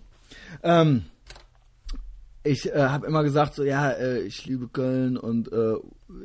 [0.64, 1.06] Ähm,
[2.44, 5.76] ich äh, habe immer gesagt, so ja, äh, ich liebe Köln und äh,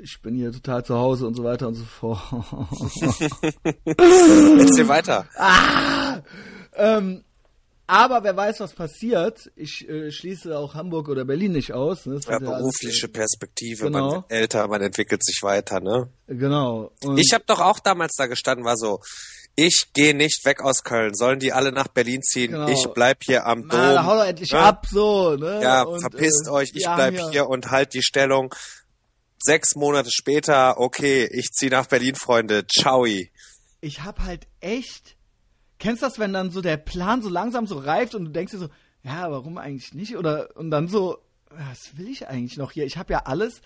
[0.03, 2.21] ich bin hier total zu Hause und so weiter und so fort.
[3.85, 5.27] Erzähl weiter.
[5.37, 6.21] Ah!
[6.77, 7.25] Ähm,
[7.87, 9.51] aber wer weiß, was passiert.
[9.57, 12.07] Ich äh, schließe auch Hamburg oder Berlin nicht aus.
[12.07, 12.21] Ne?
[12.27, 13.99] Ja, hat alles, berufliche äh, Perspektive, genau.
[13.99, 16.09] man wird älter, man entwickelt sich weiter, ne?
[16.27, 16.91] Genau.
[17.03, 19.01] Und Ich habe doch auch damals da gestanden, war so,
[19.57, 22.69] ich gehe nicht weg aus Köln, sollen die alle nach Berlin ziehen, Genau.
[22.69, 23.79] ich bleib hier am Dom.
[23.79, 24.59] Ah, hau doch endlich ne?
[24.59, 25.61] ab, so, ne?
[25.63, 28.55] Ja, Und, verpisst äh, euch, ich bleib hier und halt die Stellung.
[29.39, 33.05] Sechs Monate später, okay, ich zieh nach Berlin, Freunde, ciao.
[33.05, 35.17] Ich hab halt echt.
[35.85, 38.53] Kennst du das, wenn dann so der Plan so langsam so reift und du denkst
[38.53, 38.69] dir so,
[39.03, 40.17] ja, warum eigentlich nicht?
[40.17, 41.19] Oder und dann so,
[41.51, 42.87] was will ich eigentlich noch hier?
[42.87, 43.61] Ich habe ja alles.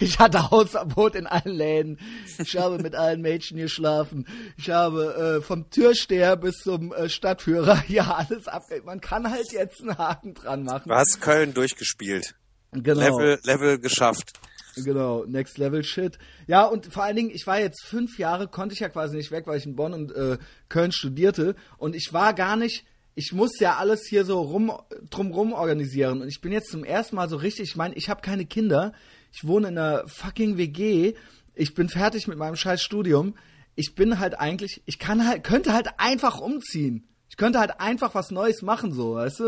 [0.00, 1.98] Ich, hatte Hausverbot in allen Läden.
[2.38, 4.26] Ich habe mit allen Mädchen geschlafen.
[4.58, 8.82] Ich habe äh, vom Türsteher bis zum äh, Stadtführer ja alles abge...
[8.84, 10.90] Man kann halt jetzt einen Haken dran machen.
[10.90, 12.34] Du hast Köln durchgespielt.
[12.72, 13.00] Genau.
[13.00, 14.38] Level, Level geschafft.
[14.84, 16.18] Genau, Next Level Shit.
[16.46, 19.30] Ja, und vor allen Dingen, ich war jetzt fünf Jahre, konnte ich ja quasi nicht
[19.30, 21.54] weg, weil ich in Bonn und äh, Köln studierte.
[21.78, 24.72] Und ich war gar nicht, ich musste ja alles hier so rum,
[25.10, 26.22] drumrum organisieren.
[26.22, 28.92] Und ich bin jetzt zum ersten Mal so richtig, ich meine, ich habe keine Kinder.
[29.32, 31.14] Ich wohne in einer fucking WG.
[31.54, 33.34] Ich bin fertig mit meinem scheiß Studium.
[33.76, 37.06] Ich bin halt eigentlich, ich kann halt, könnte halt einfach umziehen.
[37.28, 39.44] Ich könnte halt einfach was Neues machen, so, weißt du?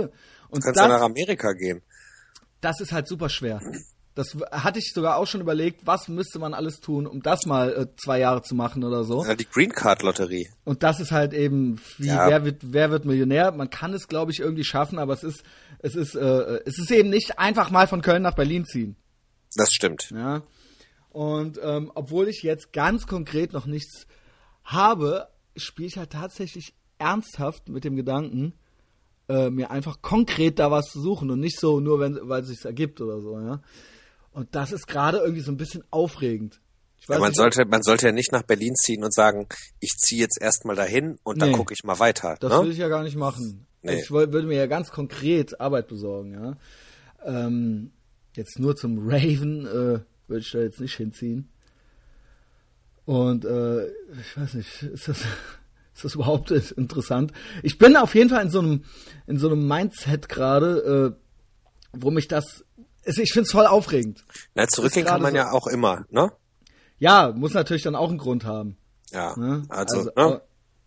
[0.48, 1.82] Und Du kannst ja nach Amerika gehen.
[2.60, 3.60] das ist halt super schwer.
[4.14, 7.72] Das hatte ich sogar auch schon überlegt, was müsste man alles tun, um das mal
[7.72, 9.24] äh, zwei Jahre zu machen oder so.
[9.24, 10.48] Ja, die Green Card Lotterie.
[10.64, 12.28] Und das ist halt eben, wie Ja.
[12.28, 13.52] wer wird wer wird Millionär?
[13.52, 15.42] Man kann es, glaube ich, irgendwie schaffen, aber es ist
[15.78, 18.96] es ist äh, es ist eben nicht einfach mal von Köln nach Berlin ziehen.
[19.56, 20.10] Das stimmt.
[20.14, 20.42] Ja.
[21.08, 24.06] Und ähm, obwohl ich jetzt ganz konkret noch nichts
[24.64, 28.54] habe, spiele ich halt tatsächlich ernsthaft mit dem Gedanken,
[29.28, 32.48] äh, mir einfach konkret da was zu suchen und nicht so nur, wenn weil es
[32.48, 33.60] sich ergibt oder so, ja.
[34.32, 36.60] Und das ist gerade irgendwie so ein bisschen aufregend.
[37.08, 39.48] Ja, man nicht, sollte, man sollte ja nicht nach Berlin ziehen und sagen,
[39.80, 41.56] ich ziehe jetzt erstmal dahin und dann Nee.
[41.56, 42.36] gucke ich mal weiter.
[42.40, 42.62] Das ne?
[42.64, 43.66] will ich ja gar nicht machen.
[43.82, 44.00] Nee.
[44.00, 46.56] Ich würde mir ja ganz konkret Arbeit besorgen, ja.
[47.24, 47.90] Ähm,
[48.36, 51.48] jetzt nur zum Raven äh, würde ich da jetzt nicht hinziehen.
[53.04, 55.18] Und äh, ich weiß nicht, ist das,
[55.94, 57.32] ist das überhaupt interessant?
[57.64, 58.84] Ich bin auf jeden Fall in so einem,
[59.26, 62.64] in so einem Mindset gerade, äh, wo mich das.
[63.04, 64.24] Also ich finde es voll aufregend.
[64.54, 66.32] Na, zurückgehen kann man gerade ja auch immer, ne?
[66.98, 68.76] Ja, muss natürlich dann auch einen Grund haben.
[69.10, 69.36] Ja.
[69.36, 69.64] Ne?
[69.68, 70.40] Also, äh, ne?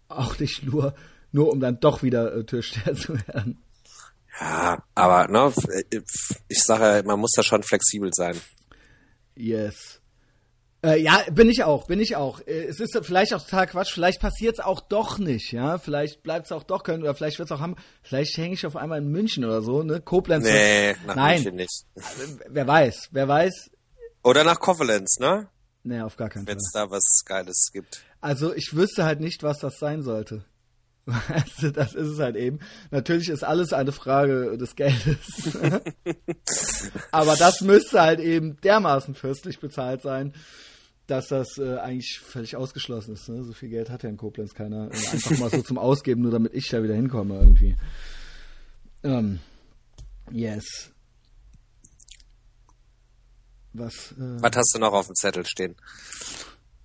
[0.07, 0.95] auch nicht nur,
[1.32, 3.61] nur um dann doch wieder äh, Türsteher zu werden.
[4.39, 5.53] Ja, aber ne,
[6.47, 8.39] ich sage ja, man muss da schon flexibel sein.
[9.36, 10.01] Yes.
[10.86, 12.41] Äh, ja, bin ich auch, bin ich auch.
[12.41, 15.77] Äh, Es ist vielleicht auch total Quatsch, vielleicht passiert es auch doch nicht, ja.
[15.79, 17.75] Vielleicht bleibt es auch doch Köln oder vielleicht wird es auch haben.
[18.03, 19.99] Vielleicht hänge ich auf einmal in München oder so, ne?
[19.99, 20.45] Koblenz.
[20.45, 21.86] Nee, nach Nein, München nicht.
[22.49, 23.71] wer weiß, wer weiß.
[24.23, 25.47] Oder nach Koblenz, ne?
[25.83, 26.63] Nee, auf gar keinen Wenn Fall.
[26.65, 28.03] es da was Geiles gibt.
[28.21, 30.45] Also ich wüsste halt nicht, was das sein sollte.
[31.05, 32.59] Weißt du, das ist es halt eben.
[32.89, 35.19] Natürlich ist alles eine Frage des Geldes.
[37.11, 40.33] Aber das müsste halt eben dermaßen fürstlich bezahlt sein,
[41.07, 43.29] dass das äh, eigentlich völlig ausgeschlossen ist.
[43.29, 43.43] Ne?
[43.43, 44.89] So viel Geld hat ja in Koblenz keiner.
[44.91, 47.75] Einfach mal so zum Ausgeben, nur damit ich da wieder hinkomme irgendwie.
[49.03, 49.39] Ähm,
[50.31, 50.91] yes.
[53.73, 54.13] Was?
[54.13, 55.75] Äh, Was hast du noch auf dem Zettel stehen?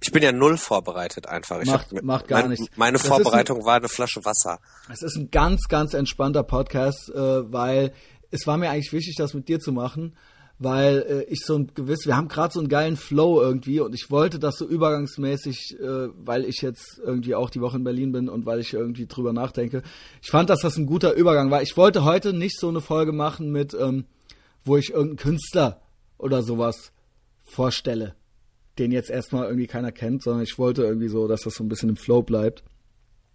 [0.03, 1.61] Ich bin ja null vorbereitet einfach.
[1.61, 2.67] Ich Macht- hab, macht gar mein, nichts.
[2.77, 4.59] Meine Das ist ein- Vorbereitung war eine Flasche Wasser.
[4.93, 7.93] Es ist ein ganz, ganz entspannter Podcast, äh, weil
[8.31, 10.17] es war mir eigentlich wichtig, das mit dir zu machen,
[10.61, 13.95] weil äh, ich so ein gewiss, wir haben gerade so einen geilen Flow irgendwie und
[13.95, 18.13] ich wollte das so übergangsmäßig, äh, weil ich jetzt irgendwie auch die Woche in Berlin
[18.13, 19.83] bin und weil ich irgendwie drüber nachdenke.
[20.23, 21.63] Ich fand, dass das ein guter Übergang war.
[21.63, 24.05] Ich wollte heute nicht so eine Folge machen mit, ähm,
[24.63, 25.81] wo ich irgendeinen Künstler
[26.19, 26.93] oder sowas
[27.43, 28.15] vorstelle,
[28.79, 31.71] den jetzt erstmal irgendwie keiner kennt, sondern ich wollte irgendwie so, dass das so ein
[31.71, 32.65] bisschen im Flow bleibt.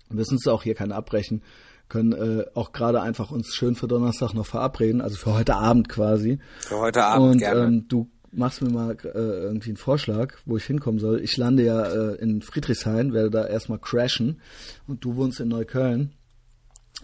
[0.10, 1.42] Wir müssen es auch hier keinen abbrechen,
[1.90, 5.90] können äh, auch gerade einfach uns schön für Donnerstag noch verabreden, also für heute Abend
[5.90, 6.40] quasi.
[6.60, 7.64] Für heute Abend Und gerne.
[7.64, 11.22] ähm, du machst mir mal äh, irgendwie einen Vorschlag, wo ich hinkommen soll.
[11.22, 14.42] Ich lande ja äh, in Friedrichshain, werde da erstmal crashen
[14.88, 16.14] und du wohnst in Neukölln.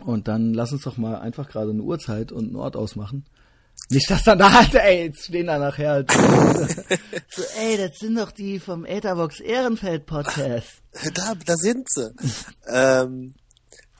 [0.05, 3.25] Und dann lass uns doch mal einfach gerade eine Uhrzeit und einen Ort ausmachen.
[3.89, 6.11] Nicht, dass dann da halt, ey, jetzt stehen da nachher halt
[7.29, 10.81] so, ey, das sind doch die vom Etherbox Ehrenfeld Podcast.
[11.13, 12.13] Da, da sind sie.
[12.67, 13.33] ähm,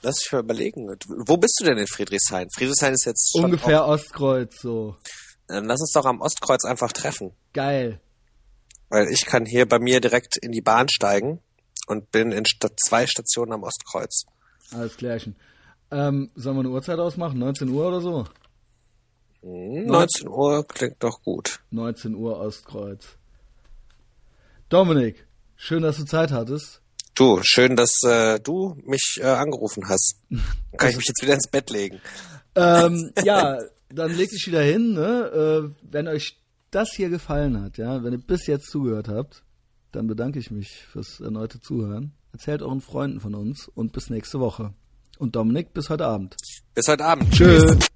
[0.02, 0.88] lass mich mal überlegen.
[1.26, 2.48] Wo bist du denn in Friedrichshain?
[2.54, 4.96] Friedrichshain ist jetzt schon Ungefähr Ostkreuz, so.
[5.48, 7.32] Dann lass uns doch am Ostkreuz einfach treffen.
[7.52, 8.00] Geil.
[8.88, 11.40] Weil ich kann hier bei mir direkt in die Bahn steigen
[11.86, 14.24] und bin in Sta zwei Stationen am Ostkreuz.
[14.70, 15.36] Alles klärchen.
[15.90, 17.38] Ähm, sollen wir eine Uhrzeit ausmachen?
[17.38, 18.24] 19 Uhr oder so?
[19.42, 21.60] 19 hm, Uhr klingt doch gut.
[21.70, 23.16] 19 Uhr Ostkreuz.
[24.68, 25.26] Dominik,
[25.56, 26.81] schön, dass du Zeit hattest.
[27.14, 30.16] Du, schön, dass äh, du mich äh, angerufen hast.
[30.76, 32.00] Kann ich mich jetzt wieder ins Bett legen?
[32.54, 33.58] Ähm, ja,
[33.90, 34.94] dann leg dich wieder hin.
[34.94, 35.72] Ne?
[35.72, 36.38] Äh, wenn euch
[36.70, 39.42] das hier gefallen hat, ja, wenn ihr bis jetzt zugehört habt,
[39.92, 42.12] dann bedanke ich mich fürs erneute Zuhören.
[42.32, 44.72] Erzählt euren Freunden von uns und bis nächste Woche.
[45.18, 46.34] Und Dominik, bis heute Abend.
[46.74, 47.30] Bis heute Abend.
[47.32, 47.62] Tschüss.
[47.62, 47.92] Tschüss.